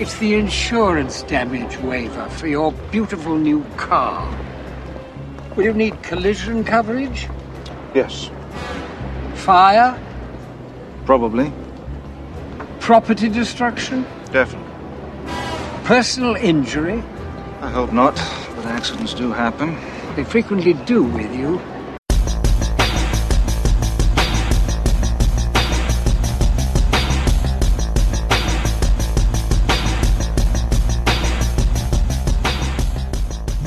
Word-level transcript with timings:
It's 0.00 0.16
the 0.16 0.32
insurance 0.32 1.24
damage 1.24 1.76
waiver 1.76 2.26
for 2.30 2.46
your 2.46 2.72
beautiful 2.90 3.36
new 3.36 3.62
car. 3.76 4.34
Will 5.54 5.64
you 5.64 5.74
need 5.74 6.02
collision 6.02 6.64
coverage? 6.64 7.28
Yes. 7.94 8.30
Fire? 9.34 10.00
Probably. 11.04 11.52
Property 12.78 13.28
destruction? 13.28 14.06
Definitely. 14.32 14.72
Personal 15.84 16.34
injury? 16.36 17.02
I 17.60 17.68
hope 17.68 17.92
not, 17.92 18.14
but 18.56 18.64
accidents 18.64 19.12
do 19.12 19.30
happen. 19.32 19.76
They 20.16 20.24
frequently 20.24 20.72
do 20.72 21.02
with 21.02 21.30
you. 21.34 21.60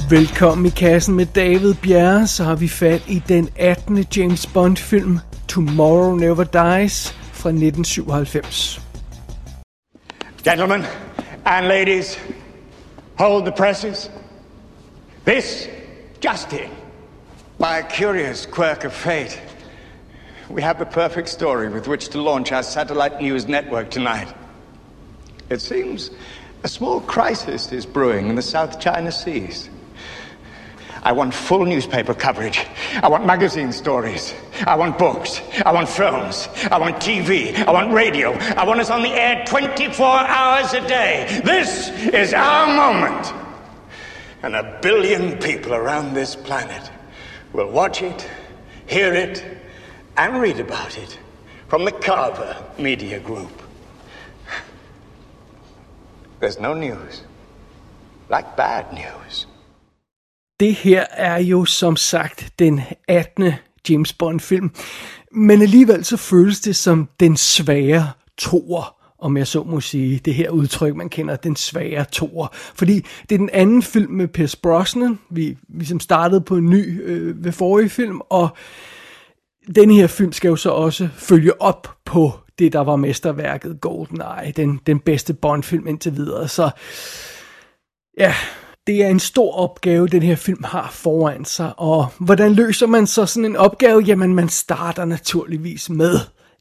Velkommen 0.09 0.65
i 0.65 0.69
kassen 0.69 1.15
med 1.15 1.25
David 1.25 1.73
Bjerre, 1.73 2.27
så 2.27 2.43
har 2.43 2.55
vi 2.55 2.67
fat 2.67 3.01
i 3.07 3.23
den 3.27 3.49
18. 3.55 4.05
James 4.17 4.47
Bond 4.47 4.77
film 4.77 5.19
Tomorrow 5.47 6.15
Never 6.15 6.43
Dies 6.43 7.15
fra 7.33 7.49
1997. 7.49 8.81
Gentlemen 10.45 10.83
and 11.45 11.67
ladies, 11.67 12.19
hold 13.19 13.45
the 13.45 13.51
presses. 13.51 14.11
This 15.25 15.69
just 16.25 16.53
in. 16.53 16.69
By 17.59 17.77
a 17.79 17.89
curious 17.89 18.45
quirk 18.45 18.85
of 18.85 18.93
fate, 18.93 19.41
we 20.49 20.61
have 20.61 20.77
the 20.77 20.91
perfect 21.01 21.29
story 21.29 21.69
with 21.69 21.87
which 21.87 22.09
to 22.09 22.21
launch 22.21 22.51
our 22.51 22.63
satellite 22.63 23.21
news 23.21 23.47
network 23.47 23.89
tonight. 23.89 24.27
It 25.49 25.61
seems 25.61 26.11
a 26.63 26.67
small 26.67 27.01
crisis 27.01 27.71
is 27.71 27.85
brewing 27.85 28.29
in 28.29 28.35
the 28.35 28.41
South 28.41 28.79
China 28.79 29.11
Seas. 29.11 29.69
I 31.03 31.11
want 31.11 31.33
full 31.33 31.65
newspaper 31.65 32.13
coverage. 32.13 32.65
I 33.01 33.09
want 33.09 33.25
magazine 33.25 33.73
stories. 33.73 34.33
I 34.65 34.75
want 34.75 34.97
books. 34.97 35.41
I 35.65 35.71
want 35.73 35.89
films. 35.89 36.47
I 36.71 36.79
want 36.79 36.95
TV. 36.95 37.55
I 37.55 37.71
want 37.71 37.93
radio. 37.93 38.31
I 38.31 38.65
want 38.65 38.79
us 38.79 38.89
on 38.89 39.03
the 39.03 39.09
air 39.09 39.43
24 39.45 40.05
hours 40.05 40.73
a 40.73 40.87
day. 40.87 41.41
This 41.43 41.89
is 41.89 42.33
our 42.33 42.67
moment. 42.67 43.33
And 44.43 44.55
a 44.55 44.79
billion 44.81 45.37
people 45.39 45.73
around 45.73 46.13
this 46.13 46.37
planet 46.37 46.89
will 47.51 47.69
watch 47.69 48.01
it, 48.01 48.29
hear 48.87 49.13
it, 49.13 49.43
and 50.15 50.41
read 50.41 50.59
about 50.59 50.97
it 50.97 51.19
from 51.67 51.83
the 51.83 51.91
Carver 51.91 52.55
Media 52.77 53.19
Group. 53.19 53.61
There's 56.39 56.59
no 56.59 56.73
news 56.73 57.23
like 58.29 58.55
bad 58.55 58.93
news. 58.93 59.47
Det 60.63 60.75
her 60.75 61.05
er 61.11 61.37
jo 61.37 61.65
som 61.65 61.95
sagt 61.95 62.53
den 62.59 62.81
18. 63.07 63.53
James 63.89 64.13
Bond 64.13 64.39
film, 64.39 64.71
men 65.31 65.61
alligevel 65.61 66.05
så 66.05 66.17
føles 66.17 66.59
det 66.59 66.75
som 66.75 67.09
den 67.19 67.37
svære 67.37 68.11
toer, 68.37 68.95
om 69.19 69.37
jeg 69.37 69.47
så 69.47 69.63
må 69.63 69.81
sige, 69.81 70.19
det 70.25 70.33
her 70.33 70.49
udtryk, 70.49 70.95
man 70.95 71.09
kender, 71.09 71.35
den 71.35 71.55
svære 71.55 72.05
toer. 72.05 72.47
Fordi 72.53 73.05
det 73.29 73.35
er 73.35 73.39
den 73.39 73.49
anden 73.53 73.81
film 73.81 74.11
med 74.11 74.27
Pierce 74.27 74.57
Brosnan, 74.57 75.19
vi 75.29 75.57
ligesom 75.69 75.99
startede 75.99 76.41
på 76.41 76.57
en 76.57 76.69
ny 76.69 77.03
øh, 77.03 77.43
ved 77.43 77.51
forrige 77.51 77.89
film, 77.89 78.21
og 78.29 78.49
den 79.75 79.91
her 79.91 80.07
film 80.07 80.31
skal 80.31 80.49
jo 80.49 80.55
så 80.55 80.69
også 80.69 81.09
følge 81.15 81.61
op 81.61 81.97
på 82.05 82.31
det, 82.59 82.73
der 82.73 82.79
var 82.79 82.95
mesterværket 82.95 83.81
GoldenEye, 83.81 84.51
den, 84.55 84.79
den 84.87 84.99
bedste 84.99 85.33
Bond-film 85.33 85.87
indtil 85.87 86.15
videre. 86.15 86.47
Så 86.47 86.69
ja, 88.17 88.35
det 88.87 89.03
er 89.03 89.07
en 89.07 89.19
stor 89.19 89.53
opgave, 89.53 90.07
den 90.07 90.23
her 90.23 90.35
film 90.35 90.63
har 90.63 90.89
foran 90.91 91.45
sig, 91.45 91.73
og 91.77 92.07
hvordan 92.17 92.53
løser 92.53 92.87
man 92.87 93.07
så 93.07 93.25
sådan 93.25 93.45
en 93.45 93.55
opgave? 93.55 94.01
Jamen, 94.01 94.35
man 94.35 94.49
starter 94.49 95.05
naturligvis 95.05 95.89
med 95.89 96.19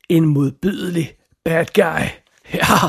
en 0.09 0.27
modbydelig 0.27 1.12
bad 1.44 1.66
guy. 1.75 2.06
Ja, 2.55 2.88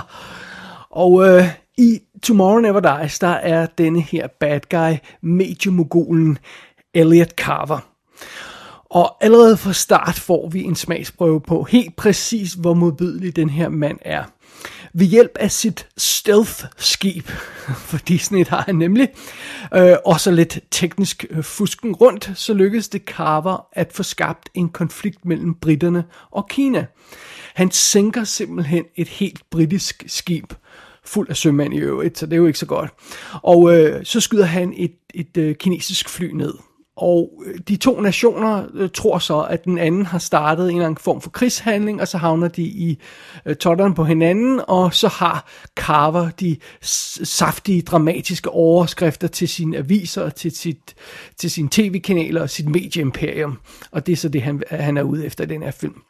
og 0.90 1.28
øh, 1.28 1.44
i 1.78 2.00
Tomorrow 2.24 2.60
Never 2.60 3.00
Dies, 3.00 3.20
der 3.20 3.28
er 3.28 3.66
denne 3.66 4.02
her 4.02 4.28
bad 4.40 4.60
guy, 4.70 4.98
mediemogulen 5.22 6.38
Elliot 6.94 7.30
Carver. 7.30 7.80
Og 8.86 9.24
allerede 9.24 9.58
fra 9.58 9.74
start 9.74 10.16
får 10.16 10.50
vi 10.50 10.64
en 10.64 10.76
smagsprøve 10.76 11.42
på 11.42 11.64
helt 11.64 11.96
præcis, 11.96 12.54
hvor 12.54 12.74
modbydelig 12.74 13.36
den 13.36 13.50
her 13.50 13.70
mand 13.70 13.98
er. 14.02 14.24
Ved 14.96 15.06
hjælp 15.06 15.38
af 15.40 15.52
sit 15.52 15.88
stealth-skib, 15.98 17.28
fordi 17.92 18.18
sådan 18.18 18.38
et 18.38 18.48
har 18.48 18.62
han 18.62 18.76
nemlig, 18.76 19.10
øh, 19.74 19.96
og 20.06 20.20
så 20.20 20.32
lidt 20.32 20.60
teknisk 20.72 21.26
øh, 21.30 21.44
fusken 21.44 21.96
rundt, 21.96 22.32
så 22.36 22.54
lykkedes 22.54 22.90
det 22.90 23.02
Carver 23.02 23.68
at 23.72 23.94
få 23.94 24.04
skabt 24.04 24.50
en 24.54 24.70
konflikt 24.70 25.26
mellem 25.26 25.54
britterne 25.54 26.04
og 26.32 26.48
Kina. 26.50 26.86
Han 27.54 27.72
sænker 27.72 28.24
simpelthen 28.24 28.86
et 28.96 29.08
helt 29.08 29.42
britisk 29.50 30.04
skib, 30.08 30.54
fuld 31.06 31.30
af 31.30 31.38
sømænd 31.38 31.74
i 31.74 31.78
øvrigt, 31.78 32.18
så 32.18 32.26
det 32.26 32.34
er 32.34 32.38
jo 32.38 32.48
ikke 32.48 32.60
så 32.60 32.66
godt. 32.66 32.92
Og 33.34 33.78
øh, 33.78 34.06
så 34.06 34.20
skyder 34.20 34.46
han 34.46 34.74
et, 34.78 34.96
et 35.14 35.38
øh, 35.38 35.56
kinesisk 35.56 36.10
fly 36.10 36.32
ned. 36.32 36.54
Og 36.96 37.44
øh, 37.46 37.60
de 37.68 37.76
to 37.76 38.02
nationer 38.02 38.66
øh, 38.74 38.90
tror 38.94 39.18
så, 39.18 39.40
at 39.40 39.66
den 39.66 39.78
anden 39.78 40.06
har 40.06 40.20
startet 40.20 40.70
en 40.70 40.76
eller 40.76 40.86
anden 40.86 40.98
form 40.98 41.22
for 41.22 41.30
krigshandling, 41.30 42.02
og 42.02 42.08
så 42.08 42.18
havner 42.18 42.48
de 42.48 42.64
i 42.64 43.00
øh, 43.46 43.56
totteren 43.56 43.94
på 43.94 44.04
hinanden, 44.04 44.62
og 44.68 44.94
så 44.94 45.08
har 45.08 45.48
Carver 45.76 46.30
de 46.30 46.58
saftige, 46.82 47.82
dramatiske 47.82 48.50
overskrifter 48.50 49.28
til 49.28 49.50
sine 49.50 49.78
aviser, 49.78 50.30
til, 50.30 50.52
sit, 50.52 50.96
til 51.38 51.52
sine 51.52 51.70
tv-kanaler 51.72 52.42
og 52.42 52.50
sit 52.50 52.70
medieimperium. 52.70 53.60
Og 53.92 54.06
det 54.06 54.12
er 54.12 54.18
så 54.18 54.30
det, 54.30 54.42
han, 54.42 54.64
han 54.70 54.98
er 54.98 55.04
ude 55.04 55.26
efter 55.26 55.44
i 55.44 55.48
den 55.48 55.64
her 55.64 55.72
film. 55.72 56.02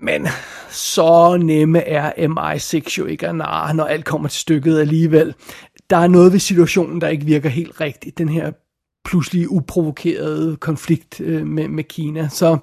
Men 0.00 0.28
så 0.70 1.36
nemme 1.36 1.80
er 1.80 2.12
MI6 2.12 2.98
jo 2.98 3.06
ikke 3.06 3.28
at 3.28 3.34
narre, 3.34 3.74
når 3.74 3.84
alt 3.84 4.04
kommer 4.04 4.28
til 4.28 4.40
stykket 4.40 4.80
alligevel. 4.80 5.34
Der 5.90 5.96
er 5.96 6.06
noget 6.06 6.32
ved 6.32 6.40
situationen, 6.40 7.00
der 7.00 7.08
ikke 7.08 7.24
virker 7.24 7.48
helt 7.48 7.80
rigtigt. 7.80 8.18
Den 8.18 8.28
her 8.28 8.52
pludselig 9.08 9.50
uprovokerede 9.50 10.56
konflikt 10.56 11.20
øh, 11.20 11.46
med, 11.46 11.68
med 11.68 11.84
Kina. 11.84 12.28
Så 12.28 12.58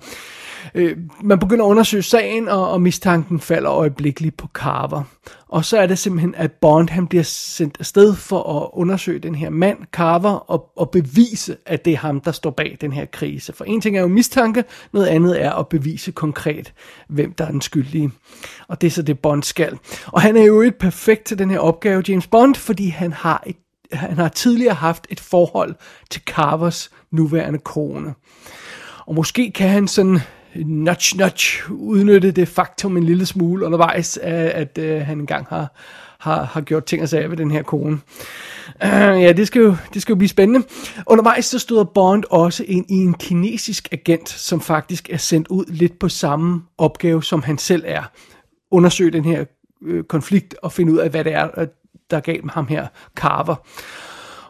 øh, 0.76 0.98
man 1.24 1.40
begynder 1.40 1.66
at 1.66 1.70
undersøge 1.70 2.04
sagen, 2.04 2.48
og, 2.48 2.72
og 2.72 2.82
mistanken 2.82 3.40
falder 3.40 3.72
øjeblikkeligt 3.72 4.38
på 4.38 4.48
Carver. 4.54 5.04
Og 5.50 5.66
så 5.66 5.78
er 5.78 5.88
det 5.88 6.00
simpelthen, 6.00 6.36
at 6.36 6.52
Bond 6.52 6.90
han 6.90 7.08
bliver 7.08 7.24
sendt 7.24 7.78
afsted 7.80 8.16
for 8.16 8.62
at 8.62 8.70
undersøge 8.74 9.20
den 9.20 9.36
her 9.36 9.50
mand, 9.50 9.78
Carver, 9.92 10.30
og, 10.32 10.72
og 10.76 10.90
bevise, 10.90 11.58
at 11.66 11.86
det 11.86 11.94
er 11.94 11.98
ham, 11.98 12.20
der 12.20 12.32
står 12.32 12.50
bag 12.50 12.78
den 12.82 12.92
her 12.92 13.06
krise. 13.06 13.54
For 13.54 13.66
en 13.66 13.82
ting 13.82 13.98
er 13.98 14.02
jo 14.02 14.08
mistanke, 14.08 14.64
noget 14.94 15.08
andet 15.08 15.44
er 15.44 15.52
at 15.52 15.68
bevise 15.68 16.12
konkret, 16.12 16.74
hvem 17.10 17.34
der 17.34 17.46
er 17.46 17.52
den 17.52 17.62
skyldige. 17.62 18.12
Og 18.68 18.82
det 18.82 18.88
er 18.88 18.92
så 18.92 19.02
det, 19.02 19.20
Bond 19.20 19.44
skal. 19.44 19.78
Og 20.08 20.22
han 20.22 20.38
er 20.38 20.44
jo 20.44 20.62
ikke 20.62 20.80
perfekt 20.80 21.26
til 21.26 21.40
den 21.40 21.52
her 21.52 21.60
opgave, 21.60 22.04
James 22.08 22.28
Bond, 22.28 22.56
fordi 22.56 22.88
han 22.88 23.14
har 23.14 23.44
et 23.46 23.56
han 23.96 24.18
har 24.18 24.28
tidligere 24.28 24.74
haft 24.74 25.08
et 25.10 25.20
forhold 25.20 25.76
til 26.12 26.22
Carvers 26.26 26.92
nuværende 27.12 27.60
kone. 27.60 28.14
Og 29.06 29.16
måske 29.16 29.52
kan 29.52 29.70
han 29.70 29.88
sådan 29.88 30.20
nudge 30.56 31.18
nudge 31.18 31.74
udnytte 31.74 32.32
det 32.32 32.48
faktum 32.48 32.98
en 32.98 33.04
lille 33.04 33.26
smule 33.26 33.66
undervejs, 33.66 34.18
at, 34.18 34.78
at 34.78 35.06
han 35.06 35.20
engang 35.20 35.46
har, 35.50 35.76
har, 36.20 36.44
har 36.44 36.62
gjort 36.62 36.86
ting 36.86 37.02
og 37.02 37.10
sager 37.10 37.28
ved 37.28 37.38
den 37.38 37.52
her 37.52 37.64
kone. 37.64 38.00
Uh, 38.86 39.22
ja, 39.22 39.32
det 39.32 39.48
skal, 39.48 39.62
jo, 39.62 39.76
det 39.94 40.02
skal 40.02 40.14
jo 40.14 40.18
blive 40.18 40.30
spændende. 40.30 40.68
Undervejs 41.08 41.46
så 41.46 41.60
støder 41.60 41.84
Bond 41.84 42.24
også 42.30 42.64
ind 42.68 42.86
i 42.90 42.96
en 42.96 43.14
kinesisk 43.14 43.88
agent, 43.92 44.30
som 44.30 44.62
faktisk 44.62 45.10
er 45.10 45.18
sendt 45.18 45.48
ud 45.48 45.66
lidt 45.68 46.00
på 46.00 46.10
samme 46.10 46.62
opgave, 46.78 47.24
som 47.24 47.44
han 47.44 47.58
selv 47.58 47.84
er. 47.88 48.04
Undersøge 48.72 49.12
den 49.12 49.26
her 49.26 49.46
øh, 49.86 50.04
konflikt 50.04 50.56
og 50.62 50.72
finde 50.72 50.94
ud 50.94 50.98
af, 50.98 51.10
hvad 51.10 51.24
det 51.24 51.34
er, 51.34 51.66
der 52.12 52.20
gav 52.20 52.50
ham 52.50 52.68
her 52.68 52.88
Carver. 53.16 53.56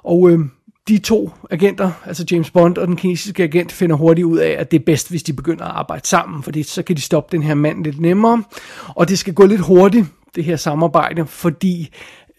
Og 0.03 0.30
øh, 0.30 0.39
de 0.88 0.97
to 0.97 1.31
agenter, 1.51 1.91
altså 2.06 2.25
James 2.31 2.51
Bond 2.51 2.77
og 2.77 2.88
den 2.88 2.95
kinesiske 2.95 3.44
agent, 3.44 3.71
finder 3.71 3.95
hurtigt 3.95 4.25
ud 4.25 4.38
af, 4.38 4.56
at 4.59 4.71
det 4.71 4.80
er 4.80 4.85
bedst, 4.85 5.09
hvis 5.09 5.24
de 5.24 5.33
begynder 5.33 5.65
at 5.65 5.71
arbejde 5.71 6.07
sammen, 6.07 6.44
fordi 6.44 6.63
så 6.63 6.83
kan 6.83 6.95
de 6.95 7.01
stoppe 7.01 7.38
den 7.38 7.44
her 7.44 7.53
mand 7.53 7.83
lidt 7.83 8.00
nemmere. 8.00 8.44
Og 8.88 9.09
det 9.09 9.19
skal 9.19 9.33
gå 9.33 9.45
lidt 9.45 9.62
hurtigt, 9.62 10.06
det 10.35 10.44
her 10.44 10.56
samarbejde, 10.56 11.25
fordi 11.25 11.89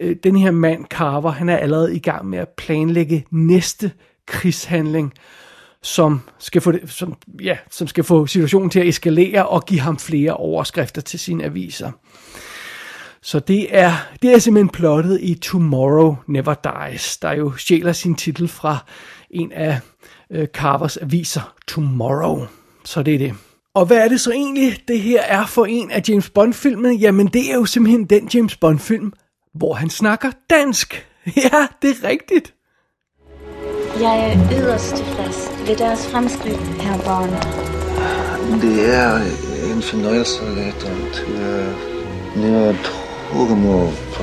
øh, 0.01 0.17
den 0.23 0.37
her 0.37 0.51
mand, 0.51 0.85
Carver, 0.85 1.31
han 1.31 1.49
er 1.49 1.57
allerede 1.57 1.97
i 1.97 1.99
gang 1.99 2.27
med 2.27 2.39
at 2.39 2.49
planlægge 2.49 3.25
næste 3.31 3.93
krigshandling, 4.27 5.13
som 5.83 6.21
skal 6.39 6.61
få, 6.61 6.73
det, 6.73 6.91
som, 6.91 7.15
ja, 7.43 7.57
som 7.71 7.87
skal 7.87 8.05
få 8.05 8.27
situationen 8.27 8.71
til 8.71 8.81
at 8.81 8.89
eskalere 8.89 9.47
og 9.47 9.65
give 9.67 9.81
ham 9.81 9.99
flere 9.99 10.35
overskrifter 10.35 11.03
til 11.03 11.19
sine 11.19 11.45
aviser. 11.45 11.91
Så 13.23 13.39
det 13.39 13.79
er, 13.79 13.93
det 14.23 14.33
er 14.33 14.39
simpelthen 14.39 14.69
plottet 14.69 15.19
i 15.23 15.35
Tomorrow 15.35 16.17
Never 16.27 16.55
Dies, 16.55 17.17
der 17.17 17.33
jo 17.33 17.53
stjæler 17.57 17.93
sin 17.93 18.15
titel 18.15 18.49
fra 18.49 18.79
en 19.31 19.53
af 19.53 19.81
øh, 20.31 20.47
Carvers 20.47 20.97
aviser, 20.97 21.55
Tomorrow. 21.69 22.47
Så 22.85 23.03
det 23.03 23.15
er 23.15 23.19
det. 23.19 23.35
Og 23.75 23.87
hvad 23.87 23.97
er 23.97 24.09
det 24.09 24.21
så 24.21 24.31
egentlig, 24.31 24.79
det 24.89 25.01
her 25.01 25.23
er 25.23 25.47
for 25.47 25.67
en 25.67 25.91
af 25.91 26.03
James 26.09 26.31
Bond-filmene? 26.31 26.95
Jamen, 26.95 27.27
det 27.27 27.51
er 27.51 27.55
jo 27.55 27.65
simpelthen 27.65 28.05
den 28.05 28.31
James 28.35 28.57
Bond-film, 28.57 29.13
hvor 29.55 29.75
han 29.75 29.91
snakker 29.91 30.31
dansk. 30.51 31.07
Ja, 31.37 31.67
det 31.83 31.91
er 31.91 32.09
rigtigt. 32.09 32.55
Jeg 34.01 34.31
er 34.31 34.61
yderst 34.61 34.97
tilfreds 34.97 35.69
ved 35.69 35.77
deres 35.77 36.07
fremskridt, 36.07 36.61
herr 36.61 36.99
Bond. 36.99 37.31
Det 38.61 38.95
er 38.95 39.17
en 39.75 39.83
fornøjelse 39.83 40.43
at 40.43 40.53
lade 40.53 40.73
dem 43.45 43.63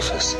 til. 0.01 0.37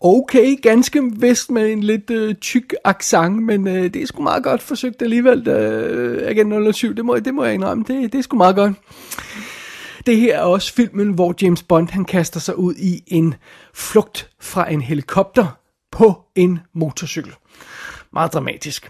Okay, 0.00 0.56
ganske 0.62 1.02
vist 1.16 1.50
med 1.50 1.72
en 1.72 1.80
lidt 1.80 2.10
øh, 2.10 2.34
tyk 2.34 2.74
accent, 2.84 3.42
men 3.42 3.68
øh, 3.68 3.94
det 3.94 3.96
er 3.96 4.06
sgu 4.06 4.22
meget 4.22 4.44
godt 4.44 4.62
forsøgt 4.62 5.02
alligevel. 5.02 5.48
Øh, 5.48 6.28
Agent 6.28 6.74
007, 6.76 6.94
det 6.96 7.04
må, 7.04 7.18
det 7.18 7.34
må 7.34 7.44
jeg 7.44 7.54
indrømme, 7.54 7.84
det, 7.88 8.12
det 8.12 8.18
er 8.18 8.22
sgu 8.22 8.36
meget 8.36 8.56
godt. 8.56 8.72
Det 10.06 10.16
her 10.16 10.38
er 10.38 10.42
også 10.42 10.72
filmen, 10.72 11.10
hvor 11.10 11.34
James 11.42 11.62
Bond 11.62 11.88
han 11.90 12.04
kaster 12.04 12.40
sig 12.40 12.58
ud 12.58 12.74
i 12.74 13.02
en 13.06 13.34
flugt 13.74 14.30
fra 14.40 14.72
en 14.72 14.82
helikopter 14.82 15.58
på 15.92 16.22
en 16.34 16.58
motorcykel. 16.74 17.32
Meget 18.12 18.32
dramatisk. 18.32 18.88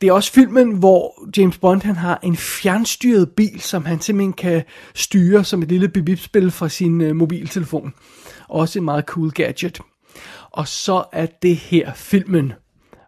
Det 0.00 0.08
er 0.08 0.12
også 0.12 0.32
filmen, 0.32 0.72
hvor 0.72 1.28
James 1.36 1.58
Bond 1.58 1.82
han 1.82 1.96
har 1.96 2.20
en 2.22 2.36
fjernstyret 2.36 3.30
bil, 3.30 3.60
som 3.60 3.84
han 3.84 4.00
simpelthen 4.00 4.32
kan 4.32 4.62
styre 4.94 5.44
som 5.44 5.62
et 5.62 5.68
lille 5.68 5.88
bibibspil 5.88 6.50
fra 6.50 6.68
sin 6.68 7.00
øh, 7.00 7.16
mobiltelefon. 7.16 7.94
Også 8.48 8.78
en 8.78 8.84
meget 8.84 9.04
cool 9.04 9.30
gadget. 9.30 9.80
Og 10.50 10.68
så 10.68 11.04
er 11.12 11.26
det 11.42 11.56
her 11.56 11.92
filmen, 11.94 12.52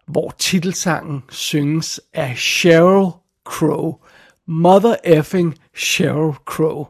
hvor 0.06 0.34
titelsangen 0.38 1.22
synges 1.30 2.00
af 2.14 2.38
Sheryl 2.38 3.10
Crow. 3.44 3.94
Mother 4.48 4.94
effing 5.04 5.54
Sheryl 5.76 6.34
Crow. 6.44 6.86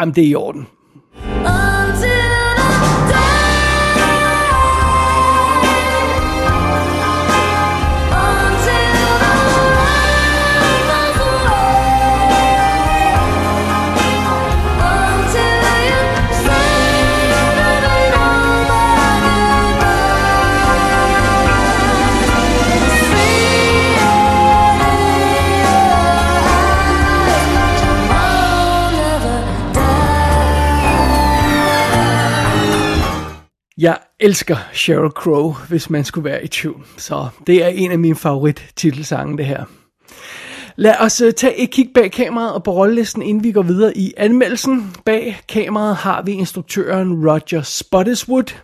Jamen, 0.00 0.14
det 0.14 0.24
er 0.24 0.28
i 0.28 0.34
orden. 0.34 0.66
Jeg 33.78 33.98
elsker 34.20 34.56
Sheryl 34.72 35.10
Crow, 35.10 35.54
hvis 35.68 35.90
man 35.90 36.04
skulle 36.04 36.24
være 36.24 36.44
i 36.44 36.48
tvivl. 36.48 36.86
Så 36.96 37.28
det 37.46 37.64
er 37.64 37.68
en 37.68 37.92
af 37.92 37.98
mine 37.98 38.16
favorit 38.16 38.72
titelsange, 38.76 39.38
det 39.38 39.46
her. 39.46 39.64
Lad 40.76 40.94
os 41.00 41.20
øh, 41.20 41.32
tage 41.32 41.56
et 41.56 41.70
kig 41.70 41.90
bag 41.94 42.12
kameraet 42.12 42.52
og 42.52 42.64
på 42.64 42.72
rollelisten, 42.72 43.22
inden 43.22 43.44
vi 43.44 43.52
går 43.52 43.62
videre 43.62 43.96
i 43.96 44.14
anmeldelsen. 44.16 44.96
Bag 45.04 45.40
kameraet 45.48 45.96
har 45.96 46.22
vi 46.22 46.32
instruktøren 46.32 47.28
Roger 47.28 47.62
Spottiswood. 47.62 48.54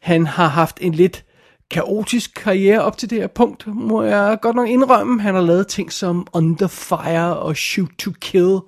Han 0.00 0.26
har 0.26 0.48
haft 0.48 0.78
en 0.80 0.94
lidt 0.94 1.24
kaotisk 1.70 2.34
karriere 2.34 2.80
op 2.82 2.98
til 2.98 3.10
det 3.10 3.18
her 3.18 3.26
punkt, 3.26 3.66
må 3.66 4.02
jeg 4.02 4.38
godt 4.42 4.56
nok 4.56 4.68
indrømme. 4.68 5.20
Han 5.20 5.34
har 5.34 5.42
lavet 5.42 5.66
ting 5.66 5.92
som 5.92 6.26
Under 6.32 6.66
Fire 6.66 7.36
og 7.36 7.56
Shoot 7.56 7.90
to 7.98 8.10
Kill. 8.20 8.58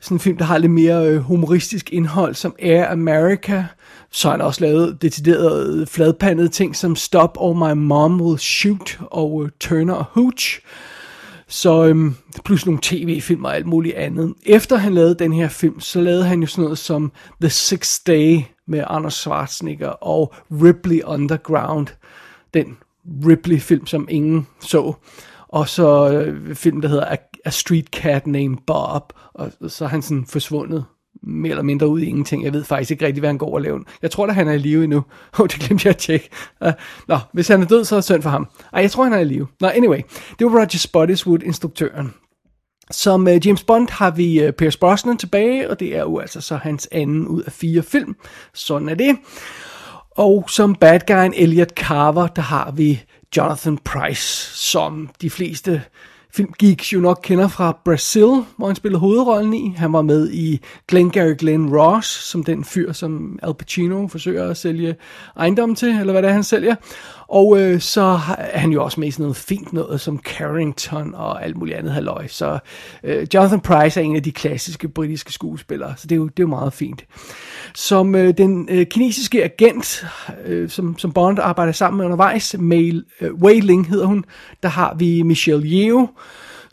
Sådan 0.00 0.16
en 0.16 0.20
film, 0.20 0.36
der 0.36 0.44
har 0.44 0.58
lidt 0.58 0.72
mere 0.72 1.06
øh, 1.08 1.20
humoristisk 1.20 1.92
indhold, 1.92 2.34
som 2.34 2.54
Air 2.58 2.88
America. 2.90 3.64
Så 4.14 4.28
har 4.28 4.36
han 4.36 4.46
også 4.46 4.60
lavet 4.60 5.02
deciderede 5.02 5.86
fladpandede 5.86 6.48
ting 6.48 6.76
som 6.76 6.96
Stop 6.96 7.36
or 7.36 7.52
My 7.52 7.78
Mom 7.78 8.20
Will 8.20 8.38
Shoot 8.38 8.98
og 9.00 9.34
uh, 9.34 9.48
Turner 9.60 9.94
og 9.94 10.04
Hooch. 10.04 10.60
Så 11.48 11.84
øhm, 11.84 12.14
plus 12.44 12.66
nogle 12.66 12.80
tv-film 12.82 13.44
og 13.44 13.56
alt 13.56 13.66
muligt 13.66 13.94
andet. 13.94 14.34
Efter 14.46 14.76
han 14.76 14.94
lavede 14.94 15.14
den 15.14 15.32
her 15.32 15.48
film, 15.48 15.80
så 15.80 16.00
lavede 16.00 16.24
han 16.24 16.40
jo 16.40 16.46
sådan 16.46 16.62
noget 16.62 16.78
som 16.78 17.12
The 17.40 17.50
Sixth 17.50 18.02
Day 18.06 18.40
med 18.66 18.84
Anders 18.86 19.14
Schwarzenegger 19.14 19.88
og 19.88 20.34
Ripley 20.50 21.02
Underground. 21.02 21.86
Den 22.54 22.76
Ripley-film, 23.26 23.86
som 23.86 24.06
ingen 24.10 24.46
så. 24.60 24.92
Og 25.48 25.68
så 25.68 26.10
øh, 26.12 26.54
film, 26.54 26.80
der 26.80 26.88
hedder 26.88 27.04
A, 27.04 27.16
A 27.44 27.50
Street 27.50 27.86
Cat 27.86 28.26
Named 28.26 28.58
Bob. 28.66 29.12
Og 29.34 29.52
så 29.68 29.84
er 29.84 29.88
han 29.88 30.02
sådan 30.02 30.26
forsvundet 30.26 30.84
mere 31.26 31.50
eller 31.50 31.62
mindre 31.62 31.88
ud 31.88 32.00
i 32.00 32.06
ingenting. 32.06 32.44
Jeg 32.44 32.52
ved 32.52 32.64
faktisk 32.64 32.90
ikke 32.90 33.06
rigtig, 33.06 33.20
hvad 33.20 33.28
han 33.28 33.38
går 33.38 33.54
og 33.54 33.60
laver. 33.60 33.80
Jeg 34.02 34.10
tror 34.10 34.26
da, 34.26 34.32
han 34.32 34.48
er 34.48 34.52
i 34.52 34.58
live 34.58 34.84
endnu. 34.84 34.98
Åh, 35.34 35.40
oh, 35.40 35.48
det 35.48 35.60
glemte 35.60 35.86
jeg 35.86 35.94
at 35.94 35.96
tjekke. 35.96 36.28
Uh, 36.60 36.72
nå, 37.08 37.18
hvis 37.32 37.48
han 37.48 37.62
er 37.62 37.66
død, 37.66 37.84
så 37.84 37.94
er 37.94 37.98
det 37.98 38.04
synd 38.04 38.22
for 38.22 38.30
ham. 38.30 38.48
Ej, 38.72 38.80
jeg 38.80 38.90
tror, 38.90 39.04
han 39.04 39.12
er 39.12 39.18
i 39.18 39.24
live. 39.24 39.46
Nå, 39.60 39.68
anyway. 39.68 40.00
Det 40.38 40.46
var 40.46 40.52
Roger 40.52 40.78
Spottiswood, 40.78 41.42
instruktøren. 41.42 42.14
Som 42.90 43.26
uh, 43.26 43.46
James 43.46 43.62
Bond 43.62 43.88
har 43.90 44.10
vi 44.10 44.46
uh, 44.46 44.52
Pierce 44.52 44.78
Brosnan 44.78 45.18
tilbage, 45.18 45.70
og 45.70 45.80
det 45.80 45.96
er 45.96 46.00
jo 46.00 46.18
altså 46.18 46.40
så 46.40 46.56
hans 46.56 46.88
anden 46.92 47.26
ud 47.26 47.42
af 47.42 47.52
fire 47.52 47.82
film. 47.82 48.16
Sådan 48.54 48.88
er 48.88 48.94
det. 48.94 49.16
Og 50.16 50.44
som 50.50 50.74
bad 50.74 51.00
guyen 51.06 51.34
Elliot 51.36 51.70
Carver, 51.70 52.26
der 52.26 52.42
har 52.42 52.70
vi 52.70 53.02
Jonathan 53.36 53.78
Price, 53.78 54.56
som 54.56 55.10
de 55.20 55.30
fleste 55.30 55.82
filmgeeks 56.36 56.92
jo 56.92 57.00
nok 57.00 57.20
kender 57.22 57.48
fra 57.48 57.78
Brazil, 57.84 58.44
hvor 58.56 58.66
han 58.66 58.76
spillede 58.76 59.00
hovedrollen 59.00 59.54
i. 59.54 59.74
Han 59.76 59.92
var 59.92 60.02
med 60.02 60.30
i 60.30 60.60
Glengarry 60.88 61.34
Glen 61.38 61.76
Ross, 61.76 62.08
som 62.08 62.44
den 62.44 62.64
fyr, 62.64 62.92
som 62.92 63.38
Al 63.42 63.54
Pacino 63.54 64.08
forsøger 64.08 64.50
at 64.50 64.56
sælge 64.56 64.96
ejendom 65.36 65.74
til, 65.74 65.88
eller 65.88 66.12
hvad 66.12 66.22
det 66.22 66.28
er, 66.28 66.32
han 66.32 66.44
sælger. 66.44 66.74
Og 67.34 67.60
øh, 67.60 67.80
så 67.80 68.00
er 68.38 68.58
han 68.58 68.70
jo 68.70 68.84
også 68.84 69.00
med 69.00 69.08
i 69.08 69.10
sådan 69.10 69.22
noget 69.22 69.36
fint 69.36 69.72
noget 69.72 70.00
som 70.00 70.18
Carrington 70.18 71.14
og 71.14 71.44
alt 71.44 71.56
muligt 71.56 71.78
andet 71.78 71.92
halløj. 71.92 72.26
Så 72.26 72.58
øh, 73.04 73.26
Jonathan 73.34 73.60
Price 73.60 74.00
er 74.00 74.04
en 74.04 74.16
af 74.16 74.22
de 74.22 74.32
klassiske 74.32 74.88
britiske 74.88 75.32
skuespillere, 75.32 75.94
så 75.96 76.06
det 76.06 76.12
er 76.12 76.16
jo, 76.16 76.24
det 76.24 76.38
er 76.38 76.44
jo 76.44 76.48
meget 76.48 76.72
fint. 76.72 77.04
Som 77.74 78.14
øh, 78.14 78.34
den 78.38 78.68
øh, 78.70 78.86
kinesiske 78.86 79.44
agent, 79.44 80.06
øh, 80.46 80.70
som, 80.70 80.98
som 80.98 81.12
Bond 81.12 81.38
arbejder 81.38 81.72
sammen 81.72 81.96
med 81.96 82.04
undervejs, 82.04 82.56
Mail, 82.58 83.04
øh, 83.20 83.34
Wei 83.34 83.60
Ling 83.60 83.88
hedder 83.88 84.06
hun, 84.06 84.24
der 84.62 84.68
har 84.68 84.94
vi 84.94 85.22
Michelle 85.22 85.66
Yeoh, 85.66 86.08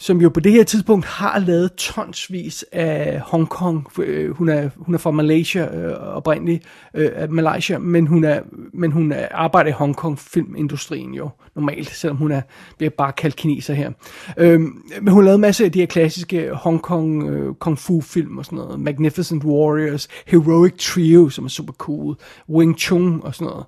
som 0.02 0.22
jo 0.22 0.30
på 0.30 0.40
det 0.40 0.52
her 0.52 0.64
tidspunkt 0.64 1.06
har 1.06 1.40
lavet 1.40 1.74
tonsvis 1.74 2.66
af 2.72 3.22
Hongkong. 3.26 3.88
Øh, 4.00 4.32
hun, 4.36 4.50
er, 4.50 4.70
hun 4.78 4.94
er 4.96 5.00
fra 5.00 5.12
Malaysia 5.12 5.76
øh, 5.76 6.16
oprindeligt, 6.16 6.64
øh, 6.94 7.12
Malaysia, 7.30 7.78
men 7.78 8.08
hun, 8.08 8.24
er, 8.24 8.42
men 8.74 8.92
hun 8.92 9.12
er, 9.12 9.28
arbejder 9.32 9.70
i 9.70 9.74
Hongkong 9.74 10.20
filmindustrien 10.20 11.14
jo 11.14 11.30
normalt, 11.56 11.90
selvom 11.90 12.18
hun 12.18 12.32
er, 12.32 12.42
bliver 12.78 12.90
bare 12.90 13.12
kaldt 13.12 13.36
kineser 13.36 13.74
her. 13.74 13.92
Øh, 14.38 14.60
men 15.02 15.08
hun 15.08 15.24
har 15.24 15.26
lavet 15.26 15.40
masser 15.40 15.66
af 15.66 15.72
de 15.72 15.80
her 15.80 15.86
klassiske 15.86 16.50
Hongkong 16.54 17.30
øh, 17.30 17.54
kung 17.54 17.80
fu 17.80 18.02
film 18.02 18.38
og 18.38 18.46
sådan 18.46 18.58
noget. 18.58 18.80
Magnificent 18.80 19.44
Warriors, 19.44 20.08
Heroic 20.28 20.74
Trio, 20.80 21.30
som 21.30 21.46
er 21.46 21.50
super 21.50 21.74
cool, 21.74 22.16
Wing 22.50 22.80
Chun 22.80 23.22
og 23.24 23.36
sådan 23.36 23.48
noget. 23.48 23.66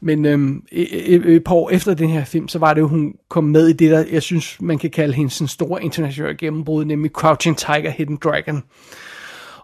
Men 0.00 0.24
øh, 0.24 0.62
et, 0.72 1.14
et, 1.14 1.26
et 1.26 1.44
par 1.44 1.54
år 1.54 1.70
efter 1.70 1.94
den 1.94 2.08
her 2.08 2.24
film, 2.24 2.48
så 2.48 2.58
var 2.58 2.74
det 2.74 2.80
jo, 2.80 2.88
hun 2.88 3.14
kom 3.28 3.44
med 3.44 3.68
i 3.68 3.72
det, 3.72 3.90
der 3.90 4.04
jeg 4.12 4.22
synes, 4.22 4.60
man 4.60 4.78
kan 4.78 4.90
kalde 4.90 5.14
hendes 5.14 5.42
store 5.46 5.69
store 5.70 5.84
internationale 5.84 6.36
gennembrud, 6.36 6.84
nemlig 6.84 7.10
Crouching 7.10 7.58
Tiger, 7.58 7.90
Hidden 7.90 8.16
Dragon. 8.16 8.62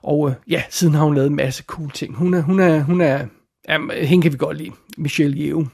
Og 0.02 0.28
øh, 0.28 0.34
ja, 0.48 0.62
siden 0.70 0.94
har 0.94 1.04
hun 1.04 1.14
lavet 1.14 1.26
en 1.30 1.36
masse 1.36 1.62
cool 1.62 1.90
ting. 1.90 2.14
Hun 2.14 2.34
er, 2.34 2.40
hun 2.40 2.60
er, 2.60 2.80
hun 2.80 3.00
er, 3.00 3.26
ja, 3.68 3.78
hende 3.92 4.22
kan 4.22 4.32
vi 4.32 4.36
godt 4.36 4.56
lide, 4.56 4.72
Michelle 4.96 5.36
Yeoh. 5.36 5.66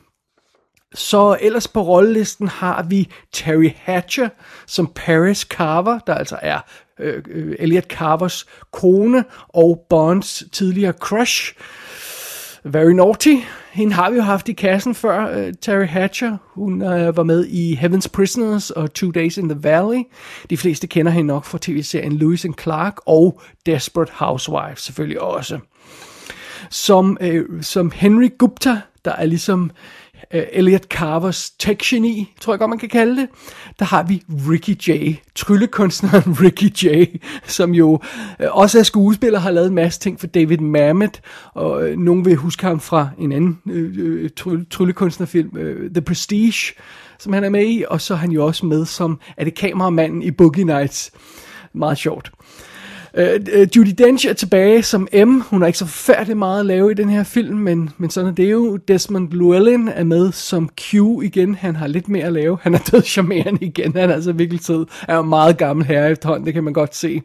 Så 0.94 1.38
ellers 1.40 1.68
på 1.68 1.82
rollelisten 1.82 2.48
har 2.48 2.82
vi 2.82 3.08
Terry 3.32 3.70
Hatcher 3.76 4.28
som 4.66 4.92
Paris 4.94 5.38
Carver, 5.38 5.98
der 5.98 6.14
altså 6.14 6.38
er 6.42 6.60
øh, 6.98 7.22
øh 7.28 7.56
Elliot 7.58 7.86
Carvers 7.86 8.46
kone 8.70 9.24
og 9.48 9.86
Bonds 9.90 10.44
tidligere 10.52 10.92
crush. 10.92 11.54
Very 12.64 12.92
Naughty. 12.92 13.36
Hende 13.72 13.92
har 13.92 14.10
vi 14.10 14.16
jo 14.16 14.22
haft 14.22 14.48
i 14.48 14.52
kassen 14.52 14.94
før, 14.94 15.46
uh, 15.46 15.52
Terry 15.60 15.86
Hatcher. 15.86 16.36
Hun 16.54 16.82
uh, 16.82 17.16
var 17.16 17.22
med 17.22 17.46
i 17.46 17.74
Heaven's 17.74 18.08
Prisoners 18.12 18.70
og 18.70 18.94
Two 18.94 19.10
Days 19.10 19.36
in 19.36 19.48
the 19.48 19.62
Valley. 19.62 20.02
De 20.50 20.56
fleste 20.56 20.86
kender 20.86 21.12
hende 21.12 21.26
nok 21.26 21.44
fra 21.44 21.58
tv-serien 21.60 22.12
Lewis 22.12 22.44
and 22.44 22.54
Clark 22.62 22.96
og 23.06 23.40
Desperate 23.66 24.12
Housewives 24.14 24.80
selvfølgelig 24.80 25.20
også. 25.20 25.58
Som, 26.70 27.18
uh, 27.20 27.60
som 27.60 27.92
Henry 27.94 28.28
Gupta, 28.38 28.80
der 29.04 29.12
er 29.12 29.24
ligesom 29.24 29.62
uh, 29.62 30.01
Øh, 30.34 30.42
Elliot 30.52 30.82
Carvers 30.82 31.50
tech-geni, 31.50 32.34
tror 32.40 32.52
jeg 32.52 32.58
godt 32.58 32.68
man 32.68 32.78
kan 32.78 32.88
kalde 32.88 33.20
det, 33.20 33.28
der 33.78 33.84
har 33.84 34.02
vi 34.02 34.22
Ricky 34.50 34.88
J, 34.88 35.14
tryllekunstneren 35.34 36.32
Ricky 36.42 36.84
J, 36.84 37.04
som 37.46 37.74
jo 37.74 37.92
uh, 37.92 38.00
også 38.50 38.78
er 38.78 38.82
skuespiller, 38.82 39.38
har 39.38 39.50
lavet 39.50 39.68
en 39.68 39.74
masse 39.74 40.00
ting 40.00 40.20
for 40.20 40.26
David 40.26 40.58
Mamet, 40.58 41.20
og 41.54 41.70
uh, 41.70 41.98
nogen 41.98 42.24
vil 42.24 42.36
huske 42.36 42.66
ham 42.66 42.80
fra 42.80 43.08
en 43.18 43.32
anden 43.32 43.58
uh, 43.64 44.30
trylle, 44.36 44.64
tryllekunstnerfilm, 44.64 45.50
uh, 45.56 45.90
The 45.90 46.02
Prestige, 46.02 46.72
som 47.18 47.32
han 47.32 47.44
er 47.44 47.48
med 47.48 47.66
i, 47.66 47.84
og 47.88 48.00
så 48.00 48.14
er 48.14 48.18
han 48.18 48.30
jo 48.30 48.46
også 48.46 48.66
med 48.66 48.84
som, 48.84 49.20
er 49.36 49.44
det 49.44 49.54
kameramanden 49.54 50.22
i 50.22 50.30
Boogie 50.30 50.64
Nights. 50.64 51.10
Meget 51.72 51.98
sjovt. 51.98 52.32
Uh, 53.18 53.76
Judy 53.76 53.90
Dench 53.98 54.26
er 54.26 54.32
tilbage 54.32 54.82
som 54.82 55.08
M. 55.14 55.40
Hun 55.40 55.60
har 55.60 55.66
ikke 55.66 55.78
så 55.78 55.86
forfærdeligt 55.86 56.38
meget 56.38 56.60
at 56.60 56.66
lave 56.66 56.90
i 56.90 56.94
den 56.94 57.08
her 57.08 57.24
film, 57.24 57.56
men, 57.56 57.90
men 57.98 58.10
sådan 58.10 58.30
er 58.30 58.34
det 58.34 58.52
jo. 58.52 58.76
Desmond 58.76 59.32
Llewellyn 59.32 59.88
er 59.88 60.04
med 60.04 60.32
som 60.32 60.68
Q 60.80 60.94
igen. 61.22 61.54
Han 61.54 61.76
har 61.76 61.86
lidt 61.86 62.08
mere 62.08 62.24
at 62.24 62.32
lave. 62.32 62.58
Han 62.62 62.74
er 62.74 62.78
død 62.92 63.02
charmerende 63.02 63.64
igen. 63.64 63.96
Han 63.96 64.10
er 64.10 64.14
altså 64.14 64.32
virkelig 64.32 64.60
tid. 64.60 64.86
Er 65.08 65.16
jo 65.16 65.22
meget 65.22 65.58
gammel 65.58 65.86
her 65.86 66.06
efterhånden, 66.06 66.46
det 66.46 66.54
kan 66.54 66.64
man 66.64 66.72
godt 66.72 66.96
se. 66.96 67.22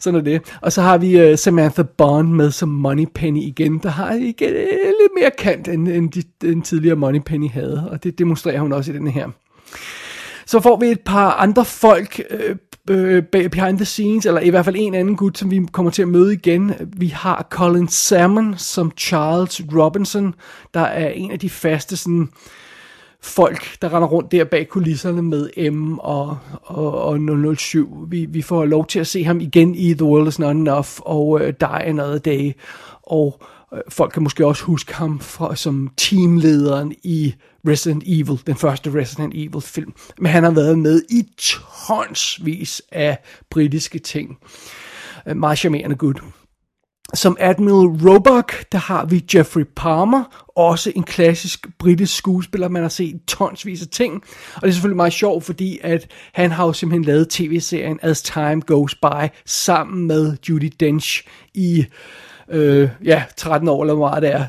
Sådan 0.00 0.20
er 0.20 0.24
det. 0.24 0.42
Og 0.60 0.72
så 0.72 0.82
har 0.82 0.98
vi 0.98 1.30
uh, 1.30 1.38
Samantha 1.38 1.82
Bond 1.82 2.28
med 2.28 2.50
som 2.50 2.68
Moneypenny 2.68 3.42
igen, 3.42 3.78
der 3.78 3.88
har 3.88 4.12
igen, 4.12 4.50
uh, 4.50 4.88
lidt 5.00 5.12
mere 5.20 5.30
kant, 5.38 5.68
end, 5.68 5.88
end 5.88 6.10
de, 6.10 6.22
den 6.40 6.62
tidligere 6.62 6.96
Moneypenny 6.96 7.50
havde. 7.50 7.88
Og 7.90 8.04
det 8.04 8.18
demonstrerer 8.18 8.60
hun 8.60 8.72
også 8.72 8.92
i 8.92 8.94
den 8.94 9.06
her. 9.06 9.28
Så 10.46 10.60
får 10.60 10.76
vi 10.76 10.86
et 10.86 11.00
par 11.00 11.30
andre 11.30 11.64
folk 11.64 12.22
øh, 12.30 12.56
øh, 12.90 13.22
behind 13.22 13.76
the 13.76 13.84
scenes, 13.84 14.26
eller 14.26 14.40
i 14.40 14.50
hvert 14.50 14.64
fald 14.64 14.76
en 14.78 14.94
anden 14.94 15.16
gut, 15.16 15.38
som 15.38 15.50
vi 15.50 15.66
kommer 15.72 15.90
til 15.90 16.02
at 16.02 16.08
møde 16.08 16.32
igen. 16.32 16.72
Vi 16.96 17.06
har 17.06 17.46
Colin 17.50 17.88
Salmon 17.88 18.54
som 18.56 18.92
Charles 18.98 19.62
Robinson, 19.76 20.34
der 20.74 20.80
er 20.80 21.08
en 21.08 21.30
af 21.30 21.38
de 21.38 21.50
faste 21.50 21.96
sådan, 21.96 22.28
folk, 23.22 23.82
der 23.82 23.94
render 23.94 24.08
rundt 24.08 24.32
der 24.32 24.44
bag 24.44 24.68
kulisserne 24.68 25.22
med 25.22 25.70
M 25.70 25.98
og, 25.98 26.38
og, 26.62 27.02
og 27.02 27.18
007. 27.56 28.06
Vi, 28.08 28.24
vi 28.24 28.42
får 28.42 28.64
lov 28.64 28.86
til 28.86 29.00
at 29.00 29.06
se 29.06 29.24
ham 29.24 29.40
igen 29.40 29.74
i 29.74 29.94
The 29.94 30.04
World 30.04 30.28
Is 30.28 30.38
Not 30.38 30.56
Enough 30.56 30.88
og 31.00 31.28
uh, 31.28 31.40
Die 31.40 31.84
Another 31.84 32.18
Day. 32.18 32.52
Og 33.02 33.42
Øh, 33.74 33.80
folk 33.88 34.12
kan 34.12 34.22
måske 34.22 34.46
også 34.46 34.64
huske 34.64 34.94
ham 34.94 35.20
fra, 35.20 35.56
som 35.56 35.90
teamlederen 35.96 36.94
i 37.02 37.34
Resident 37.68 38.02
Evil, 38.06 38.40
den 38.46 38.56
første 38.56 38.94
Resident 38.94 39.34
Evil 39.34 39.60
film. 39.60 39.92
Men 40.18 40.32
han 40.32 40.44
har 40.44 40.50
været 40.50 40.78
med 40.78 41.02
i 41.10 41.24
tonsvis 41.38 42.82
af 42.92 43.18
britiske 43.50 43.98
ting. 43.98 44.38
Øh, 45.26 45.36
meget 45.36 45.58
charmerende 45.58 45.96
gut. 45.96 46.22
Som 47.14 47.36
Admiral 47.40 48.08
Roebuck, 48.08 48.72
der 48.72 48.78
har 48.78 49.04
vi 49.04 49.24
Jeffrey 49.34 49.64
Palmer, 49.76 50.44
også 50.56 50.92
en 50.96 51.02
klassisk 51.02 51.66
britisk 51.78 52.16
skuespiller, 52.16 52.68
man 52.68 52.82
har 52.82 52.88
set 52.88 53.20
tonsvis 53.26 53.82
af 53.82 53.88
ting. 53.88 54.14
Og 54.54 54.62
det 54.62 54.68
er 54.68 54.72
selvfølgelig 54.72 54.96
meget 54.96 55.12
sjovt, 55.12 55.44
fordi 55.44 55.78
at 55.82 56.10
han 56.32 56.50
har 56.50 56.66
jo 56.66 56.72
simpelthen 56.72 57.04
lavet 57.04 57.28
tv-serien 57.28 57.98
As 58.02 58.22
Time 58.22 58.60
Goes 58.60 58.94
By 58.94 59.28
sammen 59.46 60.06
med 60.06 60.36
Judy 60.48 60.72
Dench 60.80 61.26
i 61.54 61.86
øh, 62.50 62.88
ja, 63.04 63.22
13 63.36 63.68
år 63.68 63.82
eller 63.82 63.94
hvor 63.94 64.08
meget 64.08 64.22
det 64.22 64.32
er, 64.32 64.44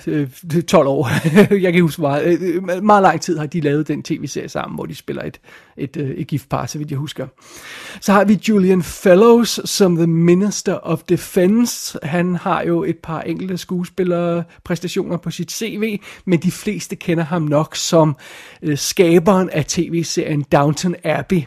øh, 0.56 0.64
12 0.64 0.88
år, 0.88 1.10
jeg 1.64 1.74
kan 1.74 1.82
huske 1.82 2.02
meget, 2.02 2.42
øh, 2.42 2.56
øh 2.56 2.84
meget 2.84 3.02
lang 3.02 3.22
tid 3.22 3.38
har 3.38 3.46
de 3.46 3.62
lavet 3.62 3.88
den 3.88 4.04
tv-serie 4.04 4.50
sammen, 4.50 4.76
hvor 4.76 4.86
de 4.86 4.96
spiller 4.96 5.24
et, 5.24 5.40
et, 5.78 5.98
øh, 5.98 6.10
et 6.10 6.28
giftpar, 6.28 6.66
så 6.66 6.78
vidt 6.78 6.92
jeg 6.92 6.98
husker. 6.98 7.28
Så 8.02 8.14
har 8.14 8.26
vi 8.26 8.40
Julian 8.50 8.84
Fellows 8.84 9.60
som 9.66 9.96
The 9.96 10.08
Minister 10.08 10.74
of 10.84 11.04
Defense. 11.04 12.00
Han 12.04 12.36
har 12.36 12.64
jo 12.64 12.84
et 12.84 12.98
par 13.04 13.22
enkelte 13.22 13.58
skuespillerpræstationer 13.58 15.18
på 15.18 15.32
sit 15.32 15.52
CV, 15.52 16.00
men 16.26 16.40
de 16.40 16.52
fleste 16.52 16.96
kender 16.96 17.24
ham 17.24 17.42
nok 17.42 17.76
som 17.76 18.16
øh, 18.62 18.78
skaberen 18.78 19.50
af 19.50 19.66
tv-serien 19.66 20.42
Downton 20.52 20.96
Abbey. 21.04 21.42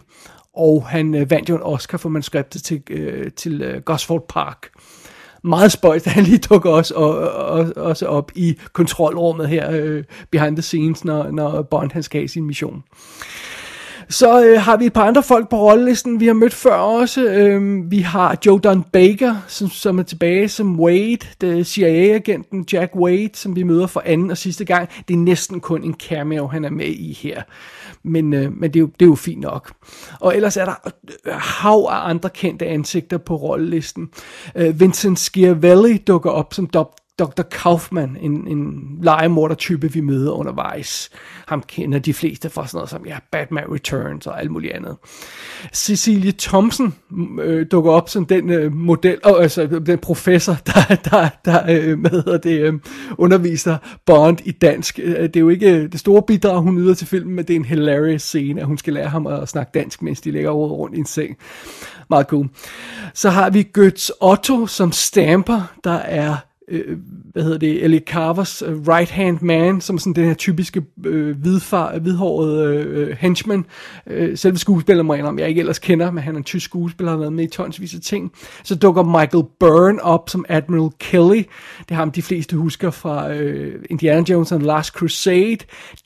Og 0.57 0.87
han 0.87 1.15
øh, 1.15 1.31
vandt 1.31 1.49
jo 1.49 1.57
en 1.57 1.63
Oscar 1.63 1.99
for 1.99 2.09
manuskriptet 2.09 2.63
til, 2.63 2.83
øh, 2.91 3.31
til 3.33 3.63
øh, 3.63 3.83
Gosford 3.83 4.27
Park 4.29 4.69
meget 5.45 5.73
spøjst, 5.73 6.07
at 6.07 6.13
han 6.13 6.25
lige 6.25 6.39
dukker 6.39 6.71
også, 6.71 6.95
og, 6.95 7.19
og, 7.31 7.73
også 7.77 8.07
op 8.07 8.33
i 8.35 8.59
kontrolrummet 8.73 9.49
her, 9.49 9.71
øh, 9.71 10.05
behind 10.31 10.57
the 10.57 10.63
scenes, 10.63 11.05
når, 11.05 11.31
når 11.31 11.63
Bond 11.63 11.91
han 11.93 12.03
skal 12.03 12.21
have 12.21 12.29
sin 12.29 12.45
mission. 12.45 12.83
Så 14.09 14.45
øh, 14.45 14.61
har 14.61 14.77
vi 14.77 14.87
et 14.87 14.93
par 14.93 15.05
andre 15.05 15.23
folk 15.23 15.49
på 15.51 15.57
rollelisten, 15.57 16.21
vi 16.21 16.27
har 16.27 16.35
mødt 16.35 16.55
før 16.55 16.75
også. 16.75 17.25
Øh, 17.25 17.91
vi 17.91 17.99
har 17.99 18.39
Joe 18.47 18.61
Don 18.61 18.83
Baker, 18.83 19.37
som, 19.49 19.69
som 19.69 19.99
er 19.99 20.03
tilbage 20.03 20.49
som 20.49 20.81
Wade, 20.81 21.65
CIA-agenten 21.65 22.67
Jack 22.73 22.97
Wade, 22.97 23.31
som 23.35 23.57
vi 23.57 23.63
møder 23.63 23.87
for 23.87 24.03
anden 24.05 24.31
og 24.31 24.39
sidste 24.39 24.65
gang. 24.65 24.89
Det 25.09 25.15
er 25.15 25.19
næsten 25.19 25.61
kun 25.61 25.85
en 25.85 25.95
cameo, 26.09 26.47
han 26.47 26.65
er 26.65 26.71
med 26.71 26.87
i 26.87 27.19
her. 27.23 27.43
Men, 28.05 28.33
øh, 28.33 28.53
men 28.53 28.71
det, 28.71 28.77
er 28.77 28.81
jo, 28.81 28.87
det 28.87 29.03
er 29.03 29.09
jo 29.09 29.15
fint 29.15 29.41
nok. 29.41 29.73
Og 30.21 30.37
ellers 30.37 30.57
er 30.57 30.65
der 30.65 30.75
øh, 31.27 31.33
hav 31.35 31.87
af 31.91 32.09
andre 32.09 32.31
kendte 32.31 32.67
ansigter 32.67 33.19
på 33.19 33.37
rollelisten. 33.37 34.11
Øh, 34.57 34.81
Vincent 34.81 35.19
Schiavelli 35.19 35.97
dukker 35.97 36.31
op 36.31 36.55
som 36.55 36.67
Dr. 37.19 37.43
Kaufman, 37.43 38.17
en, 38.21 38.49
en 38.49 38.85
legemorder-type, 39.03 39.93
vi 39.93 40.01
møder 40.01 40.33
undervejs. 40.33 41.11
Ham 41.47 41.63
kender 41.63 41.99
de 41.99 42.15
fleste 42.15 42.51
fra 42.51 42.67
sådan 42.67 42.77
noget 42.77 42.91
som 42.91 43.07
ja, 43.07 43.19
Batman 43.33 43.65
Returns 43.73 44.27
og 44.27 44.41
alt 44.41 44.51
muligt 44.51 44.73
andet. 44.73 44.97
Cecilie 45.75 46.33
Thompson 46.39 46.95
øh, 47.41 47.67
dukker 47.71 47.91
op 47.91 48.09
som 48.09 48.27
den 48.27 48.51
øh, 48.51 48.73
model, 48.73 49.19
øh, 49.27 49.33
altså 49.43 49.67
den 49.67 49.99
professor, 49.99 50.57
der, 50.67 50.97
der, 51.11 51.29
der 51.45 51.63
øh, 51.71 51.99
med 51.99 52.39
det, 52.39 52.61
øh, 52.61 52.75
underviser 53.19 53.77
Bond 54.07 54.39
i 54.45 54.51
dansk. 54.51 55.01
Øh, 55.03 55.23
det 55.23 55.37
er 55.37 55.41
jo 55.41 55.49
ikke 55.49 55.77
øh, 55.77 55.93
det 55.93 56.01
store 56.01 56.23
bidrag, 56.23 56.61
hun 56.61 56.79
yder 56.79 56.95
til 56.95 57.07
filmen, 57.07 57.35
men 57.35 57.45
det 57.45 57.55
er 57.55 57.59
en 57.59 57.65
hilarious 57.65 58.23
scene, 58.23 58.61
at 58.61 58.67
hun 58.67 58.79
skal 58.79 58.93
lære 58.93 59.09
ham 59.09 59.27
at 59.27 59.49
snakke 59.49 59.71
dansk, 59.75 60.03
mens 60.03 60.21
de 60.21 60.31
ligger 60.31 60.51
rundt 60.51 60.97
i 60.97 60.99
en 60.99 61.07
seng. 61.07 61.37
Meget 62.11 62.27
cool. 62.27 62.49
Så 63.15 63.31
har 63.31 63.51
vi 63.51 63.69
Götz 63.79 64.11
Otto 64.21 64.67
som 64.67 64.93
stamper, 64.93 65.75
der 65.85 65.99
er 65.99 66.37
øh, 66.69 66.99
hvad 67.33 67.43
hedder 67.43 67.59
det, 67.59 67.85
Ellie 67.85 68.01
Carvers 68.01 68.63
uh, 68.63 68.89
right-hand 68.89 69.39
man, 69.43 69.81
som 69.81 69.99
sådan 69.99 70.13
den 70.13 70.25
her 70.25 70.35
typiske 70.35 70.83
øh, 71.05 71.37
hvidfar, 71.37 71.99
hvidhårede 71.99 72.75
øh, 72.75 73.09
øh, 73.09 73.17
henchman. 73.21 73.65
Øh, 74.07 74.39
selve 74.39 74.59
skuespiller 74.59 75.03
må 75.03 75.15
jeg 75.15 75.25
om, 75.25 75.39
jeg 75.39 75.49
ikke 75.49 75.59
ellers 75.59 75.79
kender, 75.79 76.11
men 76.11 76.23
han 76.23 76.35
er 76.35 76.39
en 76.39 76.45
tysk 76.45 76.65
skuespiller, 76.65 77.11
har 77.11 77.19
været 77.19 77.33
med 77.33 77.45
i 77.45 77.49
tonsvis 77.49 77.95
af 77.95 78.01
ting. 78.01 78.33
Så 78.65 78.75
dukker 78.75 79.03
Michael 79.03 79.45
Byrne 79.61 80.03
op 80.03 80.29
som 80.29 80.45
Admiral 80.49 80.91
Kelly. 80.99 81.43
Det 81.79 81.91
har 81.91 81.97
ham 81.97 82.11
de 82.11 82.23
fleste 82.23 82.57
husker 82.57 82.91
fra 82.91 83.33
øh, 83.33 83.85
Indiana 83.91 84.25
Jones 84.29 84.53
and 84.53 84.63
Last 84.63 84.93
Crusade. 84.93 85.59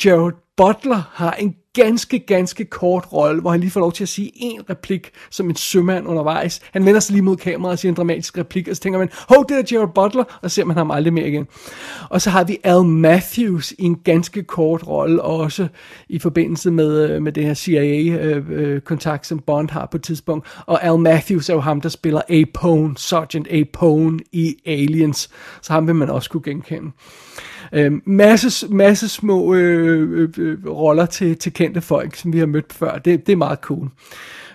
Jared 0.04 0.32
Butler 0.56 1.02
har 1.12 1.32
en 1.32 1.54
ganske, 1.82 2.18
ganske 2.18 2.64
kort 2.64 3.12
rolle, 3.12 3.40
hvor 3.40 3.50
han 3.50 3.61
lige 3.61 3.70
får 3.70 3.80
lov 3.80 3.92
til 3.92 4.04
at 4.04 4.08
sige 4.08 4.30
en 4.35 4.61
replik 4.70 5.11
som 5.30 5.50
en 5.50 5.56
sømand 5.56 6.06
undervejs. 6.06 6.61
Han 6.73 6.87
vender 6.87 7.00
sig 7.00 7.12
lige 7.12 7.23
mod 7.23 7.37
kameraet 7.37 7.73
og 7.73 7.78
siger 7.78 7.92
en 7.92 7.97
dramatisk 7.97 8.38
replik, 8.38 8.68
og 8.68 8.76
så 8.76 8.82
tænker 8.82 8.99
man, 8.99 9.08
hov, 9.28 9.44
det 9.49 9.58
er 9.58 9.62
Gerald 9.68 9.90
Butler, 9.94 10.25
og 10.42 10.50
så 10.50 10.54
ser 10.54 10.64
man 10.64 10.76
ham 10.76 10.90
aldrig 10.90 11.12
mere 11.12 11.28
igen. 11.28 11.47
Og 12.11 12.20
så 12.20 12.30
har 12.30 12.44
vi 12.44 12.58
Al 12.64 12.85
Matthews 12.85 13.73
i 13.73 13.82
en 13.82 13.97
ganske 13.97 14.42
kort 14.42 14.87
rolle, 14.87 15.23
også 15.23 15.68
i 16.08 16.18
forbindelse 16.18 16.70
med, 16.70 17.11
øh, 17.11 17.23
med 17.23 17.32
det 17.32 17.44
her 17.44 17.54
CIA-kontakt, 17.54 19.20
øh, 19.20 19.25
øh, 19.25 19.28
som 19.28 19.38
Bond 19.38 19.70
har 19.70 19.87
på 19.87 19.97
et 19.97 20.02
tidspunkt. 20.02 20.49
Og 20.66 20.85
Al 20.85 20.99
Matthews 20.99 21.49
er 21.49 21.54
jo 21.54 21.61
ham, 21.61 21.80
der 21.80 21.88
spiller 21.88 22.20
Apone, 22.28 22.99
Sergeant 22.99 23.49
Apone 23.52 24.18
i 24.32 24.56
Aliens, 24.66 25.30
så 25.62 25.73
ham 25.73 25.87
vil 25.87 25.94
man 25.94 26.11
også 26.11 26.30
kunne 26.30 26.42
genkende. 26.42 26.90
Øh, 27.72 27.92
masse, 28.06 28.68
masse 28.68 29.08
små 29.08 29.54
øh, 29.54 30.20
øh, 30.22 30.28
øh, 30.38 30.66
roller 30.66 31.06
til, 31.06 31.38
til 31.38 31.52
kendte 31.52 31.80
folk, 31.80 32.14
som 32.16 32.32
vi 32.32 32.38
har 32.38 32.46
mødt 32.46 32.72
før. 32.72 32.98
Det, 32.98 33.26
det 33.26 33.32
er 33.32 33.37
meget 33.37 33.58
cool. 33.58 33.88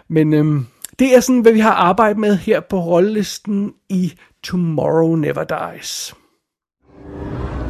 Men 0.09 0.33
øh, 0.33 0.61
det 0.99 1.15
er 1.15 1.19
sådan, 1.19 1.41
hvad 1.41 1.51
vi 1.51 1.59
har 1.59 1.73
arbejdet 1.73 2.17
med 2.17 2.37
her 2.37 2.59
på 2.59 2.79
rollelisten 2.79 3.73
i 3.89 4.13
Tomorrow 4.43 5.15
Never 5.15 5.43
Dies. 5.43 6.13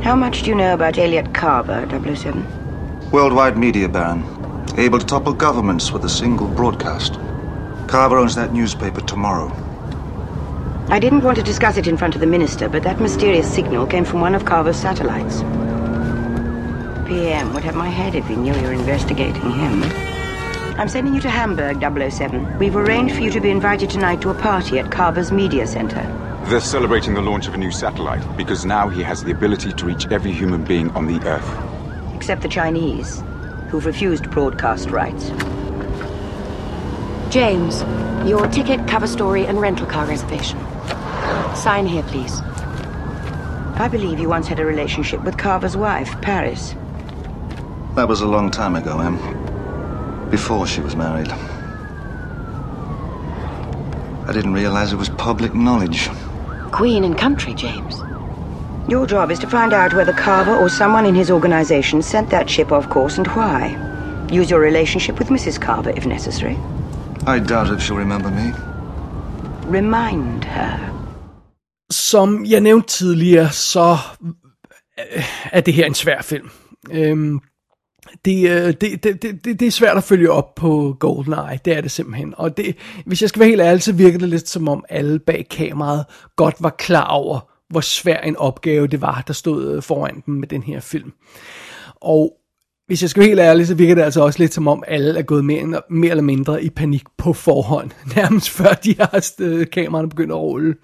How 0.03 0.15
much 0.15 0.45
do 0.45 0.51
you 0.51 0.57
know 0.57 0.73
about 0.73 0.97
Elliot 0.97 1.29
Carver, 1.33 2.15
007? 2.15 2.43
Worldwide 3.13 3.55
media 3.59 3.87
baron. 3.87 4.23
Able 4.77 4.99
to 4.99 5.05
topple 5.05 5.33
governments 5.33 5.93
with 5.93 6.05
a 6.05 6.09
single 6.09 6.47
broadcast. 6.55 7.13
Carver 7.87 8.17
owns 8.17 8.35
that 8.35 8.53
newspaper 8.53 9.01
tomorrow. 9.01 9.62
I 10.89 10.99
didn't 10.99 11.21
want 11.23 11.37
to 11.37 11.43
discuss 11.43 11.77
it 11.77 11.87
in 11.87 11.97
front 11.97 12.13
of 12.13 12.21
the 12.21 12.27
minister, 12.27 12.69
but 12.69 12.83
that 12.83 12.99
mysterious 12.99 13.51
signal 13.51 13.87
came 13.87 14.05
from 14.05 14.21
one 14.21 14.35
of 14.35 14.45
Carver's 14.45 14.77
satellites. 14.77 15.39
PM 17.07 17.53
would 17.53 17.63
have 17.63 17.75
my 17.75 17.89
head 17.89 18.15
if 18.15 18.27
he 18.27 18.35
knew 18.35 18.53
you 18.53 18.61
were 18.61 18.73
investigating 18.73 19.51
him. 19.51 19.83
I'm 20.77 20.89
sending 20.89 21.13
you 21.13 21.21
to 21.21 21.29
Hamburg, 21.29 21.79
007. 21.79 22.57
We've 22.59 22.75
arranged 22.75 23.15
for 23.15 23.21
you 23.21 23.31
to 23.31 23.39
be 23.39 23.49
invited 23.49 23.89
tonight 23.89 24.21
to 24.21 24.29
a 24.29 24.33
party 24.33 24.77
at 24.77 24.91
Carver's 24.91 25.31
Media 25.31 25.65
Center. 25.67 26.01
They're 26.45 26.59
celebrating 26.59 27.13
the 27.13 27.21
launch 27.21 27.47
of 27.47 27.53
a 27.53 27.57
new 27.57 27.71
satellite 27.71 28.35
because 28.35 28.65
now 28.65 28.89
he 28.89 29.01
has 29.03 29.23
the 29.23 29.31
ability 29.31 29.71
to 29.71 29.85
reach 29.85 30.07
every 30.11 30.31
human 30.31 30.63
being 30.63 30.89
on 30.91 31.07
the 31.07 31.25
Earth. 31.25 32.13
Except 32.13 32.41
the 32.41 32.49
Chinese, 32.49 33.23
who've 33.69 33.85
refused 33.85 34.29
broadcast 34.29 34.89
rights. 34.89 35.31
James, 37.33 37.81
your 38.27 38.47
ticket, 38.47 38.85
cover 38.87 39.07
story, 39.07 39.45
and 39.45 39.61
rental 39.61 39.85
car 39.85 40.05
reservation. 40.05 40.59
Sign 41.55 41.85
here, 41.85 42.03
please. 42.03 42.41
I 43.75 43.87
believe 43.91 44.19
you 44.19 44.29
once 44.29 44.47
had 44.47 44.59
a 44.59 44.65
relationship 44.65 45.23
with 45.23 45.37
Carver's 45.37 45.75
wife, 45.75 46.19
Paris. 46.21 46.75
That 47.95 48.07
was 48.07 48.21
a 48.21 48.27
long 48.27 48.51
time 48.51 48.75
ago, 48.75 48.99
Em. 48.99 50.29
Before 50.29 50.65
she 50.67 50.81
was 50.81 50.95
married. 50.95 51.31
I 54.25 54.31
didn't 54.31 54.53
realize 54.53 54.93
it 54.93 54.97
was 54.97 55.09
public 55.09 55.53
knowledge. 55.53 56.09
Queen 56.71 57.03
and 57.03 57.17
country, 57.17 57.53
James. 57.53 58.01
Your 58.87 59.05
job 59.05 59.31
is 59.31 59.39
to 59.39 59.47
find 59.47 59.73
out 59.73 59.93
whether 59.93 60.13
Carver 60.13 60.55
or 60.55 60.69
someone 60.69 61.05
in 61.05 61.15
his 61.15 61.29
organization 61.31 62.01
sent 62.01 62.29
that 62.31 62.49
ship 62.49 62.71
off 62.71 62.89
course 62.89 63.17
and 63.17 63.27
why. 63.27 63.77
Use 64.31 64.49
your 64.49 64.59
relationship 64.59 65.19
with 65.19 65.29
Mrs. 65.29 65.59
Carver 65.61 65.91
if 65.91 66.05
necessary. 66.05 66.57
I 67.25 67.39
doubt 67.39 67.69
if 67.69 67.81
she'll 67.81 67.95
remember 67.95 68.29
me. 68.29 68.53
remind 69.69 70.43
her? 70.43 70.89
Som 72.13 72.45
jeg 72.45 72.61
nævnte 72.61 72.87
tidligere, 72.87 73.51
så 73.51 73.97
øh, 75.15 75.23
er 75.51 75.61
det 75.61 75.73
her 75.73 75.85
en 75.85 75.93
svær 75.93 76.21
film. 76.21 76.49
Øhm, 76.91 77.35
øh, 77.35 77.41
det, 78.25 78.81
det, 78.81 79.03
det, 79.03 79.45
det, 79.45 79.59
det 79.59 79.61
er 79.61 79.71
svært 79.71 79.97
at 79.97 80.03
følge 80.03 80.31
op 80.31 80.55
på 80.55 80.97
GoldenEye, 80.99 81.59
det 81.65 81.77
er 81.77 81.81
det 81.81 81.91
simpelthen. 81.91 82.33
Og 82.37 82.57
det, 82.57 82.77
hvis 83.05 83.21
jeg 83.21 83.29
skal 83.29 83.39
være 83.39 83.49
helt 83.49 83.61
ærlig, 83.61 83.83
så 83.83 83.93
virker 83.93 84.19
det 84.19 84.29
lidt 84.29 84.49
som 84.49 84.67
om 84.67 84.85
alle 84.89 85.19
bag 85.19 85.47
kameraet 85.51 86.05
godt 86.35 86.55
var 86.59 86.69
klar 86.69 87.07
over, 87.07 87.39
hvor 87.69 87.81
svær 87.81 88.17
en 88.17 88.35
opgave 88.35 88.87
det 88.87 89.01
var, 89.01 89.23
der 89.27 89.33
stod 89.33 89.75
øh, 89.75 89.81
foran 89.81 90.23
dem 90.25 90.33
med 90.33 90.47
den 90.47 90.63
her 90.63 90.79
film. 90.79 91.11
Og 91.95 92.33
hvis 92.87 93.01
jeg 93.01 93.09
skal 93.09 93.19
være 93.19 93.29
helt 93.29 93.39
ærlig, 93.39 93.67
så 93.67 93.75
virker 93.75 93.95
det 93.95 94.01
altså 94.01 94.21
også 94.21 94.39
lidt 94.39 94.53
som 94.53 94.67
om 94.67 94.83
alle 94.87 95.19
er 95.19 95.23
gået 95.23 95.45
mere, 95.45 95.81
mere 95.89 96.09
eller 96.09 96.23
mindre 96.23 96.63
i 96.63 96.69
panik 96.69 97.03
på 97.17 97.33
forhånd, 97.33 97.91
nærmest 98.15 98.49
før 98.49 98.73
de 98.73 98.95
har 98.99 99.65
kameraerne 99.71 100.09
begyndt 100.09 100.31
at 100.31 100.37
rulle. 100.37 100.75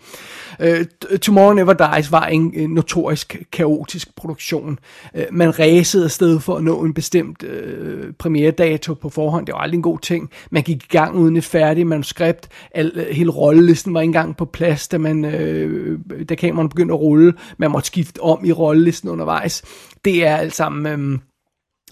Uh, 0.64 1.18
Tomorrow 1.22 1.54
Never 1.54 1.74
Dies 1.74 2.12
var 2.12 2.26
en, 2.26 2.54
en 2.56 2.70
notorisk 2.70 3.44
kaotisk 3.52 4.16
produktion. 4.16 4.80
Uh, 5.16 5.22
man 5.32 5.60
ræsede 5.60 6.06
afsted 6.06 6.40
for 6.40 6.56
at 6.56 6.64
nå 6.64 6.84
en 6.84 6.94
bestemt 6.94 7.44
uh, 7.44 8.14
premieredato 8.20 8.94
på 8.94 9.10
forhånd. 9.10 9.46
Det 9.46 9.54
var 9.54 9.60
aldrig 9.60 9.78
en 9.78 9.82
god 9.82 10.00
ting. 10.00 10.30
Man 10.52 10.64
gik 10.64 10.84
i 10.84 10.88
gang 10.90 11.16
uden 11.16 11.38
et 11.38 11.46
færdigt 11.46 11.88
manuskript. 11.88 12.48
Al, 12.72 12.92
uh, 12.96 13.16
hele 13.16 13.32
rollelisten 13.32 13.94
var 13.94 14.02
ikke 14.02 14.10
engang 14.10 14.38
på 14.38 14.46
plads, 14.46 14.88
da, 14.88 14.98
man, 14.98 15.26
uh, 15.26 16.22
da 16.30 16.36
kameraen 16.36 16.70
begyndte 16.70 16.94
at 16.94 17.00
rulle. 17.00 17.34
Man 17.58 17.72
måtte 17.72 17.88
skifte 17.88 18.22
om 18.22 18.46
i 18.46 18.52
rollelisten 18.52 19.10
undervejs. 19.10 19.64
Det 20.06 20.28
er 20.28 20.36
alt 20.36 20.56
sammen... 20.56 20.94
Um, 20.94 21.22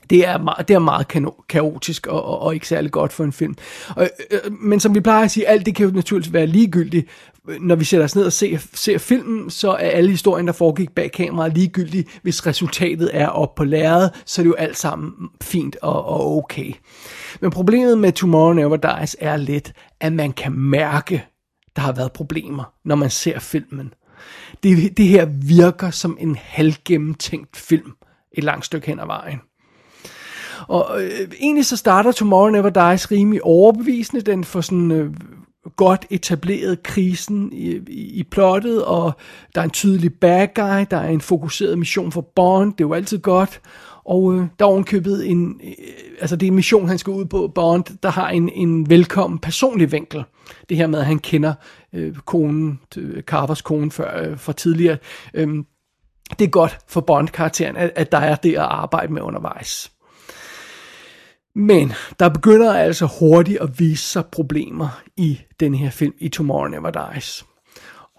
det 0.09 0.27
er, 0.27 0.38
meget, 0.38 0.67
det 0.67 0.74
er 0.74 0.79
meget 0.79 1.07
kaotisk 1.50 2.07
og, 2.07 2.25
og, 2.25 2.39
og 2.39 2.53
ikke 2.53 2.67
særlig 2.67 2.91
godt 2.91 3.13
for 3.13 3.24
en 3.24 3.31
film. 3.31 3.55
Og, 3.95 4.09
øh, 4.31 4.51
men 4.51 4.79
som 4.79 4.95
vi 4.95 5.00
plejer 5.00 5.24
at 5.24 5.31
sige, 5.31 5.47
alt 5.47 5.65
det 5.65 5.75
kan 5.75 5.86
jo 5.86 5.91
naturligvis 5.91 6.33
være 6.33 6.47
ligegyldigt. 6.47 7.07
Når 7.59 7.75
vi 7.75 7.85
sætter 7.85 8.03
os 8.03 8.15
ned 8.15 8.25
og 8.25 8.33
ser, 8.33 8.57
ser 8.73 8.97
filmen, 8.97 9.49
så 9.49 9.71
er 9.71 9.75
alle 9.89 10.09
historien, 10.09 10.47
der 10.47 10.53
foregik 10.53 10.91
bag 10.91 11.11
kameraet, 11.11 11.53
ligegyldige. 11.53 12.05
Hvis 12.21 12.47
resultatet 12.47 13.09
er 13.13 13.27
op 13.27 13.55
på 13.55 13.63
lærredet, 13.63 14.11
så 14.25 14.41
er 14.41 14.43
det 14.43 14.49
jo 14.49 14.55
alt 14.55 14.77
sammen 14.77 15.11
fint 15.41 15.75
og, 15.81 16.05
og 16.05 16.37
okay. 16.37 16.73
Men 17.41 17.51
problemet 17.51 17.97
med 17.97 18.11
Tomorrow 18.11 18.53
Never 18.53 18.77
Dies 18.77 19.17
er 19.19 19.37
lidt, 19.37 19.73
at 19.99 20.13
man 20.13 20.33
kan 20.33 20.51
mærke, 20.51 21.25
der 21.75 21.81
har 21.81 21.91
været 21.91 22.11
problemer, 22.11 22.73
når 22.85 22.95
man 22.95 23.09
ser 23.09 23.39
filmen. 23.39 23.93
Det, 24.63 24.97
det 24.97 25.07
her 25.07 25.25
virker 25.25 25.89
som 25.89 26.17
en 26.19 26.37
halvgennemtænkt 26.41 27.57
film 27.57 27.91
et 28.31 28.43
langt 28.43 28.65
stykke 28.65 28.87
hen 28.87 28.99
ad 28.99 29.05
vejen. 29.05 29.39
Og 30.67 31.03
øh, 31.03 31.31
egentlig 31.39 31.65
så 31.65 31.77
starter 31.77 32.11
Tomorrow 32.11 32.49
Never 32.49 32.69
Dies 32.69 33.11
rimelig 33.11 33.43
overbevisende. 33.43 34.21
Den 34.21 34.43
får 34.43 34.61
sådan 34.61 34.91
øh, 34.91 35.13
godt 35.75 36.05
etableret 36.09 36.83
krisen 36.83 37.53
i, 37.53 37.79
i, 37.88 38.19
i 38.19 38.24
plottet, 38.24 38.86
og 38.86 39.12
der 39.55 39.62
er 39.62 39.65
en 39.65 39.71
tydelig 39.71 40.13
bad 40.13 40.47
guy, 40.55 40.86
der 40.91 40.97
er 40.97 41.07
en 41.07 41.21
fokuseret 41.21 41.79
mission 41.79 42.12
for 42.12 42.21
Bond, 42.36 42.71
det 42.71 42.83
er 42.83 42.88
jo 42.88 42.93
altid 42.93 43.19
godt. 43.19 43.62
Og 44.05 44.33
øh, 44.33 44.39
der 44.59 44.65
er 44.65 44.69
ovenkøbet 44.69 45.29
en, 45.29 45.62
øh, 45.63 45.74
altså 46.21 46.36
det 46.36 46.45
er 46.45 46.51
en 46.51 46.55
mission, 46.55 46.88
han 46.88 46.97
skal 46.97 47.12
ud 47.12 47.25
på, 47.25 47.51
Bond, 47.55 47.83
der 48.03 48.09
har 48.09 48.29
en, 48.29 48.50
en 48.50 48.89
velkommen 48.89 49.39
personlig 49.39 49.91
vinkel. 49.91 50.24
Det 50.69 50.77
her 50.77 50.88
med, 50.88 51.00
at 51.00 51.05
han 51.05 51.19
kender 51.19 51.53
øh, 51.93 52.15
konen, 52.15 52.79
øh, 52.97 53.21
Carvers 53.21 53.62
kone 53.62 53.91
før, 53.91 54.29
øh, 54.29 54.39
fra 54.39 54.53
tidligere. 54.53 54.97
Øh, 55.33 55.47
det 56.39 56.45
er 56.45 56.50
godt 56.50 56.77
for 56.88 57.01
Bond-karakteren, 57.01 57.75
at, 57.75 57.91
at 57.95 58.12
der 58.12 58.17
er 58.17 58.36
det 58.36 58.53
at 58.53 58.59
arbejde 58.59 59.13
med 59.13 59.21
undervejs. 59.21 59.91
Men 61.57 61.93
der 62.19 62.29
begynder 62.29 62.73
altså 62.73 63.09
hurtigt 63.19 63.61
at 63.61 63.79
vise 63.79 64.03
sig 64.03 64.25
problemer 64.25 65.01
i 65.17 65.39
den 65.59 65.75
her 65.75 65.89
film, 65.89 66.13
i 66.19 66.29
Tomorrow 66.29 66.67
Never 66.67 66.91
Dies. 66.91 67.45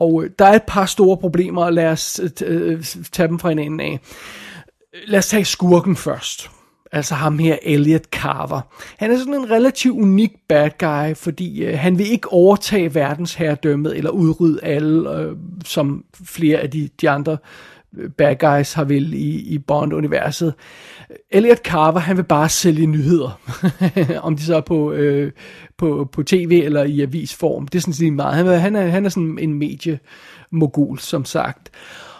Og 0.01 0.25
øh, 0.25 0.31
der 0.39 0.45
er 0.45 0.55
et 0.55 0.63
par 0.69 0.87
store 0.87 1.17
problemer, 1.17 1.65
og 1.65 1.73
lad 1.73 1.87
os 1.87 2.21
øh, 2.23 2.31
øh 2.43 2.85
tage 3.13 3.29
dem 3.29 3.39
fra 3.39 3.51
en 3.51 3.59
ende 3.59 3.85
af. 3.85 4.01
Lad 5.07 5.19
os 5.19 5.29
tage 5.29 5.45
skurken 5.45 5.97
først. 5.97 6.51
Altså 6.93 7.15
ham 7.15 7.39
her, 7.39 7.57
Elliot 7.63 8.05
Carver. 8.05 8.61
Han 8.97 9.11
er 9.11 9.19
sådan 9.19 9.35
en 9.35 9.51
relativt 9.51 10.01
unik 10.01 10.33
bad 10.49 10.71
guy, 10.79 11.15
fordi 11.15 11.65
øh, 11.65 11.79
han 11.79 11.99
vil 11.99 12.11
ikke 12.13 12.33
overtage 12.33 12.95
verdensherredømmet 12.95 13.97
eller 13.97 14.11
udrydde 14.11 14.65
alle, 14.65 15.17
øh, 15.17 15.37
som 15.65 16.05
flere 16.25 16.59
af 16.59 16.71
de, 16.71 16.89
de 17.01 17.11
andre 17.11 17.37
bad 18.17 18.37
guys 18.37 18.73
har 18.73 18.85
vel 18.85 19.15
i, 19.15 19.55
i 19.55 19.59
Bond-universet. 19.59 20.55
Elliot 21.31 21.59
Carver, 21.59 21.99
han 21.99 22.17
vil 22.17 22.23
bare 22.23 22.49
sælge 22.49 22.87
nyheder. 22.87 23.41
Om 24.27 24.37
de 24.37 24.43
så 24.43 24.57
er 24.57 24.61
på, 24.61 24.93
øh, 24.93 25.33
på, 25.79 26.09
på 26.13 26.23
tv 26.23 26.63
eller 26.65 26.85
i 26.85 27.01
avisform. 27.01 27.69
Det 27.69 27.79
er 27.79 27.83
sådan 27.83 27.95
set 27.95 28.13
meget. 28.13 28.35
Han, 28.35 28.47
han, 28.47 28.77
er, 28.77 28.87
han 28.87 29.05
er 29.05 29.09
sådan 29.09 29.39
en 29.41 29.55
mediemogul, 29.55 30.99
som 30.99 31.25
sagt. 31.25 31.71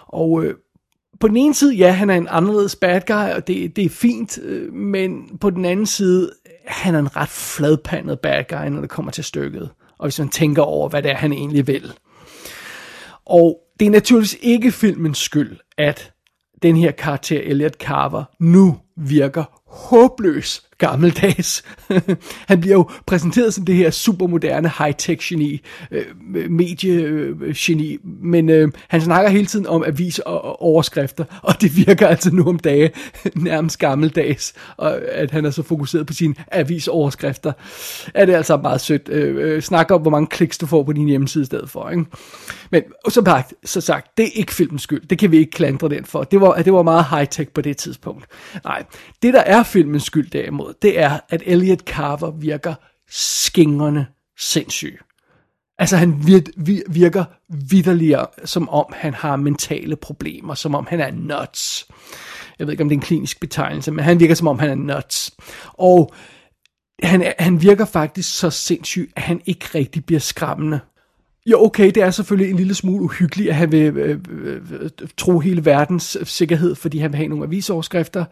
Og 0.07 0.43
øh, 0.45 0.55
på 1.19 1.27
den 1.27 1.37
ene 1.37 1.53
side, 1.53 1.75
ja, 1.75 1.91
han 1.91 2.09
er 2.09 2.15
en 2.15 2.27
anderledes 2.29 2.75
bad 2.75 3.01
guy, 3.07 3.35
og 3.35 3.47
det, 3.47 3.75
det 3.75 3.85
er 3.85 3.89
fint, 3.89 4.39
øh, 4.43 4.73
men 4.73 5.37
på 5.41 5.49
den 5.49 5.65
anden 5.65 5.85
side, 5.85 6.31
han 6.67 6.95
er 6.95 6.99
en 6.99 7.15
ret 7.15 7.29
fladpandet 7.29 8.19
bad 8.19 8.43
guy, 8.49 8.67
når 8.67 8.81
det 8.81 8.89
kommer 8.89 9.11
til 9.11 9.23
stykket. 9.23 9.69
Og 9.97 10.05
hvis 10.05 10.19
man 10.19 10.29
tænker 10.29 10.61
over, 10.61 10.89
hvad 10.89 11.03
det 11.03 11.11
er, 11.11 11.15
han 11.15 11.33
egentlig 11.33 11.67
vil. 11.67 11.93
Og 13.29 13.59
det 13.79 13.85
er 13.85 13.91
naturligvis 13.91 14.37
ikke 14.41 14.71
filmens 14.71 15.17
skyld, 15.17 15.57
at 15.77 16.11
den 16.61 16.75
her 16.75 16.91
karakter, 16.91 17.41
Elliot 17.43 17.73
Carver, 17.73 18.23
nu 18.39 18.77
virker 18.97 19.61
håbløs 19.67 20.68
gammeldags. 20.79 21.63
han 22.49 22.61
bliver 22.61 22.75
jo 22.75 22.89
præsenteret 23.05 23.53
som 23.53 23.65
det 23.65 23.75
her 23.75 23.89
supermoderne 23.89 24.69
high-tech 24.69 25.29
geni, 25.29 25.61
øh, 25.91 26.05
medie-geni, 26.49 27.93
øh, 27.93 27.99
men 28.03 28.49
øh, 28.49 28.71
han 28.87 29.01
snakker 29.01 29.29
hele 29.29 29.45
tiden 29.45 29.67
om 29.67 29.83
aviser 29.87 30.23
og 30.23 30.61
overskrifter, 30.61 31.25
og 31.43 31.61
det 31.61 31.87
virker 31.87 32.07
altså 32.07 32.35
nu 32.35 32.43
om 32.43 32.59
dage 32.59 32.91
nærmest 33.35 33.79
gammeldags, 33.79 34.53
og 34.77 35.01
at 35.11 35.31
han 35.31 35.45
er 35.45 35.49
så 35.49 35.63
fokuseret 35.63 36.07
på 36.07 36.13
sine 36.13 36.35
avisoverskrifter, 36.51 37.51
er 38.13 38.25
det 38.25 38.33
altså 38.33 38.57
meget 38.57 38.81
sødt. 38.81 39.09
Øh, 39.09 39.35
øh 39.55 39.61
snakker 39.61 39.95
om, 39.95 40.01
hvor 40.01 40.11
mange 40.11 40.27
kliks 40.27 40.57
du 40.57 40.65
får 40.65 40.83
på 40.83 40.93
din 40.93 41.07
hjemmeside 41.07 41.41
i 41.41 41.45
stedet 41.45 41.69
for. 41.69 41.89
Ikke? 41.89 42.05
Men 42.71 42.83
som 43.09 43.25
sagt, 43.25 43.53
så 43.65 43.81
sagt, 43.81 44.17
det 44.17 44.25
er 44.25 44.31
ikke 44.33 44.53
filmens 44.53 44.81
skyld. 44.81 45.07
Det 45.07 45.19
kan 45.19 45.31
vi 45.31 45.37
ikke 45.37 45.51
klandre 45.51 45.89
den 45.89 46.05
for. 46.05 46.23
Det 46.23 46.41
var, 46.41 46.61
det 46.61 46.73
var 46.73 46.83
meget 46.83 47.05
high-tech 47.05 47.51
på 47.53 47.61
det 47.61 47.77
tidspunkt. 47.77 48.25
Nej, 48.63 48.83
det 49.21 49.33
der 49.33 49.39
er 49.39 49.63
filmens 49.63 50.03
skyld 50.03 50.29
derimod, 50.29 50.68
derimod, 50.69 50.73
det 50.81 50.99
er, 50.99 51.19
at 51.29 51.43
Elliot 51.45 51.79
Carver 51.79 52.31
virker 52.31 52.73
skingrende 53.09 54.05
sindssyg. 54.37 54.99
Altså 55.77 55.97
han 55.97 56.27
virker 56.87 57.25
vidderligere, 57.49 58.27
som 58.45 58.69
om 58.69 58.85
han 58.93 59.13
har 59.13 59.35
mentale 59.35 59.95
problemer, 59.95 60.53
som 60.53 60.75
om 60.75 60.87
han 60.89 60.99
er 60.99 61.11
nuts. 61.11 61.87
Jeg 62.59 62.67
ved 62.67 62.71
ikke, 62.73 62.83
om 62.83 62.89
det 62.89 62.95
er 62.95 62.99
en 62.99 63.05
klinisk 63.05 63.39
betegnelse, 63.39 63.91
men 63.91 64.05
han 64.05 64.19
virker, 64.19 64.35
som 64.35 64.47
om 64.47 64.59
han 64.59 64.69
er 64.69 64.75
nuts. 64.75 65.31
Og 65.73 66.13
han, 67.03 67.33
han 67.39 67.61
virker 67.61 67.85
faktisk 67.85 68.39
så 68.39 68.49
sindssyg, 68.49 69.11
at 69.15 69.21
han 69.21 69.41
ikke 69.45 69.65
rigtig 69.75 70.05
bliver 70.05 70.19
skræmmende. 70.19 70.79
Jo, 71.45 71.63
okay, 71.63 71.85
det 71.85 72.03
er 72.03 72.11
selvfølgelig 72.11 72.51
en 72.51 72.57
lille 72.57 72.75
smule 72.75 73.03
uhyggeligt, 73.03 73.49
at 73.49 73.55
han 73.55 73.71
vil 73.71 73.97
øh, 73.97 74.19
øh, 74.29 74.61
øh 74.71 74.89
tro 75.17 75.39
hele 75.39 75.65
verdens 75.65 76.17
sikkerhed, 76.23 76.75
fordi 76.75 76.97
han 76.97 77.11
vil 77.11 77.17
have 77.17 77.27
nogle 77.27 77.45
avisoverskrifter. 77.45 78.25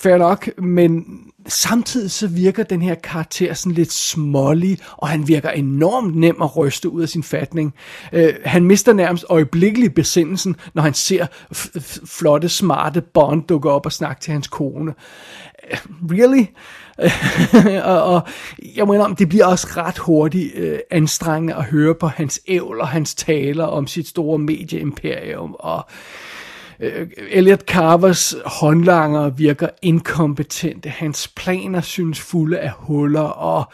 Fair 0.00 0.18
nok, 0.18 0.48
men 0.58 1.04
samtidig 1.46 2.10
så 2.10 2.26
virker 2.26 2.62
den 2.62 2.82
her 2.82 2.94
karakter 2.94 3.54
sådan 3.54 3.72
lidt 3.72 3.92
smålig, 3.92 4.78
og 4.96 5.08
han 5.08 5.28
virker 5.28 5.50
enormt 5.50 6.16
nem 6.16 6.42
at 6.42 6.56
ryste 6.56 6.88
ud 6.88 7.02
af 7.02 7.08
sin 7.08 7.22
fatning. 7.22 7.74
Øh, 8.12 8.34
han 8.44 8.64
mister 8.64 8.92
nærmest 8.92 9.24
øjeblikkeligt 9.28 9.94
besindelsen, 9.94 10.56
når 10.74 10.82
han 10.82 10.94
ser 10.94 11.26
flotte, 12.06 12.48
smarte 12.48 13.00
Bond 13.00 13.42
dukke 13.42 13.70
op 13.70 13.86
og 13.86 13.92
snakke 13.92 14.22
til 14.22 14.32
hans 14.32 14.48
kone. 14.48 14.94
Øh, 15.70 15.78
really? 16.10 16.44
og, 17.84 18.02
og 18.02 18.22
jeg 18.76 18.86
mener, 18.86 19.14
det 19.14 19.28
bliver 19.28 19.46
også 19.46 19.66
ret 19.76 19.98
hurtigt 19.98 20.54
øh, 20.54 20.78
anstrengende 20.90 21.54
at 21.54 21.64
høre 21.64 21.94
på 21.94 22.06
hans 22.06 22.40
ævl 22.48 22.80
og 22.80 22.88
hans 22.88 23.14
taler 23.14 23.64
om 23.64 23.86
sit 23.86 24.08
store 24.08 24.38
medieimperium, 24.38 25.56
og 25.58 25.86
Øh, 26.84 27.08
Elliot 27.30 27.60
Carvers 27.60 28.34
håndlanger 28.46 29.30
virker 29.30 29.68
inkompetente. 29.82 30.88
Hans 30.88 31.28
planer 31.28 31.80
synes 31.80 32.20
fulde 32.20 32.58
af 32.58 32.70
huller, 32.70 33.20
og 33.20 33.72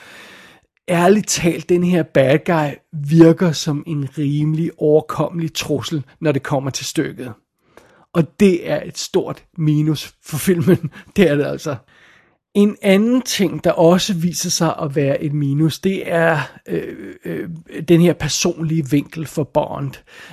ærligt 0.89 1.29
talt, 1.29 1.69
den 1.69 1.85
her 1.85 2.03
bad 2.03 2.39
guy 2.45 2.77
virker 2.93 3.53
som 3.53 3.85
en 3.87 4.09
rimelig 4.19 4.71
overkommelig 4.79 5.55
trussel, 5.55 6.05
når 6.21 6.33
det 6.33 6.43
kommer 6.43 6.71
til 6.71 6.87
stykket. 6.87 7.33
Og 8.13 8.41
det 8.41 8.71
er 8.71 8.83
et 8.85 8.99
stort 8.99 9.45
minus 9.59 10.15
for 10.25 10.37
filmen. 10.37 10.91
Det 11.17 11.31
er 11.31 11.35
det 11.37 11.45
altså. 11.47 11.77
En 12.55 12.77
anden 12.83 13.23
ting, 13.23 13.65
der 13.65 13.71
også 13.71 14.15
viser 14.15 14.51
sig 14.51 14.75
at 14.83 14.97
være 14.97 15.23
et 15.23 15.33
minus, 15.33 15.79
det 15.79 16.13
er 16.13 16.39
øh, 16.69 16.83
øh, 17.25 17.49
den 17.89 18.01
her 18.01 18.13
personlige 18.13 18.91
vinkel 18.91 19.27
for 19.27 19.45
Bond. 19.45 19.93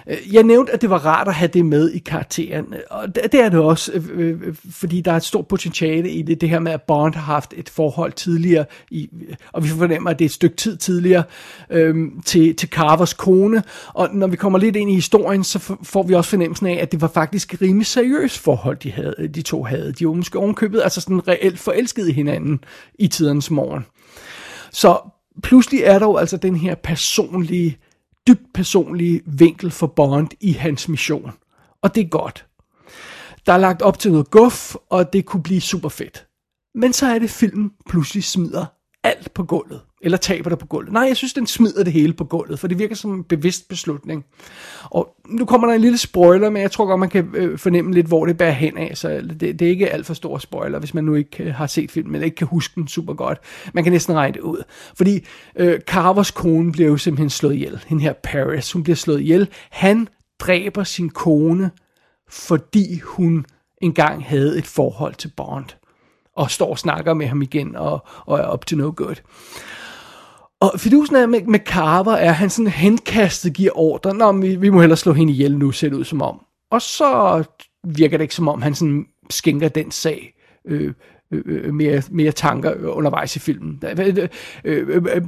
Øh, 0.09 0.17
jeg 0.33 0.43
nævnte, 0.43 0.73
at 0.73 0.81
det 0.81 0.89
var 0.89 1.05
rart 1.05 1.27
at 1.27 1.33
have 1.33 1.47
det 1.47 1.65
med 1.65 1.89
i 1.91 1.99
karakteren, 1.99 2.73
og 2.89 3.15
det, 3.15 3.33
er 3.33 3.49
det 3.49 3.59
også, 3.59 3.91
øh, 3.93 4.03
øh, 4.09 4.41
øh, 4.41 4.55
fordi 4.71 5.01
der 5.01 5.11
er 5.11 5.15
et 5.15 5.23
stort 5.23 5.47
potentiale 5.47 6.09
i 6.09 6.21
det, 6.21 6.41
det 6.41 6.49
her 6.49 6.59
med, 6.59 6.71
at 6.71 6.81
Bond 6.81 7.13
har 7.13 7.21
haft 7.21 7.53
et 7.57 7.69
forhold 7.69 8.11
tidligere, 8.11 8.65
i, 8.91 9.09
og 9.53 9.63
vi 9.63 9.69
fornemmer, 9.69 10.09
at 10.09 10.19
det 10.19 10.25
er 10.25 10.29
et 10.29 10.33
stykke 10.33 10.55
tid 10.55 10.77
tidligere, 10.77 11.23
øh, 11.69 11.95
til, 12.25 12.55
til 12.55 12.69
Carvers 12.69 13.13
kone, 13.13 13.63
og 13.93 14.09
når 14.13 14.27
vi 14.27 14.35
kommer 14.35 14.59
lidt 14.59 14.75
ind 14.75 14.91
i 14.91 14.95
historien, 14.95 15.43
så 15.43 15.75
får 15.83 16.03
vi 16.03 16.13
også 16.13 16.29
fornemmelsen 16.29 16.67
af, 16.67 16.79
at 16.81 16.91
det 16.91 17.01
var 17.01 17.11
faktisk 17.13 17.53
et 17.53 17.61
rimelig 17.61 17.85
seriøst 17.85 18.39
forhold, 18.39 18.77
de, 18.77 18.91
havde, 18.91 19.29
de 19.35 19.41
to 19.41 19.63
havde. 19.63 19.93
De 19.93 20.07
var 20.07 20.13
måske 20.13 20.39
ovenkøbet, 20.39 20.81
altså 20.83 21.01
sådan 21.01 21.27
reelt 21.27 21.59
forelsket 21.59 22.06
i 22.07 22.11
hinanden 22.11 22.63
i 22.99 23.07
tidernes 23.07 23.51
morgen. 23.51 23.85
Så 24.71 24.99
pludselig 25.43 25.81
er 25.81 25.99
der 25.99 26.05
jo 26.05 26.17
altså 26.17 26.37
den 26.37 26.55
her 26.55 26.75
personlige, 26.75 27.77
dybt 28.27 28.53
personlige 28.53 29.21
vinkel 29.25 29.71
for 29.71 29.87
Bond 29.87 30.29
i 30.39 30.51
hans 30.51 30.89
mission. 30.89 31.31
Og 31.81 31.95
det 31.95 32.03
er 32.03 32.09
godt. 32.09 32.45
Der 33.45 33.53
er 33.53 33.57
lagt 33.57 33.81
op 33.81 33.99
til 33.99 34.11
noget 34.11 34.31
guf, 34.31 34.75
og 34.89 35.13
det 35.13 35.25
kunne 35.25 35.43
blive 35.43 35.61
super 35.61 35.89
fedt. 35.89 36.27
Men 36.75 36.93
så 36.93 37.05
er 37.07 37.19
det, 37.19 37.29
filmen 37.29 37.71
pludselig 37.89 38.23
smider 38.23 38.65
alt 39.07 39.33
på 39.33 39.43
gulvet. 39.43 39.81
Eller 40.01 40.17
taber 40.17 40.49
det 40.49 40.59
på 40.59 40.65
gulvet. 40.65 40.93
Nej, 40.93 41.03
jeg 41.03 41.17
synes, 41.17 41.33
den 41.33 41.47
smider 41.47 41.83
det 41.83 41.93
hele 41.93 42.13
på 42.13 42.23
gulvet, 42.23 42.59
for 42.59 42.67
det 42.67 42.79
virker 42.79 42.95
som 42.95 43.13
en 43.13 43.23
bevidst 43.23 43.67
beslutning. 43.69 44.25
Og 44.83 45.15
nu 45.25 45.45
kommer 45.45 45.67
der 45.67 45.73
en 45.73 45.81
lille 45.81 45.97
spoiler, 45.97 46.49
men 46.49 46.61
jeg 46.61 46.71
tror 46.71 46.85
godt, 46.85 46.99
man 46.99 47.09
kan 47.09 47.29
øh, 47.33 47.57
fornemme 47.57 47.93
lidt, 47.93 48.07
hvor 48.07 48.25
det 48.25 48.37
bærer 48.37 48.51
hen 48.51 48.77
af. 48.77 48.97
Så 48.97 49.09
det, 49.09 49.59
det 49.59 49.61
er 49.61 49.69
ikke 49.69 49.89
alt 49.89 50.05
for 50.05 50.13
stor 50.13 50.37
spoiler, 50.37 50.79
hvis 50.79 50.93
man 50.93 51.03
nu 51.03 51.15
ikke 51.15 51.43
øh, 51.43 51.53
har 51.53 51.67
set 51.67 51.91
filmen, 51.91 52.15
eller 52.15 52.25
ikke 52.25 52.35
kan 52.35 52.47
huske 52.47 52.75
den 52.75 52.87
super 52.87 53.13
godt. 53.13 53.39
Man 53.73 53.83
kan 53.83 53.93
næsten 53.93 54.15
regne 54.15 54.33
det 54.33 54.41
ud. 54.41 54.63
Fordi 54.97 55.25
øh, 55.55 55.79
Carvers 55.79 56.31
kone 56.31 56.71
bliver 56.71 56.89
jo 56.89 56.97
simpelthen 56.97 57.29
slået 57.29 57.53
ihjel. 57.53 57.83
Hende 57.87 58.03
her 58.03 58.13
Paris, 58.23 58.71
hun 58.71 58.83
bliver 58.83 58.95
slået 58.95 59.21
ihjel. 59.21 59.47
Han 59.71 60.07
dræber 60.39 60.83
sin 60.83 61.09
kone, 61.09 61.71
fordi 62.29 62.99
hun 62.99 63.45
engang 63.81 64.25
havde 64.25 64.57
et 64.57 64.65
forhold 64.65 65.15
til 65.15 65.31
Bond 65.37 65.65
og 66.37 66.51
står 66.51 66.69
og 66.69 66.79
snakker 66.79 67.13
med 67.13 67.27
ham 67.27 67.41
igen, 67.41 67.75
og, 67.75 68.05
og 68.25 68.39
er 68.39 68.53
up 68.53 68.65
to 68.65 68.75
no 68.75 68.93
good. 68.95 69.15
Og 70.59 70.79
fidusen 70.79 71.15
er 71.15 71.25
med, 71.25 71.41
med 71.41 71.59
Carver, 71.59 72.13
er 72.13 72.31
han 72.31 72.49
sådan 72.49 72.71
henkastet, 72.71 73.53
giver 73.53 73.71
ordre, 73.75 74.13
Nå, 74.13 74.31
vi, 74.31 74.55
vi 74.55 74.69
må 74.69 74.79
hellere 74.79 74.97
slå 74.97 75.13
hende 75.13 75.33
ihjel 75.33 75.57
nu, 75.57 75.71
ser 75.71 75.89
det 75.89 75.95
ud 75.95 76.03
som 76.03 76.21
om. 76.21 76.41
Og 76.71 76.81
så 76.81 77.43
virker 77.83 78.17
det 78.17 78.23
ikke 78.23 78.35
som 78.35 78.47
om, 78.47 78.61
han 78.61 78.75
sådan 78.75 79.05
skænker 79.29 79.69
den 79.69 79.91
sag 79.91 80.33
øh, 80.65 80.93
øh, 81.31 81.43
øh 81.45 81.73
mere, 81.73 82.01
mere 82.11 82.31
tanker 82.31 82.87
undervejs 82.89 83.35
i 83.35 83.39
filmen. 83.39 83.83
Øh, 83.99 84.07
øh, 84.07 84.27
øh, 84.63 85.05
øh 85.15 85.21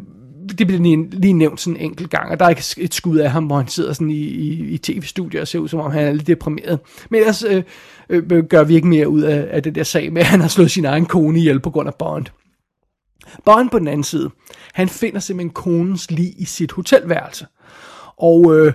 det 0.57 0.67
bliver 0.67 0.81
lige, 0.81 1.09
lige 1.09 1.33
nævnt 1.33 1.61
sådan 1.61 1.77
en 1.77 1.81
enkelt 1.81 2.09
gang, 2.09 2.31
og 2.31 2.39
der 2.39 2.45
er 2.45 2.49
ikke 2.49 2.63
et 2.77 2.93
skud 2.93 3.17
af 3.17 3.31
ham, 3.31 3.45
hvor 3.45 3.57
han 3.57 3.67
sidder 3.67 3.93
sådan 3.93 4.11
i, 4.11 4.23
i, 4.23 4.69
i 4.69 4.77
tv-studiet 4.77 5.41
og 5.41 5.47
ser 5.47 5.59
ud, 5.59 5.67
som 5.67 5.79
om 5.79 5.91
han 5.91 6.07
er 6.07 6.13
lidt 6.13 6.27
deprimeret. 6.27 6.79
Men 7.09 7.19
ellers 7.19 7.43
øh, 7.43 7.63
øh, 8.09 8.43
gør 8.43 8.63
vi 8.63 8.75
ikke 8.75 8.87
mere 8.87 9.09
ud 9.09 9.21
af, 9.21 9.47
af 9.51 9.63
det 9.63 9.75
der 9.75 9.83
sag 9.83 10.13
med, 10.13 10.21
at 10.21 10.27
han 10.27 10.41
har 10.41 10.47
slået 10.47 10.71
sin 10.71 10.85
egen 10.85 11.05
kone 11.05 11.39
ihjel 11.39 11.59
på 11.59 11.69
grund 11.69 11.87
af 11.87 11.95
Bond. 11.95 12.25
Bond 13.45 13.69
på 13.69 13.79
den 13.79 13.87
anden 13.87 14.03
side, 14.03 14.29
han 14.73 14.89
finder 14.89 15.19
simpelthen 15.19 15.53
konens 15.53 16.11
lig 16.11 16.33
i 16.37 16.45
sit 16.45 16.71
hotelværelse. 16.71 17.45
Og 18.17 18.57
øh, 18.57 18.73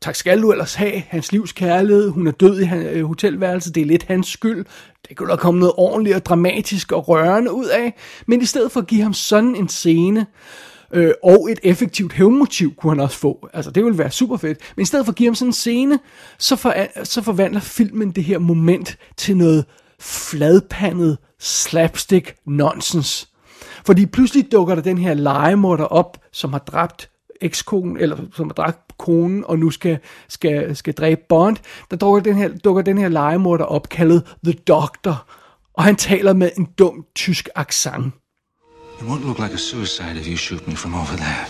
tak 0.00 0.14
skal 0.14 0.42
du 0.42 0.50
ellers 0.50 0.74
have, 0.74 1.02
hans 1.08 1.32
livs 1.32 1.52
kærlighed, 1.52 2.08
hun 2.08 2.26
er 2.26 2.32
død 2.32 2.60
i 2.60 2.64
hans, 2.64 2.86
øh, 2.92 3.04
hotelværelset, 3.04 3.74
det 3.74 3.80
er 3.80 3.86
lidt 3.86 4.02
hans 4.02 4.28
skyld, 4.28 4.64
det 5.08 5.16
kunne 5.16 5.30
da 5.30 5.36
komme 5.36 5.60
noget 5.60 5.74
ordentligt 5.76 6.16
og 6.16 6.26
dramatisk 6.26 6.92
og 6.92 7.08
rørende 7.08 7.52
ud 7.52 7.66
af, 7.66 7.94
men 8.26 8.42
i 8.42 8.44
stedet 8.44 8.72
for 8.72 8.80
at 8.80 8.86
give 8.86 9.02
ham 9.02 9.12
sådan 9.12 9.56
en 9.56 9.68
scene, 9.68 10.20
øh, 10.20 10.26
Øh, 10.92 11.12
og 11.22 11.50
et 11.50 11.58
effektivt 11.62 12.12
hævnmotiv 12.12 12.74
kunne 12.74 12.90
han 12.90 13.00
også 13.00 13.18
få. 13.18 13.48
Altså, 13.52 13.70
det 13.70 13.84
ville 13.84 13.98
være 13.98 14.10
super 14.10 14.36
fedt. 14.36 14.58
Men 14.76 14.82
i 14.82 14.86
stedet 14.86 15.06
for 15.06 15.12
at 15.12 15.16
give 15.16 15.26
ham 15.26 15.34
sådan 15.34 15.48
en 15.48 15.52
scene, 15.52 15.98
så, 16.38 16.56
for, 16.56 16.74
så 17.04 17.22
forvandler 17.22 17.60
filmen 17.60 18.10
det 18.10 18.24
her 18.24 18.38
moment 18.38 18.96
til 19.16 19.36
noget 19.36 19.64
fladpandet 20.00 21.18
slapstick 21.38 22.36
nonsens. 22.46 23.28
Fordi 23.86 24.06
pludselig 24.06 24.52
dukker 24.52 24.74
der 24.74 24.82
den 24.82 24.98
her 24.98 25.14
legemorder 25.14 25.84
op, 25.84 26.18
som 26.32 26.52
har 26.52 26.58
dræbt 26.58 27.10
ekskonen, 27.40 27.96
eller 27.96 28.16
som 28.34 28.46
har 28.46 28.54
dræbt 28.54 28.98
konen, 28.98 29.44
og 29.46 29.58
nu 29.58 29.70
skal, 29.70 29.98
skal, 30.28 30.76
skal 30.76 30.94
dræbe 30.94 31.20
Bond. 31.28 31.56
Der 31.90 31.96
dukker 31.96 32.22
den 32.22 32.36
her, 32.36 32.48
dukker 32.64 32.82
den 32.82 32.98
her 32.98 33.08
legemorder 33.08 33.64
op, 33.64 33.88
kaldet 33.88 34.36
The 34.44 34.52
Doctor, 34.52 35.26
og 35.74 35.84
han 35.84 35.96
taler 35.96 36.32
med 36.32 36.50
en 36.58 36.68
dum 36.78 37.04
tysk 37.14 37.48
accent. 37.54 38.14
It 39.00 39.06
won't 39.06 39.24
look 39.24 39.38
like 39.38 39.54
a 39.54 39.58
suicide 39.58 40.18
if 40.18 40.26
you 40.26 40.36
shoot 40.36 40.66
me 40.68 40.74
from 40.74 40.94
over 40.94 41.16
there. 41.16 41.46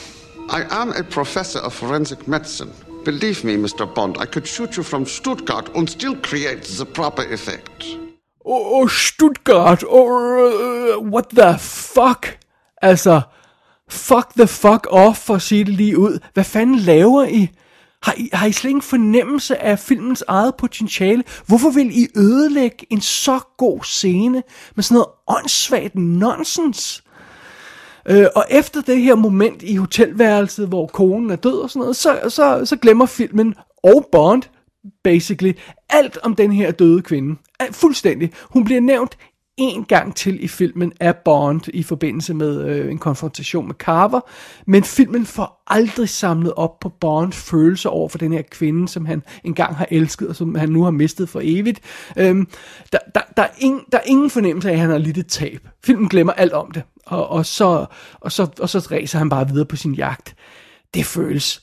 I 0.49 0.63
am 0.71 0.93
a 0.93 1.03
professor 1.03 1.59
of 1.59 1.75
forensic 1.75 2.29
medicine. 2.29 2.73
Believe 3.05 3.43
me, 3.43 3.57
Mr. 3.57 3.93
Bond, 3.93 4.19
I 4.21 4.27
could 4.27 4.47
shoot 4.47 4.77
you 4.77 4.85
from 4.85 5.05
Stuttgart 5.05 5.69
and 5.75 5.91
still 5.91 6.15
create 6.15 6.63
the 6.63 6.87
proper 6.87 7.25
effect. 7.25 7.97
Oh, 8.45 8.87
Stuttgart, 8.87 9.83
oh, 9.85 10.95
uh, 10.95 11.01
what 11.01 11.31
the 11.31 11.59
fuck? 11.59 12.39
Altså, 12.81 13.23
fuck 13.89 14.33
the 14.35 14.47
fuck 14.47 14.87
off, 14.91 15.19
for 15.19 15.35
at 15.35 15.43
sige 15.43 15.65
det 15.65 15.75
lige 15.75 15.99
ud. 15.99 16.19
Hvad 16.35 16.45
fanden 16.45 16.79
laver 16.79 17.25
I? 17.25 17.51
Har 18.03 18.15
I, 18.17 18.31
har 18.33 18.47
I 18.47 18.53
slet 18.53 18.71
ingen 18.71 18.83
fornemmelse 18.83 19.63
af 19.63 19.79
filmens 19.79 20.25
eget 20.29 20.55
potentiale? 20.55 21.25
Hvorfor 21.47 21.71
vil 21.71 21.99
I 21.99 22.09
ødelægge 22.17 22.87
en 22.91 23.01
så 23.01 23.41
god 23.59 23.85
scene 23.85 24.43
med 24.75 24.85
sådan 24.85 24.95
noget 24.95 25.09
åndssvagt 25.29 25.95
nonsens? 25.95 27.03
Øh, 28.09 28.27
og 28.37 28.45
efter 28.51 28.81
det 28.83 29.03
her 29.03 29.15
moment 29.15 29.63
i 29.63 29.77
hotelværelset, 29.77 30.69
hvor 30.69 30.87
konen 30.87 31.31
er 31.31 31.37
død 31.37 31.59
og 31.59 31.71
sådan 31.71 31.81
noget, 31.81 31.97
så, 31.97 32.19
så, 32.29 32.65
så 32.65 32.77
glemmer 32.77 33.07
filmen 33.07 33.55
og 33.85 34.09
Bond 34.13 34.43
basically 35.05 35.53
alt 35.91 36.19
om 36.23 36.35
den 36.35 36.53
her 36.53 36.71
døde 36.71 37.03
kvinde. 37.03 37.37
Alt, 37.61 37.77
fuldstændig. 37.77 38.33
Hun 38.51 38.65
bliver 38.65 38.81
nævnt 38.81 39.17
en 39.61 39.85
gang 39.85 40.17
til 40.17 40.45
i 40.45 40.49
filmen 40.49 40.93
af 41.01 41.17
Bond 41.17 41.61
i 41.75 41.83
forbindelse 41.83 42.35
med 42.35 42.65
øh, 42.65 42.91
en 42.91 42.99
konfrontation 42.99 43.67
med 43.67 43.75
Carver, 43.75 44.21
men 44.67 44.85
filmen 44.85 45.27
får 45.27 45.63
aldrig 45.67 46.09
samlet 46.09 46.53
op 46.57 46.81
på 46.81 46.89
Bonds 46.89 47.37
følelser 47.37 47.91
over 47.91 48.09
for 48.09 48.19
den 48.19 48.33
her 48.33 48.43
kvinde, 48.43 48.89
som 48.89 49.07
han 49.07 49.23
engang 49.45 49.77
har 49.77 49.87
elsket, 49.91 50.29
og 50.29 50.37
som 50.37 50.55
han 50.55 50.69
nu 50.69 50.83
har 50.83 50.91
mistet 50.91 51.29
for 51.29 51.41
evigt. 51.45 51.81
Øhm, 52.17 52.49
der, 52.93 52.99
der, 53.15 53.21
der, 53.37 53.43
er 53.43 53.51
ingen, 53.59 53.81
der 53.93 53.99
er 53.99 54.03
ingen 54.07 54.31
fornemmelse 54.31 54.69
af, 54.69 54.73
at 54.73 54.79
han 54.79 54.91
har 54.91 54.99
lidt 54.99 55.19
et 55.19 55.27
tab. 55.27 55.69
Filmen 55.85 56.09
glemmer 56.09 56.33
alt 56.33 56.53
om 56.53 56.71
det, 56.71 56.83
og, 57.11 57.31
og, 57.31 57.47
så, 57.47 57.87
og, 58.21 58.33
så, 58.33 58.47
og 58.61 58.69
så 58.69 58.79
ræser 58.91 59.19
han 59.19 59.29
bare 59.29 59.49
videre 59.49 59.67
på 59.67 59.77
sin 59.77 59.95
jagt. 59.95 60.35
Det 60.95 61.07
føles 61.07 61.63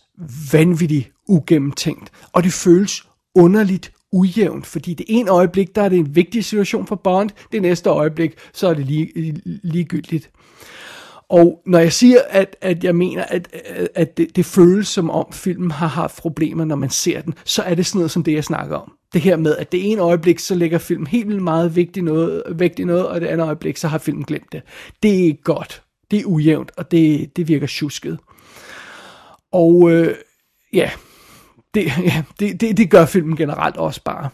vanvittigt 0.52 1.12
ugennemtænkt, 1.28 2.12
og 2.32 2.44
det 2.44 2.54
føles 2.54 3.04
underligt 3.36 3.92
ujævnt, 4.12 4.66
fordi 4.66 4.94
det 4.94 5.06
ene 5.10 5.32
øjeblik, 5.32 5.76
der 5.76 5.82
er 5.82 5.90
det 5.90 5.98
en 5.98 6.16
vigtig 6.16 6.46
situation 6.46 6.88
for 6.88 6.96
Bond, 6.96 7.30
det 7.52 7.62
næste 7.62 7.90
øjeblik, 7.90 8.32
så 8.54 8.68
er 8.68 8.74
det 8.74 8.86
lige, 8.86 9.42
ligegyldigt. 9.64 10.32
Og 11.30 11.62
når 11.66 11.80
jeg 11.80 11.94
siger, 11.94 12.18
at, 12.30 12.56
at 12.62 12.84
jeg 12.84 12.96
mener, 12.96 13.24
at, 13.24 13.48
at 13.96 14.18
det, 14.18 14.36
det 14.36 14.46
føles 14.46 14.88
som 14.88 15.10
om 15.10 15.34
filmen 15.34 15.72
har 15.72 15.88
haft 15.88 16.18
problemer, 16.18 16.66
når 16.66 16.76
man 16.76 16.90
ser 16.90 17.22
den, 17.22 17.34
så 17.46 17.62
er 17.64 17.76
det 17.76 17.86
sådan 17.86 18.00
noget 18.00 18.12
som 18.12 18.24
det, 18.24 18.34
jeg 18.34 18.44
snakker 18.44 18.76
om. 18.76 18.94
Det 19.14 19.22
her 19.22 19.36
med, 19.36 19.58
at 19.58 19.72
det 19.72 19.92
ene 19.92 20.02
øjeblik, 20.02 20.40
så 20.40 20.56
lægger 20.56 20.78
filmen 20.78 21.08
helt 21.08 21.28
vildt 21.28 21.44
meget 21.44 21.76
vigtigt 21.76 22.06
noget, 22.06 22.44
vigtigt 22.56 22.88
noget, 22.88 23.08
og 23.08 23.22
det 23.22 23.28
andet 23.28 23.46
øjeblik, 23.46 23.78
så 23.78 23.88
har 23.88 23.98
filmen 23.98 24.24
glemt 24.24 24.52
det. 24.52 24.62
Det 25.04 25.12
er 25.12 25.24
ikke 25.24 25.44
godt. 25.44 25.84
Det 26.12 26.20
er 26.20 26.26
ujævnt, 26.26 26.72
og 26.78 26.92
det, 26.92 27.38
det 27.38 27.48
virker 27.48 27.68
tjusket. 27.68 28.20
Og 29.52 29.92
øh, 29.92 30.16
ja, 30.74 30.92
det, 31.74 31.86
ja 32.06 32.24
det, 32.40 32.62
det, 32.62 32.78
det 32.78 32.90
gør 32.90 33.06
filmen 33.06 33.38
generelt 33.38 33.78
også 33.78 34.04
bare. 34.04 34.30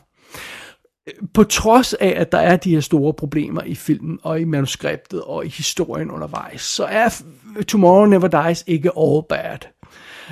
På 1.33 1.43
trods 1.43 1.93
af, 1.93 2.13
at 2.17 2.31
der 2.31 2.37
er 2.37 2.55
de 2.55 2.73
her 2.73 2.79
store 2.79 3.13
problemer 3.13 3.63
i 3.63 3.75
filmen, 3.75 4.19
og 4.23 4.41
i 4.41 4.43
manuskriptet, 4.43 5.21
og 5.21 5.45
i 5.45 5.49
historien 5.49 6.11
undervejs, 6.11 6.61
så 6.61 6.85
er 6.85 7.23
Tomorrow 7.67 8.05
Never 8.05 8.27
Dies 8.27 8.63
ikke 8.67 8.91
all 8.97 9.21
bad. 9.29 9.57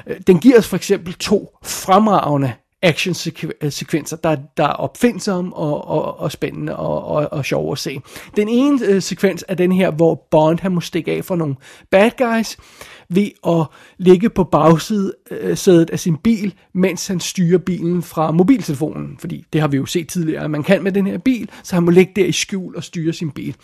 Øh, 0.08 0.22
den 0.28 0.40
giver 0.40 0.58
os 0.58 0.68
for 0.68 0.76
eksempel 0.76 1.14
to 1.14 1.58
fremragende 1.64 2.54
action-sekvenser, 2.82 4.18
der, 4.18 4.38
der 4.58 4.64
er 4.64 4.74
opfindsomme 4.74 5.56
og, 5.56 5.88
og, 5.88 6.20
og 6.20 6.32
spændende 6.32 6.76
og, 6.76 7.04
og, 7.04 7.28
og 7.32 7.46
sjove 7.46 7.72
at 7.72 7.78
se. 7.78 8.02
Den 8.36 8.50
ene 8.50 8.86
øh, 8.86 9.02
sekvens 9.02 9.46
er 9.48 9.56
den 9.56 9.72
her, 9.72 9.92
hvor 9.92 10.28
Bond 10.32 10.60
han 10.60 10.72
må 10.72 10.82
stikke 10.82 11.12
af 11.12 11.26
for 11.26 11.36
nogle 11.36 11.56
bad 11.92 12.12
guys 12.18 12.58
ved 13.10 13.30
at 13.48 13.66
ligge 13.98 14.30
på 14.30 14.44
bagsædet 14.44 15.14
øh, 15.32 15.88
af 15.92 16.00
sin 16.00 16.18
bil, 16.18 16.54
mens 16.74 17.08
han 17.08 17.20
styrer 17.20 17.58
bilen 17.58 18.04
fra 18.04 18.32
mobiltelefonen. 18.32 19.18
Fordi 19.20 19.46
det 19.54 19.62
har 19.62 19.68
vi 19.68 19.78
jo 19.78 19.86
set 19.86 20.08
tidligere, 20.08 20.44
at 20.44 20.52
man 20.52 20.64
kan 20.64 20.84
med 20.84 20.92
den 20.92 21.08
her 21.08 21.18
bil, 21.18 21.50
så 21.64 21.76
han 21.76 21.84
må 21.84 21.92
ligge 21.92 22.14
der 22.16 22.26
i 22.26 22.32
skjul 22.32 22.76
og 22.76 22.84
styre 22.84 23.14
sin 23.14 23.32
bil. 23.32 23.56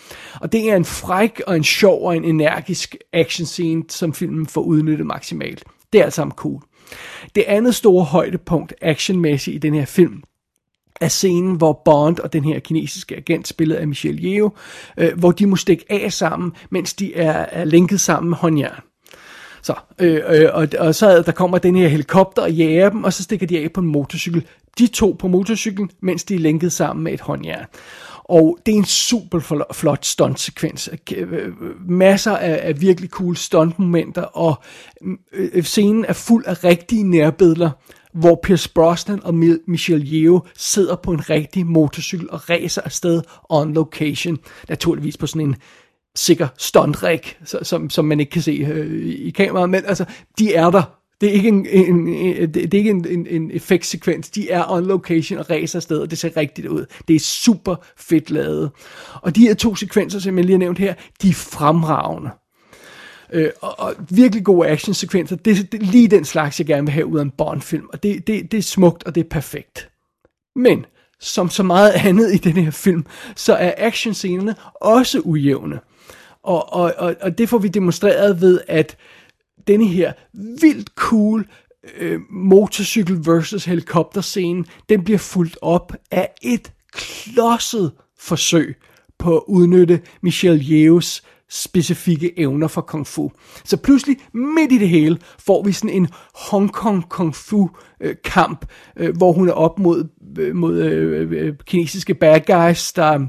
Og 0.42 0.52
det 0.52 0.72
er 0.72 0.76
en 0.76 0.86
fræk 0.86 1.42
og 1.48 1.56
en 1.56 1.64
sjov 1.64 2.08
og 2.08 2.18
en 2.18 2.24
energisk 2.24 2.96
action 3.14 3.46
scene, 3.46 3.84
som 3.90 4.14
filmen 4.14 4.48
får 4.48 4.62
udnyttet 4.62 5.06
maksimalt. 5.08 5.64
Det 5.94 6.02
er 6.02 6.06
alt 6.06 6.14
sammen 6.14 6.36
cool. 6.36 6.62
Det 7.36 7.44
andet 7.48 7.76
store 7.76 8.04
højdepunkt 8.04 8.74
actionmæssigt 8.82 9.56
i 9.56 9.58
den 9.58 9.74
her 9.74 9.86
film, 9.86 10.24
af 11.02 11.12
scenen, 11.12 11.56
hvor 11.56 11.82
Bond 11.86 12.20
og 12.20 12.34
den 12.34 12.44
her 12.44 12.60
kinesiske 12.60 13.16
agent, 13.16 13.48
spillet 13.48 13.76
af 13.76 13.88
Michelle 13.88 14.22
Yeoh, 14.22 14.52
øh, 14.98 15.20
hvor 15.20 15.32
de 15.32 15.46
må 15.46 15.56
stikke 15.56 15.86
af 15.90 16.14
sammen, 16.14 16.52
mens 16.70 16.94
de 16.94 17.16
er, 17.16 17.46
er 17.52 17.66
linket 17.66 18.02
sammen 18.02 18.30
med 18.30 18.38
håndjern. 18.38 18.82
Så, 19.62 19.74
øh, 20.00 20.22
øh, 20.30 20.50
og, 20.54 20.68
og 20.80 20.96
så 20.96 21.22
der 21.22 21.32
kommer 21.32 21.58
den 21.58 21.76
her 21.76 21.88
helikopter 21.88 22.42
og 22.42 22.52
jager 22.52 22.90
dem, 22.90 23.04
og 23.04 23.14
så 23.14 23.24
stikker 23.24 23.48
de 23.48 23.60
af 23.60 23.72
på 23.74 23.82
en 23.82 23.88
motorcykel. 23.88 24.46
De 24.80 24.88
to 24.88 25.16
på 25.20 25.28
motorcyklen, 25.28 25.90
mens 26.02 26.24
de 26.24 26.36
er 26.36 26.40
linket 26.40 26.74
sammen 26.74 27.04
med 27.04 27.14
et 27.14 27.22
håndjern. 27.22 27.66
Og 28.30 28.58
det 28.66 28.74
er 28.74 28.78
en 28.78 28.86
super 28.86 29.66
flot 29.74 30.06
stuntsekvens. 30.06 30.90
Øh, 31.16 31.50
masser 31.90 32.38
af, 32.38 32.60
af 32.64 32.82
virkelig 32.82 33.10
cool 33.10 33.36
stuntmomenter, 33.36 34.22
og 34.22 34.64
øh, 35.34 35.64
scenen 35.64 36.06
er 36.06 36.14
fuld 36.14 36.46
af 36.46 36.64
rigtige 36.64 37.04
nærbilleder, 37.04 37.70
hvor 38.14 38.40
Pierce 38.44 38.70
Brosnan 38.74 39.24
og 39.24 39.36
Michelle 39.68 40.08
Yeoh 40.08 40.40
sidder 40.58 40.96
på 40.96 41.12
en 41.12 41.30
rigtig 41.30 41.66
motorcykel 41.66 42.30
og 42.30 42.50
racer 42.50 42.82
afsted 42.82 43.22
on 43.50 43.74
location. 43.74 44.38
Naturligvis 44.70 45.18
på 45.18 45.28
sådan 45.28 45.48
en 45.48 45.56
sikker 46.16 46.48
stuntrig, 46.58 47.22
som, 47.44 47.90
som 47.90 48.06
man 48.06 48.20
ikke 48.20 48.30
kan 48.30 48.42
se 48.42 48.52
øh, 48.52 49.06
i 49.06 49.30
kameraet, 49.30 49.70
men 49.70 49.86
altså, 49.86 50.06
de 50.40 50.54
er 50.54 50.70
der. 50.70 50.84
Det 51.22 51.30
er 51.30 51.34
ikke 51.34 51.48
en, 51.48 51.66
en, 51.66 52.08
en, 52.08 52.54
det 52.54 52.74
er 52.74 52.78
ikke 52.78 52.90
en, 52.90 53.08
en, 53.08 53.28
en 53.28 53.52
effektsekvens. 53.52 54.30
De 54.30 54.50
er 54.50 54.72
on 54.72 54.86
location 54.86 55.40
og 55.40 55.50
racer 55.50 55.80
afsted, 55.80 55.98
og 56.00 56.10
det 56.12 56.18
ser 56.18 56.38
rigtigt 56.38 56.68
ud. 56.68 56.86
Det 57.08 57.16
er 57.16 57.20
super 57.20 57.76
fedt 57.98 58.30
lavet. 58.30 58.72
Og 59.22 59.36
de 59.36 59.42
her 59.42 59.54
to 59.54 59.76
sekvenser, 59.76 60.20
som 60.20 60.38
jeg 60.38 60.46
lige 60.46 60.54
har 60.54 60.60
nævnt 60.60 60.80
her, 60.80 60.94
de 61.22 61.30
er 61.30 61.34
fremragende. 61.34 62.30
Øh, 63.34 63.50
og, 63.62 63.80
og 63.80 63.96
virkelig 64.10 64.44
gode 64.44 64.68
actionsekvenser. 64.68 65.36
Det, 65.36 65.72
det 65.72 65.82
er 65.82 65.86
lige 65.86 66.08
den 66.08 66.26
slags, 66.26 66.60
jeg 66.60 66.68
gerne 66.68 66.86
vil 66.86 66.94
have 66.94 67.06
ud 67.06 67.20
af 67.20 67.24
en 67.24 67.32
Bond-film. 67.32 67.90
Og 67.94 68.04
det, 68.04 68.28
det, 68.28 68.52
det 68.52 68.58
er 68.58 68.62
smukt, 68.62 69.04
og 69.04 69.16
det 69.16 69.24
er 69.24 69.30
perfekt. 69.30 69.90
Men, 70.56 70.86
som 71.20 71.50
så 71.50 71.64
meget 71.64 71.92
andet 72.08 72.34
i 72.34 72.38
den 72.38 72.64
her 72.64 72.72
film, 72.72 73.06
så 73.36 73.54
er 73.54 73.74
actionscenerne 73.78 74.56
også 74.82 75.20
ujævne. 75.20 75.80
Og, 76.44 76.74
og, 76.74 76.94
og, 76.98 77.16
og 77.22 77.38
det 77.38 77.50
får 77.50 77.58
vi 77.58 77.68
demonstreret 77.68 78.42
ved, 78.42 78.62
at 78.68 78.98
denne 79.68 79.88
her 79.88 80.14
vildt 80.34 80.90
cool 80.96 81.48
øh, 81.98 82.20
motorcykel 82.30 83.18
versus 83.26 83.66
helikopter 83.66 84.22
scene, 84.22 84.66
den 84.90 85.04
bliver 85.04 85.20
fuldt 85.20 85.58
op 85.62 85.94
af 86.12 86.30
et 86.42 86.72
klodset 86.94 87.92
forsøg 88.20 88.76
på 89.20 89.38
at 89.38 89.44
udnytte 89.48 90.02
Michelle 90.22 90.64
Yeohs 90.72 91.24
specifikke 91.50 92.40
evner 92.40 92.68
for 92.68 92.82
kung 92.82 93.08
fu. 93.08 93.32
Så 93.66 93.78
pludselig, 93.78 94.18
midt 94.34 94.72
i 94.72 94.78
det 94.78 94.90
hele, 94.90 95.18
får 95.40 95.64
vi 95.64 95.72
sådan 95.72 95.90
en 95.90 96.08
Hong 96.36 96.72
Kong 96.72 97.10
kung 97.10 97.36
fu 97.36 97.70
øh, 98.02 98.16
kamp, 98.24 98.66
øh, 98.98 99.18
hvor 99.18 99.32
hun 99.32 99.50
er 99.50 99.54
op 99.54 99.80
mod, 99.80 100.08
øh, 100.40 100.56
mod 100.56 100.78
øh, 100.78 101.32
øh, 101.32 101.54
kinesiske 101.66 102.14
bad 102.14 102.40
guys, 102.40 102.94
der 102.94 103.28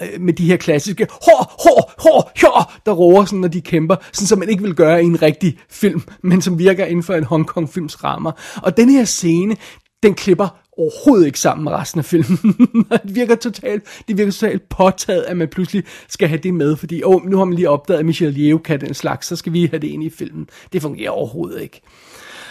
øh, 0.00 0.20
med 0.20 0.32
de 0.32 0.46
her 0.46 0.56
klassiske 0.56 1.06
hår, 1.10 1.54
hår, 1.64 1.92
hår, 1.98 2.32
hår, 2.42 2.72
der 2.86 2.92
roer 2.92 3.24
sådan, 3.24 3.38
når 3.38 3.48
de 3.48 3.60
kæmper, 3.60 3.96
sådan 4.12 4.26
som 4.26 4.38
man 4.38 4.48
ikke 4.48 4.62
vil 4.62 4.74
gøre 4.74 5.02
i 5.02 5.06
en 5.06 5.22
rigtig 5.22 5.58
film, 5.70 6.02
men 6.22 6.42
som 6.42 6.58
virker 6.58 6.84
inden 6.84 7.02
for 7.02 7.14
en 7.14 7.24
Hong 7.24 7.46
Kong 7.46 7.68
films 7.68 8.04
rammer. 8.04 8.32
Og 8.62 8.76
den 8.76 8.88
her 8.88 9.04
scene, 9.04 9.56
den 10.02 10.14
klipper 10.14 10.48
overhovedet 10.78 11.26
ikke 11.26 11.40
sammen 11.40 11.64
med 11.64 11.72
resten 11.72 11.98
af 11.98 12.04
filmen. 12.04 12.38
det 13.06 13.14
virker 13.14 13.34
totalt, 13.34 13.84
det 14.08 14.18
virker 14.18 14.32
totalt 14.32 14.68
påtaget, 14.68 15.22
at 15.22 15.36
man 15.36 15.48
pludselig 15.48 15.84
skal 16.08 16.28
have 16.28 16.38
det 16.38 16.54
med, 16.54 16.76
fordi 16.76 17.02
oh, 17.04 17.24
nu 17.24 17.36
har 17.36 17.44
man 17.44 17.54
lige 17.54 17.70
opdaget, 17.70 18.00
at 18.00 18.06
Michelle 18.06 18.40
Yeoh 18.40 18.62
kan 18.62 18.80
den 18.80 18.94
slags, 18.94 19.26
så 19.26 19.36
skal 19.36 19.52
vi 19.52 19.66
have 19.66 19.78
det 19.78 19.88
ind 19.88 20.04
i 20.04 20.10
filmen. 20.10 20.48
Det 20.72 20.82
fungerer 20.82 21.10
overhovedet 21.10 21.62
ikke. 21.62 21.80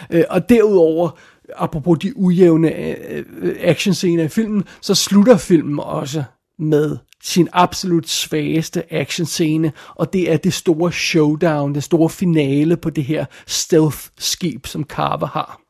Øh, 0.10 0.24
og 0.30 0.50
derudover, 0.50 1.10
apropos 1.58 2.00
de 2.00 2.18
ujævne 2.18 2.76
øh, 2.76 3.24
øh 3.42 3.56
actionscener 3.60 4.24
i 4.24 4.28
filmen, 4.28 4.64
så 4.82 4.96
slutter 4.96 5.38
filmen 5.38 5.80
også 5.80 6.24
med 6.62 6.98
sin 7.24 7.50
absolut 7.54 8.10
svageste 8.10 8.94
actionscene, 8.94 9.72
og 9.96 10.14
det 10.14 10.32
er 10.32 10.38
det 10.38 10.54
store 10.54 10.92
showdown, 10.92 11.76
det 11.76 11.84
store 11.84 12.10
finale 12.10 12.78
på 12.78 12.90
det 12.90 13.04
her 13.04 13.26
stealth-skib, 13.48 14.68
som 14.68 14.84
Carver 14.84 15.28
har. 15.28 15.62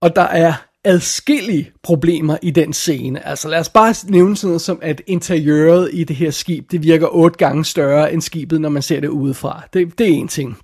Og 0.00 0.16
der 0.16 0.22
er 0.22 0.52
adskillige 0.84 1.70
problemer 1.82 2.36
i 2.42 2.50
den 2.50 2.72
scene. 2.72 3.26
Altså 3.26 3.48
lad 3.48 3.60
os 3.60 3.68
bare 3.68 3.94
nævne 4.08 4.36
sådan 4.36 4.48
noget 4.48 4.60
som, 4.60 4.78
at 4.82 5.02
interiøret 5.06 5.90
i 5.92 6.04
det 6.04 6.16
her 6.16 6.30
skib, 6.30 6.70
det 6.70 6.82
virker 6.82 7.08
otte 7.14 7.38
gange 7.38 7.64
større 7.64 8.12
end 8.12 8.20
skibet, 8.20 8.60
når 8.60 8.68
man 8.68 8.82
ser 8.82 9.00
det 9.00 9.08
udefra. 9.08 9.62
Det, 9.72 9.98
det 9.98 10.06
er 10.08 10.14
en 10.14 10.28
ting. 10.28 10.56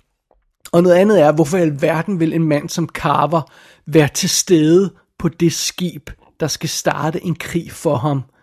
Og 0.71 0.83
noget 0.83 0.95
andet 0.95 1.21
er, 1.21 1.31
hvorfor 1.31 1.57
i 1.57 1.61
alverden 1.61 2.19
vil 2.19 2.33
en 2.33 2.43
mand 2.43 2.69
som 2.69 2.89
Carver 2.89 3.41
være 3.85 4.09
til 4.13 4.29
stede 4.29 4.93
på 5.19 5.29
det 5.29 5.53
skib, 5.53 6.09
der 6.39 6.47
skal 6.47 6.69
starte 6.69 7.23
en 7.23 7.35
krig 7.35 7.71
for 7.71 7.95
ham– 7.95 8.21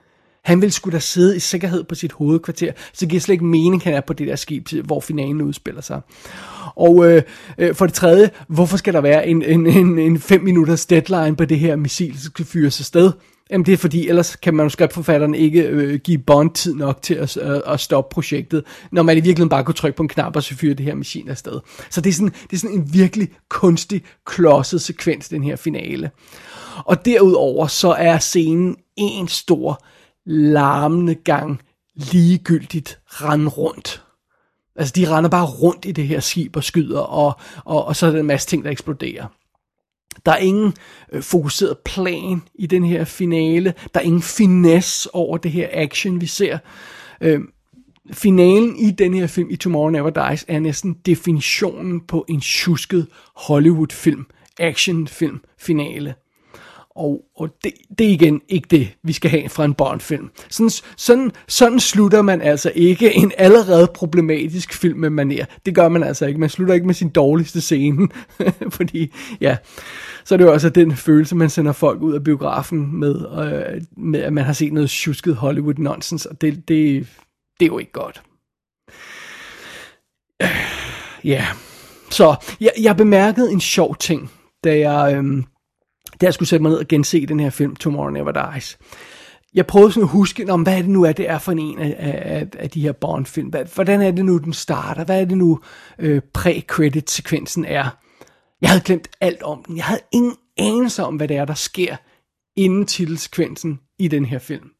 han 0.44 0.62
vil 0.62 0.72
skulle 0.72 0.94
da 0.94 1.00
sidde 1.00 1.36
i 1.36 1.38
sikkerhed 1.38 1.84
på 1.84 1.94
sit 1.94 2.12
hovedkvarter, 2.12 2.72
så 2.92 3.00
det 3.00 3.08
giver 3.08 3.20
slet 3.20 3.32
ikke 3.32 3.44
mening, 3.44 3.82
han 3.82 3.94
er 3.94 4.00
på 4.00 4.12
det 4.12 4.28
der 4.28 4.36
skib, 4.36 4.68
hvor 4.84 5.00
finalen 5.00 5.42
udspiller 5.42 5.80
sig. 5.82 6.00
Og 6.76 7.10
øh, 7.10 7.22
øh, 7.58 7.74
for 7.74 7.86
det 7.86 7.94
tredje, 7.94 8.30
hvorfor 8.48 8.76
skal 8.76 8.94
der 8.94 9.00
være 9.00 9.26
en, 9.26 9.42
en, 9.42 9.66
en, 9.66 9.98
en 9.98 10.18
fem 10.18 10.42
minutters 10.42 10.86
deadline 10.86 11.36
på 11.36 11.44
det 11.44 11.58
her 11.58 11.76
missil, 11.76 12.12
der 12.12 12.18
skal 12.18 12.44
fyres 12.44 12.80
afsted? 12.80 13.12
Jamen 13.50 13.66
det 13.66 13.72
er 13.72 13.76
fordi, 13.76 14.08
ellers 14.08 14.36
kan 14.36 14.54
manuskriptforfatteren 14.54 15.34
ikke 15.34 15.62
øh, 15.62 15.98
give 15.98 16.18
Bond 16.18 16.50
tid 16.50 16.74
nok 16.74 17.02
til 17.02 17.14
at, 17.14 17.36
øh, 17.36 17.60
at 17.66 17.80
stoppe 17.80 18.14
projektet, 18.14 18.64
når 18.92 19.02
man 19.02 19.16
i 19.16 19.20
virkeligheden 19.20 19.48
bare 19.48 19.64
kunne 19.64 19.74
trykke 19.74 19.96
på 19.96 20.02
en 20.02 20.08
knap 20.08 20.36
og 20.36 20.42
så 20.42 20.54
fyre 20.54 20.74
det 20.74 20.86
her 20.86 20.94
maskine 20.94 21.30
afsted. 21.30 21.60
Så 21.90 22.00
det 22.00 22.10
er, 22.10 22.14
sådan, 22.14 22.32
det 22.50 22.52
er 22.52 22.56
sådan 22.56 22.76
en 22.76 22.88
virkelig 22.92 23.28
kunstig, 23.48 24.02
klodset 24.26 24.82
sekvens, 24.82 25.28
den 25.28 25.44
her 25.44 25.56
finale. 25.56 26.10
Og 26.84 27.04
derudover 27.04 27.66
så 27.66 27.88
er 27.88 28.18
scenen 28.18 28.76
en 28.96 29.28
stor 29.28 29.84
larmende 30.26 31.14
gang 31.14 31.60
ligegyldigt 31.94 32.98
rende 33.06 33.48
rundt. 33.48 34.02
Altså, 34.76 34.92
de 34.96 35.10
render 35.10 35.30
bare 35.30 35.46
rundt 35.46 35.84
i 35.84 35.92
det 35.92 36.06
her 36.06 36.20
skib 36.20 36.56
og 36.56 36.64
skyder, 36.64 37.00
og, 37.00 37.32
og, 37.64 37.84
og 37.84 37.96
så 37.96 38.06
er 38.06 38.10
der 38.10 38.20
en 38.20 38.26
masse 38.26 38.48
ting, 38.48 38.64
der 38.64 38.70
eksploderer. 38.70 39.26
Der 40.26 40.32
er 40.32 40.36
ingen 40.36 40.74
øh, 41.12 41.22
fokuseret 41.22 41.78
plan 41.78 42.42
i 42.54 42.66
den 42.66 42.84
her 42.84 43.04
finale. 43.04 43.74
Der 43.94 44.00
er 44.00 44.04
ingen 44.04 44.22
finesse 44.22 45.14
over 45.14 45.36
det 45.36 45.50
her 45.50 45.68
action, 45.72 46.20
vi 46.20 46.26
ser. 46.26 46.58
Øh, 47.20 47.40
finalen 48.12 48.76
i 48.76 48.90
den 48.90 49.14
her 49.14 49.26
film, 49.26 49.50
i 49.50 49.56
Tomorrow 49.56 49.90
Never 49.90 50.10
Dies, 50.10 50.44
er 50.48 50.60
næsten 50.60 50.94
definitionen 51.06 52.00
på 52.00 52.24
en 52.28 52.40
tjusket 52.40 53.06
Hollywood-film, 53.36 54.26
actionfilm 54.58 55.40
finale. 55.58 56.14
Og, 56.96 57.20
og 57.36 57.48
det, 57.64 57.72
det 57.98 58.06
er 58.06 58.10
igen 58.10 58.40
ikke 58.48 58.68
det, 58.70 58.88
vi 59.02 59.12
skal 59.12 59.30
have 59.30 59.48
fra 59.48 59.64
en 59.64 59.74
Bond-film. 59.74 60.30
Sådan, 60.50 60.70
sådan, 60.96 61.30
sådan 61.48 61.80
slutter 61.80 62.22
man 62.22 62.42
altså 62.42 62.72
ikke 62.74 63.14
en 63.14 63.32
allerede 63.38 63.90
problematisk 63.94 64.72
film 64.72 64.98
med 64.98 65.10
maner. 65.10 65.44
Det 65.66 65.74
gør 65.74 65.88
man 65.88 66.02
altså 66.02 66.26
ikke. 66.26 66.40
Man 66.40 66.48
slutter 66.48 66.74
ikke 66.74 66.86
med 66.86 66.94
sin 66.94 67.08
dårligste 67.08 67.60
scene. 67.60 68.08
Fordi, 68.76 69.12
ja, 69.40 69.56
så 70.24 70.34
er 70.34 70.36
det 70.36 70.44
jo 70.44 70.52
også 70.52 70.68
den 70.68 70.96
følelse, 70.96 71.36
man 71.36 71.50
sender 71.50 71.72
folk 71.72 72.02
ud 72.02 72.14
af 72.14 72.24
biografen 72.24 73.00
med, 73.00 73.14
øh, 73.14 73.82
med 73.96 74.20
at 74.20 74.32
man 74.32 74.44
har 74.44 74.52
set 74.52 74.72
noget 74.72 74.90
tjusket 74.90 75.36
Hollywood 75.36 75.74
nonsense, 75.78 76.30
og 76.30 76.40
det, 76.40 76.68
det, 76.68 77.08
det 77.60 77.66
er 77.66 77.66
jo 77.66 77.78
ikke 77.78 77.92
godt. 77.92 78.22
Øh, 80.42 80.48
ja, 81.24 81.46
så 82.10 82.36
jeg, 82.60 82.72
jeg 82.80 82.96
bemærkede 82.96 83.52
en 83.52 83.60
sjov 83.60 83.96
ting, 83.96 84.30
da 84.64 84.90
jeg... 84.90 85.16
Øh, 85.16 85.42
da 86.20 86.26
jeg 86.26 86.34
skulle 86.34 86.48
sætte 86.48 86.62
mig 86.62 86.70
ned 86.70 86.78
og 86.78 86.88
gense 86.88 87.26
den 87.26 87.40
her 87.40 87.50
film, 87.50 87.76
Tomorrow 87.76 88.10
Never 88.10 88.52
Dies. 88.52 88.78
Jeg 89.54 89.66
prøvede 89.66 89.92
sådan 89.92 90.02
at 90.02 90.08
huske, 90.08 90.52
om 90.52 90.62
hvad 90.62 90.72
er 90.78 90.82
det 90.82 90.90
nu 90.90 91.02
er, 91.02 91.12
det 91.12 91.30
er 91.30 91.38
for 91.38 91.52
en 91.52 91.78
af, 91.78 91.96
af, 91.98 92.46
af 92.58 92.70
de 92.70 92.80
her 92.80 92.92
Bond-film. 92.92 93.52
Hvordan 93.74 94.02
er 94.02 94.10
det 94.10 94.24
nu, 94.24 94.38
den 94.38 94.52
starter? 94.52 95.04
Hvad 95.04 95.20
er 95.20 95.24
det 95.24 95.38
nu, 95.38 95.60
øh, 95.98 96.22
pre-credit-sekvensen 96.38 97.64
er? 97.64 97.98
Jeg 98.60 98.70
havde 98.70 98.82
glemt 98.84 99.08
alt 99.20 99.42
om 99.42 99.64
den. 99.66 99.76
Jeg 99.76 99.84
havde 99.84 100.00
ingen 100.12 100.36
anelse 100.56 101.04
om, 101.04 101.16
hvad 101.16 101.28
det 101.28 101.36
er, 101.36 101.44
der 101.44 101.54
sker 101.54 101.96
inden 102.56 102.86
titelsekvensen 102.86 103.80
i 103.98 104.08
den 104.08 104.24
her 104.24 104.38
film. 104.38 104.70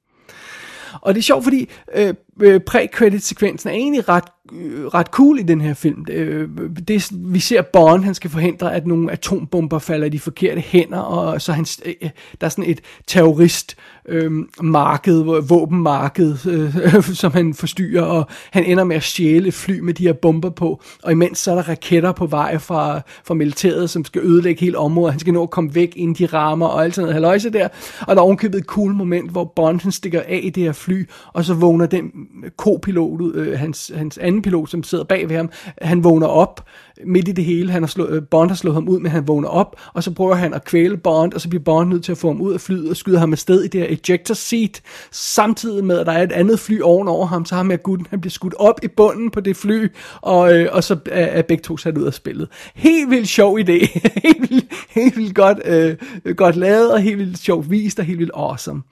Og 1.00 1.14
det 1.14 1.20
er 1.20 1.22
sjovt, 1.22 1.44
fordi 1.44 1.68
øh, 1.94 2.14
øh, 2.40 2.60
pre-credit-sekvensen 2.70 3.70
er 3.70 3.74
egentlig 3.74 4.08
ret, 4.08 4.24
øh, 4.52 4.86
ret 4.86 5.06
cool 5.06 5.38
i 5.38 5.42
den 5.42 5.60
her 5.60 5.74
film. 5.74 6.06
Øh, 6.10 6.48
det, 6.88 7.10
vi 7.12 7.40
ser 7.40 7.62
Bond, 7.62 8.04
han 8.04 8.14
skal 8.14 8.30
forhindre, 8.30 8.74
at 8.74 8.86
nogle 8.86 9.12
atombomber 9.12 9.78
falder 9.78 10.06
i 10.06 10.10
de 10.10 10.20
forkerte 10.20 10.60
hænder, 10.60 10.98
og 10.98 11.42
så 11.42 11.52
han, 11.52 11.66
øh, 11.84 11.94
øh, 12.02 12.10
der 12.40 12.46
er 12.46 12.48
sådan 12.48 12.70
et 12.70 12.80
terrorist 13.06 13.76
øh, 14.08 14.32
marked, 14.62 15.42
våbenmarked, 15.48 16.46
øh, 16.46 17.04
som 17.22 17.32
han 17.32 17.54
forstyrrer, 17.54 18.02
og 18.02 18.26
han 18.50 18.64
ender 18.64 18.84
med 18.84 18.96
at 18.96 19.02
stjæle 19.02 19.52
fly 19.52 19.78
med 19.78 19.94
de 19.94 20.06
her 20.06 20.12
bomber 20.12 20.50
på, 20.50 20.82
og 21.02 21.12
imens 21.12 21.38
så 21.38 21.50
er 21.50 21.54
der 21.54 21.68
raketter 21.68 22.12
på 22.12 22.26
vej 22.26 22.58
fra, 22.58 23.00
fra 23.24 23.34
militæret, 23.34 23.90
som 23.90 24.04
skal 24.04 24.22
ødelægge 24.24 24.60
hele 24.60 24.78
området, 24.78 25.12
han 25.12 25.20
skal 25.20 25.32
nå 25.32 25.42
at 25.42 25.50
komme 25.50 25.74
væk, 25.74 25.92
inden 25.96 26.14
de 26.14 26.26
rammer, 26.26 26.66
og 26.66 26.84
alt 26.84 26.94
sådan 26.94 27.04
noget. 27.04 27.14
Haløjse 27.14 27.50
der, 27.50 27.68
og 28.00 28.16
der 28.16 28.22
er 28.22 28.24
ovenkøbet 28.24 28.58
et 28.58 28.66
cool 28.66 28.94
moment, 28.94 29.30
hvor 29.30 29.44
Bond 29.56 29.80
han 29.80 29.92
stikker 29.92 30.22
af 30.28 30.40
i 30.42 30.50
det 30.50 30.62
her 30.62 30.72
fly, 30.72 31.08
og 31.32 31.44
så 31.44 31.54
vågner 31.54 31.86
den 31.86 32.12
kopilot, 32.56 33.34
øh, 33.34 33.58
hans, 33.58 33.92
hans 33.94 34.18
anden 34.18 34.42
pilot, 34.42 34.70
som 34.70 34.82
sidder 34.82 35.04
bag 35.04 35.28
ved 35.28 35.36
ham, 35.36 35.50
han 35.82 36.04
vågner 36.04 36.26
op 36.26 36.66
midt 37.06 37.28
i 37.28 37.32
det 37.32 37.44
hele. 37.44 37.72
Han 37.72 37.82
har 37.82 37.86
slå, 37.86 38.06
øh, 38.06 38.22
Bond 38.30 38.50
har 38.50 38.56
slået 38.56 38.74
ham 38.74 38.88
ud, 38.88 39.00
men 39.00 39.12
han 39.12 39.28
vågner 39.28 39.48
op, 39.48 39.76
og 39.94 40.02
så 40.02 40.10
prøver 40.10 40.34
han 40.34 40.54
at 40.54 40.64
kvæle 40.64 40.96
Bond, 40.96 41.32
og 41.32 41.40
så 41.40 41.48
bliver 41.48 41.62
Bond 41.62 41.88
nødt 41.88 42.04
til 42.04 42.12
at 42.12 42.18
få 42.18 42.26
ham 42.26 42.40
ud 42.40 42.52
af 42.52 42.60
flyet 42.60 42.90
og 42.90 42.96
skyder 42.96 43.18
ham 43.18 43.32
afsted 43.32 43.62
i 43.62 43.68
det 43.68 43.80
her 43.80 43.88
ejector 43.88 44.34
seat, 44.34 44.82
samtidig 45.10 45.84
med, 45.84 45.98
at 45.98 46.06
der 46.06 46.12
er 46.12 46.22
et 46.22 46.32
andet 46.32 46.60
fly 46.60 46.80
ovenover 46.80 47.26
ham, 47.26 47.44
så 47.44 47.54
har 47.54 47.62
med 47.62 47.82
gutten, 47.82 48.06
han 48.10 48.20
bliver 48.20 48.30
skudt 48.30 48.54
op 48.58 48.80
i 48.82 48.88
bunden 48.88 49.30
på 49.30 49.40
det 49.40 49.56
fly, 49.56 49.88
og, 50.20 50.54
øh, 50.54 50.68
og 50.72 50.84
så 50.84 50.96
er, 51.06 51.24
er 51.24 51.42
begge 51.42 51.62
to 51.62 51.76
sat 51.76 51.98
ud 51.98 52.04
af 52.04 52.14
spillet. 52.14 52.48
Helt 52.74 53.10
vildt 53.10 53.28
sjov 53.28 53.58
idé. 53.58 54.00
helt, 54.24 54.50
vildt, 54.50 54.64
helt 54.90 55.16
vildt 55.16 55.34
godt, 55.34 55.58
øh, 55.64 55.96
godt 56.36 56.56
lavet, 56.56 56.92
og 56.92 57.00
helt 57.00 57.18
vildt 57.18 57.38
sjovt 57.38 57.70
vist, 57.70 57.98
og 57.98 58.04
helt 58.04 58.18
vildt 58.18 58.32
awesome. 58.34 58.82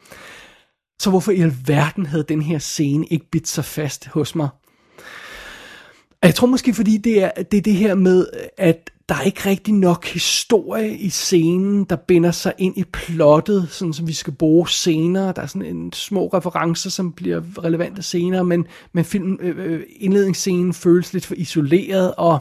Så 1.03 1.11
hvorfor 1.11 1.33
i 1.33 1.41
alverden 1.41 2.07
havde 2.07 2.25
den 2.29 2.43
her 2.43 2.59
scene 2.59 3.07
ikke 3.07 3.31
bidt 3.31 3.49
sig 3.49 3.65
fast 3.65 4.07
hos 4.07 4.35
mig? 4.35 4.49
Jeg 6.23 6.35
tror 6.35 6.47
måske, 6.47 6.75
fordi 6.75 6.97
det 6.97 7.23
er, 7.23 7.31
det 7.51 7.59
er 7.59 7.62
det 7.62 7.75
her 7.75 7.95
med, 7.95 8.27
at 8.59 8.91
der 9.09 9.15
er 9.15 9.23
ikke 9.23 9.49
rigtig 9.49 9.75
nok 9.75 10.07
historie 10.07 10.97
i 10.97 11.11
scenen, 11.11 11.85
der 11.85 11.97
binder 11.97 12.31
sig 12.31 12.53
ind 12.59 12.79
i 12.79 12.85
plottet, 12.93 13.69
sådan 13.71 13.93
som 13.93 14.09
vi 14.09 14.12
skal 14.12 14.33
bruge 14.33 14.69
senere. 14.69 15.33
Der 15.37 15.43
er 15.43 15.47
sådan 15.47 15.77
en 15.77 15.93
små 15.93 16.27
referencer, 16.27 16.91
som 16.91 17.12
bliver 17.12 17.43
relevante 17.65 18.03
senere, 18.03 18.45
men, 18.45 18.67
men 18.93 19.05
film, 19.05 19.38
øh, 19.41 19.55
øh 19.59 19.83
indledningsscenen 19.97 20.75
føles 20.75 21.12
lidt 21.12 21.27
for 21.27 21.35
isoleret, 21.35 22.15
og 22.15 22.38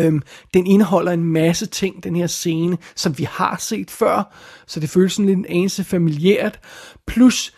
Øhm, 0.00 0.22
den 0.54 0.66
indeholder 0.66 1.12
en 1.12 1.24
masse 1.24 1.66
ting, 1.66 2.04
den 2.04 2.16
her 2.16 2.26
scene, 2.26 2.78
som 2.96 3.18
vi 3.18 3.24
har 3.24 3.56
set 3.58 3.90
før, 3.90 4.34
så 4.66 4.80
det 4.80 4.90
føles 4.90 5.12
sådan 5.12 5.26
lidt 5.26 5.38
en 5.38 5.46
anelse 5.48 5.84
familiært. 5.84 6.60
Plus, 7.06 7.52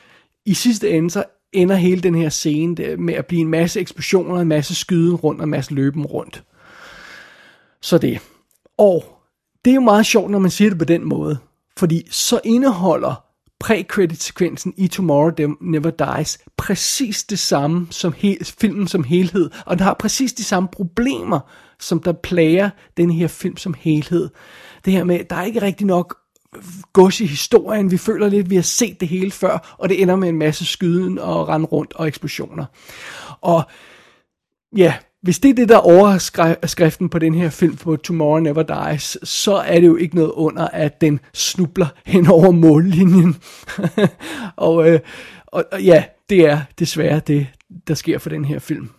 i 0.47 0.55
sidste 0.55 0.91
ende, 0.91 1.11
så 1.11 1.25
ender 1.53 1.75
hele 1.75 2.01
den 2.01 2.15
her 2.15 2.29
scene 2.29 2.75
der, 2.75 2.97
med 2.97 3.15
at 3.15 3.27
blive 3.27 3.41
en 3.41 3.49
masse 3.49 3.81
eksplosioner, 3.81 4.41
en 4.41 4.49
masse 4.49 4.75
skyden 4.75 5.15
rundt 5.15 5.41
og 5.41 5.45
en 5.45 5.51
masse 5.51 5.75
løben 5.75 6.07
rundt. 6.07 6.45
Så 7.83 7.99
det. 7.99 8.21
Og 8.79 9.05
det 9.65 9.71
er 9.71 9.75
jo 9.75 9.81
meget 9.81 10.07
sjovt, 10.07 10.31
når 10.31 10.39
man 10.39 10.51
siger 10.51 10.71
det 10.71 10.79
på 10.79 10.85
den 10.85 11.09
måde, 11.09 11.39
fordi 11.77 12.09
så 12.11 12.41
indeholder 12.45 13.25
pre-credit-sekvensen 13.65 14.75
i 14.77 14.89
Tomorrow 14.89 15.55
Never 15.61 15.91
Dies 15.91 16.39
præcis 16.57 17.25
det 17.25 17.39
samme 17.39 17.87
som 17.91 18.13
he- 18.13 18.55
filmen 18.61 18.89
som 18.89 19.05
helhed, 19.05 19.51
og 19.67 19.79
den 19.79 19.85
har 19.85 19.95
præcis 19.95 20.33
de 20.33 20.45
samme 20.45 20.69
problemer, 20.73 21.41
som 21.81 22.01
der 22.01 22.13
plager 22.13 22.71
den 22.97 23.11
her 23.11 23.29
film 23.29 23.57
som 23.57 23.75
helhed. 23.79 24.29
Det 24.85 24.93
her 24.93 25.05
med, 25.05 25.25
der 25.31 25.37
er 25.37 25.45
ikke 25.45 25.63
rigtig 25.63 25.87
nok 25.87 26.22
gods 26.93 27.21
i 27.21 27.27
historien. 27.27 27.91
Vi 27.91 27.97
føler 27.97 28.29
lidt, 28.29 28.45
at 28.45 28.51
vi 28.51 28.55
har 28.55 28.63
set 28.63 29.01
det 29.01 29.09
hele 29.09 29.31
før, 29.31 29.77
og 29.79 29.89
det 29.89 30.03
ender 30.03 30.17
med 30.17 30.29
en 30.29 30.39
masse 30.39 30.67
skyden 30.67 31.19
og 31.19 31.49
rende 31.49 31.67
rundt 31.67 31.93
og 31.93 32.09
eksplosioner. 32.09 32.65
Og 33.41 33.63
ja, 34.77 34.95
hvis 35.23 35.39
det 35.39 35.49
er 35.49 35.55
det, 35.55 35.69
der 35.69 35.77
overskriften 35.77 37.09
på 37.09 37.19
den 37.19 37.35
her 37.35 37.51
film 37.51 37.77
på 37.77 37.97
Tomorrow 37.97 38.39
Never 38.39 38.63
Dies, 38.63 39.19
så 39.23 39.55
er 39.55 39.81
det 39.81 39.87
jo 39.87 39.97
ikke 39.97 40.15
noget 40.15 40.31
under, 40.31 40.69
at 40.69 41.01
den 41.01 41.21
snubler 41.33 41.87
hen 42.07 42.27
over 42.27 42.51
mållinjen. 42.51 43.37
og, 44.57 44.91
øh, 44.91 45.01
og, 45.47 45.65
og 45.73 45.83
ja, 45.83 46.05
det 46.31 46.47
er 46.47 46.61
desværre 46.79 47.21
det, 47.21 47.47
der 47.89 47.95
sker 47.95 48.19
for 48.19 48.31
den 48.31 48.45
her 48.45 48.59
film. 48.59 48.91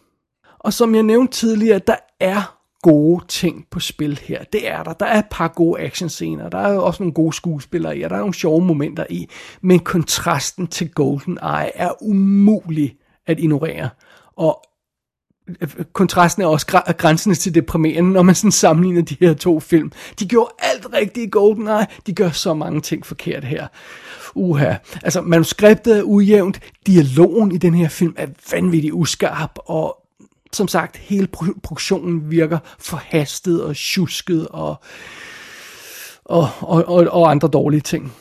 Og 0.59 0.73
som 0.73 0.95
jeg 0.95 1.03
nævnte 1.03 1.33
tidligere, 1.33 1.79
der 1.87 1.95
er 2.19 2.62
gode 2.83 3.25
ting 3.27 3.65
på 3.71 3.79
spil 3.79 4.19
her. 4.23 4.43
Det 4.43 4.69
er 4.69 4.83
der. 4.83 4.93
Der 4.93 5.05
er 5.05 5.19
et 5.19 5.25
par 5.31 5.47
gode 5.47 5.81
actionscener. 5.81 6.49
Der 6.49 6.57
er 6.57 6.77
også 6.77 7.03
nogle 7.03 7.13
gode 7.13 7.33
skuespillere 7.33 7.97
i, 7.97 8.01
og 8.01 8.09
der 8.09 8.15
er 8.15 8.19
nogle 8.19 8.33
sjove 8.33 8.65
momenter 8.65 9.05
i. 9.09 9.29
Men 9.61 9.79
kontrasten 9.79 10.67
til 10.67 10.89
GoldenEye 10.89 11.71
er 11.75 12.03
umulig 12.03 12.95
at 13.27 13.39
ignorere. 13.39 13.89
Og 14.35 14.61
øh, 15.61 15.69
kontrasten 15.93 16.43
er 16.43 16.47
også 16.47 16.65
grænsen 16.97 17.33
til 17.33 17.55
deprimerende, 17.55 18.11
når 18.11 18.21
man 18.21 18.35
sådan 18.35 18.51
sammenligner 18.51 19.01
de 19.01 19.17
her 19.19 19.33
to 19.33 19.59
film. 19.59 19.91
De 20.19 20.25
gjorde 20.25 20.51
alt 20.59 20.87
rigtigt 20.93 21.27
i 21.27 21.29
GoldenEye, 21.29 21.85
de 22.07 22.13
gør 22.13 22.29
så 22.29 22.53
mange 22.53 22.81
ting 22.81 23.05
forkert 23.05 23.43
her. 23.43 23.67
Uha. 24.35 24.75
Altså, 25.03 25.21
manuskriptet 25.21 25.97
er 25.97 26.03
ujævnt, 26.03 26.59
dialogen 26.87 27.51
i 27.51 27.57
den 27.57 27.73
her 27.73 27.89
film 27.89 28.13
er 28.17 28.27
vanvittigt 28.51 28.93
uskarp, 28.93 29.51
og 29.65 30.02
som 30.55 30.67
sagt, 30.67 30.97
hele 30.97 31.27
produktionen 31.63 32.31
virker 32.31 32.59
forhastet 32.79 33.63
og 33.63 33.75
tjusket 33.75 34.47
og, 34.47 34.75
og, 36.25 36.49
og, 36.59 36.85
og, 36.87 37.07
og 37.11 37.31
andre 37.31 37.47
dårlige 37.47 37.81
ting. 37.81 38.13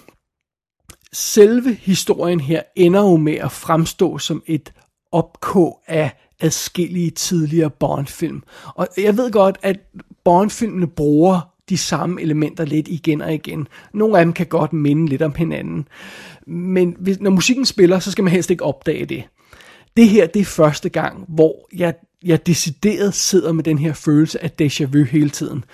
Selve 1.12 1.74
historien 1.74 2.40
her 2.40 2.62
ender 2.76 3.00
jo 3.00 3.16
med 3.16 3.34
at 3.34 3.52
fremstå 3.52 4.18
som 4.18 4.42
et 4.46 4.72
opkog 5.12 5.82
af 5.86 6.10
adskillige 6.40 7.10
tidligere 7.10 7.70
Bond-film. 7.70 8.42
Og 8.74 8.88
jeg 8.96 9.16
ved 9.16 9.30
godt, 9.30 9.58
at 9.62 9.76
Bond-filmene 10.24 10.86
bruger 10.86 11.52
de 11.68 11.78
samme 11.78 12.22
elementer 12.22 12.64
lidt 12.64 12.88
igen 12.88 13.20
og 13.20 13.34
igen. 13.34 13.68
Nogle 13.94 14.18
af 14.18 14.24
dem 14.24 14.32
kan 14.32 14.46
godt 14.46 14.72
minde 14.72 15.06
lidt 15.06 15.22
om 15.22 15.34
hinanden. 15.34 15.88
Men 16.46 16.96
hvis, 16.98 17.20
når 17.20 17.30
musikken 17.30 17.64
spiller, 17.64 17.98
så 17.98 18.12
skal 18.12 18.24
man 18.24 18.32
helst 18.32 18.50
ikke 18.50 18.64
opdage 18.64 19.04
det. 19.04 19.24
Det 19.96 20.08
her, 20.08 20.26
det 20.26 20.40
er 20.40 20.44
første 20.44 20.88
gang, 20.88 21.24
hvor 21.28 21.68
jeg 21.76 21.94
jeg 22.24 22.46
decideret 22.46 23.14
sidder 23.14 23.52
med 23.52 23.64
den 23.64 23.78
her 23.78 23.92
følelse 23.92 24.44
af 24.44 24.50
déjà 24.62 24.84
vu 24.84 25.04
hele 25.04 25.30
tiden. 25.30 25.64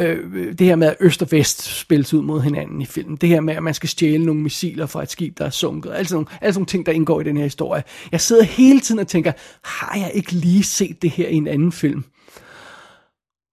Øh, 0.00 0.58
det 0.58 0.66
her 0.66 0.76
med, 0.76 0.86
at 0.86 0.96
øst 1.00 1.22
og 1.22 1.32
vest 1.32 1.62
spilles 1.62 2.14
ud 2.14 2.22
mod 2.22 2.40
hinanden 2.40 2.80
i 2.80 2.86
filmen. 2.86 3.16
Det 3.16 3.28
her 3.28 3.40
med, 3.40 3.54
at 3.54 3.62
man 3.62 3.74
skal 3.74 3.88
stjæle 3.88 4.24
nogle 4.24 4.40
missiler 4.40 4.86
fra 4.86 5.02
et 5.02 5.10
skib, 5.10 5.38
der 5.38 5.44
er 5.44 5.50
sunket. 5.50 5.92
Altså 5.92 6.14
nogle, 6.14 6.28
sådan 6.30 6.54
nogle 6.54 6.66
ting, 6.66 6.86
der 6.86 6.92
indgår 6.92 7.20
i 7.20 7.24
den 7.24 7.36
her 7.36 7.44
historie. 7.44 7.82
Jeg 8.12 8.20
sidder 8.20 8.42
hele 8.42 8.80
tiden 8.80 8.98
og 8.98 9.08
tænker, 9.08 9.32
har 9.62 9.98
jeg 9.98 10.10
ikke 10.14 10.32
lige 10.32 10.64
set 10.64 11.02
det 11.02 11.10
her 11.10 11.28
i 11.28 11.34
en 11.34 11.48
anden 11.48 11.72
film? 11.72 12.04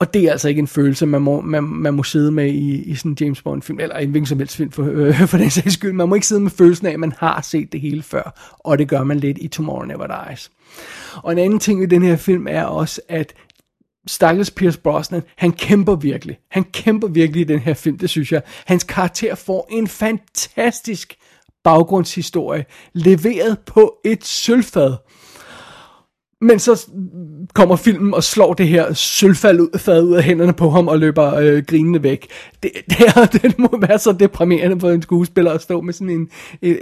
Og 0.01 0.13
det 0.13 0.23
er 0.23 0.31
altså 0.31 0.49
ikke 0.49 0.59
en 0.59 0.67
følelse, 0.67 1.05
man 1.05 1.21
må, 1.21 1.41
man, 1.41 1.63
man 1.63 1.93
må 1.93 2.03
sidde 2.03 2.31
med 2.31 2.47
i, 2.47 2.83
i 2.83 2.95
sådan 2.95 3.11
en 3.11 3.17
James 3.21 3.41
Bond-film, 3.41 3.79
eller 3.79 3.95
en 3.95 4.09
hvilken 4.09 4.25
som 4.25 4.37
helst 4.37 4.55
film 4.55 4.71
for, 4.71 4.83
øh, 4.91 5.27
for 5.29 5.37
den 5.37 5.49
sags 5.49 5.73
skyld. 5.73 5.93
Man 5.93 6.09
må 6.09 6.15
ikke 6.15 6.27
sidde 6.27 6.41
med 6.41 6.51
følelsen 6.51 6.87
af, 6.87 6.91
at 6.91 6.99
man 6.99 7.13
har 7.17 7.41
set 7.41 7.71
det 7.71 7.81
hele 7.81 8.03
før, 8.03 8.55
og 8.59 8.77
det 8.77 8.87
gør 8.87 9.03
man 9.03 9.19
lidt 9.19 9.37
i 9.41 9.47
Tomorrow 9.47 9.85
Never 9.85 10.27
Dies. 10.27 10.51
Og 11.15 11.31
en 11.31 11.37
anden 11.37 11.59
ting 11.59 11.83
i 11.83 11.85
den 11.85 12.01
her 12.01 12.15
film 12.15 12.47
er 12.49 12.63
også, 12.63 13.01
at 13.09 13.33
Stakkels 14.07 14.51
Pierce 14.51 14.79
Brosnan, 14.79 15.21
han 15.37 15.51
kæmper 15.51 15.95
virkelig. 15.95 16.37
Han 16.51 16.63
kæmper 16.63 17.07
virkelig 17.07 17.41
i 17.41 17.43
den 17.43 17.59
her 17.59 17.73
film, 17.73 17.97
det 17.97 18.09
synes 18.09 18.31
jeg. 18.31 18.41
Hans 18.65 18.83
karakter 18.83 19.35
får 19.35 19.67
en 19.71 19.87
fantastisk 19.87 21.15
baggrundshistorie, 21.63 22.65
leveret 22.93 23.59
på 23.59 23.95
et 24.05 24.25
sølvfad. 24.25 24.95
Men 26.41 26.59
så 26.59 26.87
kommer 27.53 27.75
filmen 27.75 28.13
og 28.13 28.23
slår 28.23 28.53
det 28.53 28.67
her 28.67 28.93
sølvfad 28.93 29.59
ud, 29.59 30.03
ud 30.03 30.15
af 30.15 30.23
hænderne 30.23 30.53
på 30.53 30.69
ham 30.69 30.87
og 30.87 30.99
løber 30.99 31.35
øh, 31.35 31.63
grinende 31.67 32.03
væk. 32.03 32.27
Det, 32.63 32.71
det, 32.89 32.97
er, 33.15 33.25
det 33.25 33.59
må 33.59 33.79
være 33.81 33.99
så 33.99 34.11
deprimerende 34.11 34.79
for 34.79 34.89
en 34.91 35.01
skuespiller 35.01 35.51
at 35.51 35.61
stå 35.61 35.81
med 35.81 35.93
sådan 35.93 36.09
en, 36.09 36.29
øh, 36.61 36.77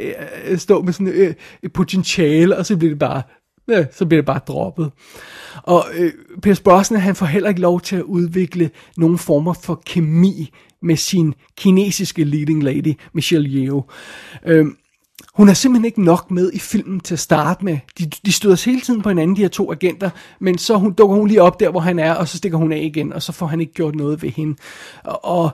øh, 0.48 0.58
stå 0.58 0.82
med 0.82 0.94
sådan 0.94 1.08
øh, 1.08 1.34
et 1.64 1.74
potentiale, 1.74 2.58
og 2.58 2.66
så 2.66 2.78
bliver 2.78 2.92
det 2.92 3.00
bare 3.00 3.22
øh, 3.70 3.86
så 3.92 4.06
bliver 4.06 4.22
det 4.22 4.26
bare 4.26 4.40
droppet. 4.48 4.92
Og 5.64 5.86
øh, 5.98 6.12
Pierce 6.42 6.64
Brosnan, 6.64 7.02
han 7.02 7.16
får 7.16 7.26
heller 7.26 7.50
ikke 7.50 7.62
lov 7.62 7.82
til 7.82 7.96
at 7.96 8.02
udvikle 8.02 8.70
nogen 8.98 9.18
former 9.18 9.54
for 9.54 9.82
kemi 9.86 10.50
med 10.82 10.96
sin 10.96 11.34
kinesiske 11.58 12.24
leading 12.24 12.64
lady, 12.64 12.94
Michelle 13.14 13.50
Yeoh. 13.50 13.84
Øh, 14.46 14.66
hun 15.40 15.50
er 15.50 15.54
simpelthen 15.54 15.86
ikke 15.86 16.04
nok 16.04 16.32
med 16.32 16.52
i 16.54 16.60
filmen 16.60 17.00
til 17.00 17.16
at 17.16 17.20
starte 17.20 17.66
med. 17.66 17.78
De, 18.00 18.06
de 18.26 18.32
støder 18.32 18.64
hele 18.66 18.82
tiden 18.82 19.02
på 19.02 19.10
hinanden, 19.10 19.36
de 19.36 19.42
her 19.42 19.48
to 19.48 19.72
agenter, 19.72 20.10
men 20.40 20.58
så 20.58 20.78
hun, 20.78 20.94
dukker 20.94 21.16
hun 21.16 21.28
lige 21.28 21.42
op 21.42 21.60
der, 21.60 21.70
hvor 21.70 21.80
han 21.80 22.00
er, 22.00 22.14
og 22.14 22.28
så 22.28 22.38
stikker 22.38 22.58
hun 22.58 22.72
af 22.72 22.80
igen, 22.80 23.14
og 23.14 23.22
så 23.22 23.32
får 23.32 23.48
han 23.48 23.60
ikke 23.62 23.74
gjort 23.74 23.96
noget 23.96 24.22
ved 24.22 24.30
hende. 24.30 24.56
Og, 25.04 25.26
og 25.26 25.52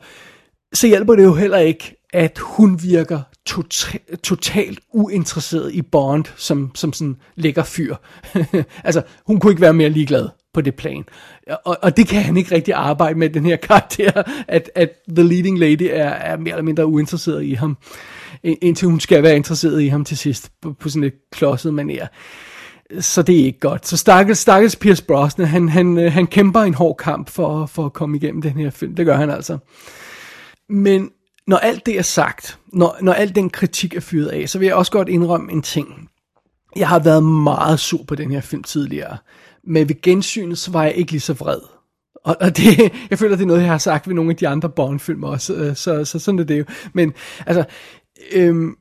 så 0.76 0.88
hjælper 0.88 1.16
det 1.16 1.24
jo 1.24 1.34
heller 1.34 1.58
ikke, 1.58 1.96
at 2.14 2.40
hun 2.42 2.80
virker 2.84 3.22
tota- 3.50 4.16
totalt 4.24 4.80
uinteresseret 4.94 5.74
i 5.74 5.82
Bond 5.82 6.26
som, 6.36 6.72
som 6.76 6.94
sådan 6.94 7.16
lækker 7.36 7.64
fyr. 7.64 7.96
altså, 8.84 9.02
hun 9.26 9.40
kunne 9.40 9.52
ikke 9.52 9.62
være 9.62 9.74
mere 9.74 9.90
ligeglad 9.90 10.30
på 10.54 10.62
det 10.62 10.76
plan. 10.76 11.04
Og, 11.66 11.78
og 11.82 11.98
det 11.98 12.08
kan 12.08 12.22
han 12.22 12.38
ikke 12.38 12.56
rigtig 12.56 12.74
arbejde 12.74 13.20
med, 13.20 13.30
den 13.30 13.46
her 13.46 13.56
karakter, 13.56 14.24
at, 14.48 14.70
at 14.76 14.90
The 15.10 15.24
Leading 15.24 15.60
Lady 15.60 15.90
er, 15.92 16.10
er 16.10 16.38
mere 16.38 16.54
eller 16.54 16.64
mindre 16.64 16.86
uinteresseret 16.86 17.44
i 17.44 17.54
ham, 17.54 17.78
indtil 18.44 18.88
hun 18.88 19.00
skal 19.00 19.24
være 19.24 19.36
interesseret 19.36 19.82
i 19.82 19.88
ham 19.88 20.06
til 20.06 20.18
sidst, 20.18 20.52
på, 20.62 20.74
på 20.74 20.90
sådan 20.90 21.04
et 21.04 21.14
klodset 21.32 21.74
manier. 21.74 22.08
Så 23.00 23.22
det 23.22 23.40
er 23.40 23.46
ikke 23.46 23.60
godt. 23.60 23.88
Så 23.88 23.98
stakkels, 23.98 24.40
stakkels 24.40 24.76
Pierce 24.76 25.04
Brosnan, 25.04 25.48
han, 25.48 25.70
han, 25.70 25.98
øh, 25.98 26.12
han 26.12 26.28
kæmper 26.28 26.62
en 26.62 26.74
hård 26.74 26.98
kamp 26.98 27.30
for, 27.30 27.66
for 27.66 27.86
at 27.86 27.94
komme 27.94 28.18
igennem 28.18 28.42
den 28.42 28.52
her 28.52 28.70
film. 28.70 28.96
Det 28.96 29.06
gør 29.06 29.18
han 29.18 29.30
altså. 29.30 29.58
Men 30.70 31.12
når 31.48 31.58
alt 31.58 31.86
det 31.86 31.98
er 31.98 32.02
sagt, 32.02 32.60
når, 32.74 32.98
når 33.02 33.14
al 33.14 33.36
den 33.36 33.50
kritik 33.50 33.96
er 33.96 34.00
fyret 34.00 34.28
af, 34.28 34.50
så 34.50 34.60
vil 34.60 34.66
jeg 34.66 34.76
også 34.76 34.92
godt 34.92 35.10
indrømme 35.10 35.52
en 35.52 35.62
ting. 35.62 36.10
Jeg 36.76 36.90
har 36.90 37.00
været 37.00 37.24
meget 37.24 37.80
sur 37.80 38.04
på 38.04 38.16
den 38.16 38.32
her 38.32 38.42
film 38.42 38.64
tidligere, 38.64 39.18
men 39.64 39.90
ved 39.90 40.02
gensynet, 40.02 40.58
så 40.58 40.72
var 40.72 40.84
jeg 40.84 40.94
ikke 40.96 41.12
lige 41.12 41.22
så 41.22 41.34
vred. 41.34 41.60
Og, 42.26 42.38
og 42.42 42.58
det, 42.58 42.92
jeg 43.10 43.20
føler, 43.20 43.36
det 43.36 43.44
er 43.44 43.48
noget, 43.48 43.62
jeg 43.62 43.70
har 43.70 43.78
sagt 43.78 44.08
ved 44.08 44.16
nogle 44.16 44.32
af 44.32 44.38
de 44.38 44.48
andre 44.48 44.70
Bond-film 44.70 45.24
også, 45.24 45.54
øh, 45.54 45.76
så, 45.76 46.06
så 46.06 46.20
sådan 46.20 46.40
er 46.40 46.44
det 46.44 46.60
jo. 46.60 46.66
Men 46.94 47.14
altså, 47.46 47.66
øhm, 48.34 48.76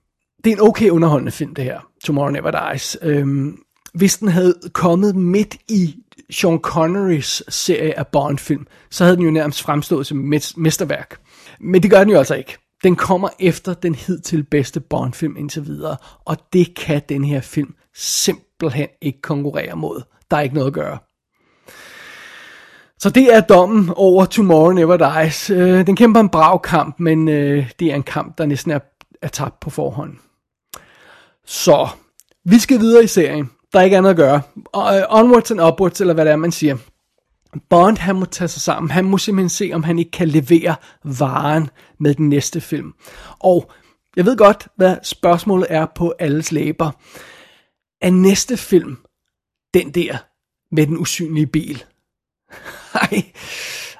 det 0.44 0.52
er 0.52 0.56
en 0.56 0.62
okay 0.62 0.90
underholdende 0.90 1.32
film, 1.32 1.54
det 1.54 1.64
her, 1.64 1.80
Tomorrow 2.04 2.30
Never 2.30 2.70
Dies. 2.72 2.96
Øhm, 3.02 3.58
hvis 3.94 4.18
den 4.18 4.28
havde 4.28 4.54
kommet 4.72 5.16
midt 5.16 5.56
i 5.68 5.96
Sean 6.30 6.58
Connerys 6.58 7.42
serie 7.48 7.98
af 7.98 8.06
Bond-film, 8.06 8.66
så 8.90 9.04
havde 9.04 9.16
den 9.16 9.24
jo 9.24 9.30
nærmest 9.30 9.62
fremstået 9.62 10.06
som 10.06 10.32
et 10.32 10.52
mesterværk. 10.56 11.18
Men 11.60 11.82
det 11.82 11.90
gør 11.90 11.98
den 11.98 12.10
jo 12.10 12.18
altså 12.18 12.34
ikke. 12.34 12.56
Den 12.84 12.96
kommer 12.96 13.28
efter 13.38 13.74
den 13.74 13.94
hidtil 13.94 14.44
bedste 14.44 14.80
Bond-film 14.80 15.36
indtil 15.36 15.66
videre, 15.66 15.96
og 16.24 16.36
det 16.52 16.76
kan 16.76 17.02
den 17.08 17.24
her 17.24 17.40
film 17.40 17.74
simpelthen 17.94 18.88
ikke 19.02 19.22
konkurrere 19.22 19.76
mod. 19.76 20.02
Der 20.30 20.36
er 20.36 20.40
ikke 20.40 20.54
noget 20.54 20.66
at 20.66 20.72
gøre. 20.72 20.98
Så 22.98 23.10
det 23.10 23.34
er 23.34 23.40
dommen 23.40 23.90
over 23.96 24.24
Tomorrow 24.24 24.72
Never 24.72 24.96
Dies. 24.96 25.50
Øh, 25.50 25.86
den 25.86 25.96
kæmper 25.96 26.20
en 26.20 26.28
brav 26.28 26.60
kamp, 26.60 27.00
men 27.00 27.28
øh, 27.28 27.70
det 27.78 27.90
er 27.90 27.94
en 27.94 28.02
kamp, 28.02 28.38
der 28.38 28.46
næsten 28.46 28.70
er, 28.70 28.78
er 29.22 29.28
tabt 29.28 29.60
på 29.60 29.70
forhånd. 29.70 30.12
Så, 31.46 31.88
vi 32.44 32.58
skal 32.58 32.80
videre 32.80 33.04
i 33.04 33.06
serien. 33.06 33.50
Der 33.72 33.78
er 33.78 33.84
ikke 33.84 33.96
andet 33.96 34.10
at 34.10 34.16
gøre. 34.16 34.40
Uh, 34.56 35.18
onwards 35.18 35.50
and 35.50 35.60
upwards, 35.60 36.00
eller 36.00 36.14
hvad 36.14 36.24
det 36.24 36.32
er, 36.32 36.36
man 36.36 36.52
siger. 36.52 36.76
Bond, 37.60 37.98
han 37.98 38.16
må 38.16 38.24
tage 38.24 38.48
sig 38.48 38.62
sammen. 38.62 38.90
Han 38.90 39.04
må 39.04 39.18
simpelthen 39.18 39.48
se, 39.48 39.70
om 39.74 39.82
han 39.82 39.98
ikke 39.98 40.10
kan 40.10 40.28
levere 40.28 40.76
varen 41.04 41.70
med 41.98 42.14
den 42.14 42.28
næste 42.28 42.60
film. 42.60 42.94
Og 43.38 43.70
jeg 44.16 44.24
ved 44.24 44.36
godt, 44.36 44.68
hvad 44.76 44.96
spørgsmålet 45.02 45.66
er 45.70 45.86
på 45.94 46.14
alles 46.18 46.52
læber. 46.52 46.90
Er 48.00 48.10
næste 48.10 48.56
film 48.56 48.96
den 49.74 49.90
der 49.90 50.16
med 50.74 50.86
den 50.86 50.98
usynlige 50.98 51.46
bil? 51.46 51.84
Nej, 52.94 53.24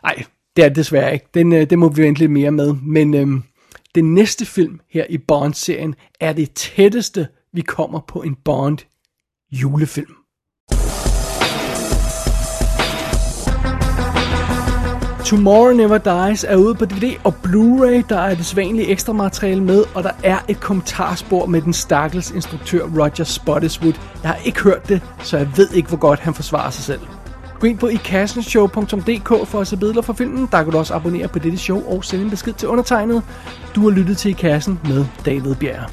nej, 0.03 0.25
det 0.57 0.65
er 0.65 0.69
det 0.69 0.77
desværre 0.77 1.13
ikke. 1.13 1.27
Den, 1.35 1.53
øh, 1.53 1.71
det 1.71 1.79
må 1.79 1.89
vi 1.89 2.03
vente 2.03 2.21
lidt 2.21 2.31
mere 2.31 2.51
med. 2.51 2.73
Men 2.73 3.15
øhm, 3.15 3.43
den 3.95 4.15
næste 4.15 4.47
film 4.47 4.81
her 4.91 5.07
i 5.09 5.19
Bond-serien 5.19 5.95
er 6.21 6.33
det 6.33 6.53
tætteste, 6.53 7.29
vi 7.53 7.61
kommer 7.61 8.01
på 8.09 8.23
en 8.23 8.35
Bond 8.35 8.79
julefilm. 9.53 10.24
Tomorrow 15.25 15.73
Never 15.73 15.99
Dies 15.99 16.45
er 16.49 16.57
ude 16.57 16.75
på 16.75 16.85
DVD 16.85 17.17
og 17.25 17.35
Blu-ray. 17.47 18.03
Der 18.09 18.19
er 18.19 18.35
det 18.35 18.47
sædvanlige 18.47 18.89
ekstra 18.89 19.13
materiale 19.13 19.63
med, 19.63 19.85
og 19.95 20.03
der 20.03 20.11
er 20.23 20.39
et 20.49 20.61
kommentarspor 20.61 21.47
med 21.47 21.63
den 21.63 21.73
stakkels 21.73 22.31
instruktør 22.31 22.87
Roger 22.99 23.25
Spottiswood. 23.25 23.93
Jeg 24.23 24.31
har 24.31 24.39
ikke 24.45 24.63
hørt 24.63 24.89
det, 24.89 25.03
så 25.23 25.37
jeg 25.37 25.49
ved 25.57 25.69
ikke, 25.71 25.89
hvor 25.89 25.99
godt 25.99 26.21
han 26.21 26.35
forsvarer 26.35 26.71
sig 26.71 26.85
selv. 26.85 27.01
Gå 27.61 27.67
ind 27.67 27.79
på 27.79 27.89
ikassenshow.dk 27.89 29.49
for 29.49 29.61
at 29.61 29.67
se 29.67 29.77
billeder 29.77 30.03
fra 30.03 30.13
filmen. 30.13 30.49
Der 30.53 30.63
kan 30.63 30.73
du 30.73 30.79
også 30.79 30.95
abonnere 30.95 31.29
på 31.29 31.39
dette 31.39 31.59
show 31.59 31.83
og 31.87 32.05
sende 32.05 32.25
en 32.25 32.31
besked 32.31 32.53
til 32.53 32.69
undertegnet. 32.69 33.23
Du 33.75 33.81
har 33.81 33.91
lyttet 33.91 34.19
til 34.19 34.31
I 34.31 34.35
Kassen 34.35 34.81
med 34.85 35.05
David 35.27 35.55
Bjerg. 35.55 35.91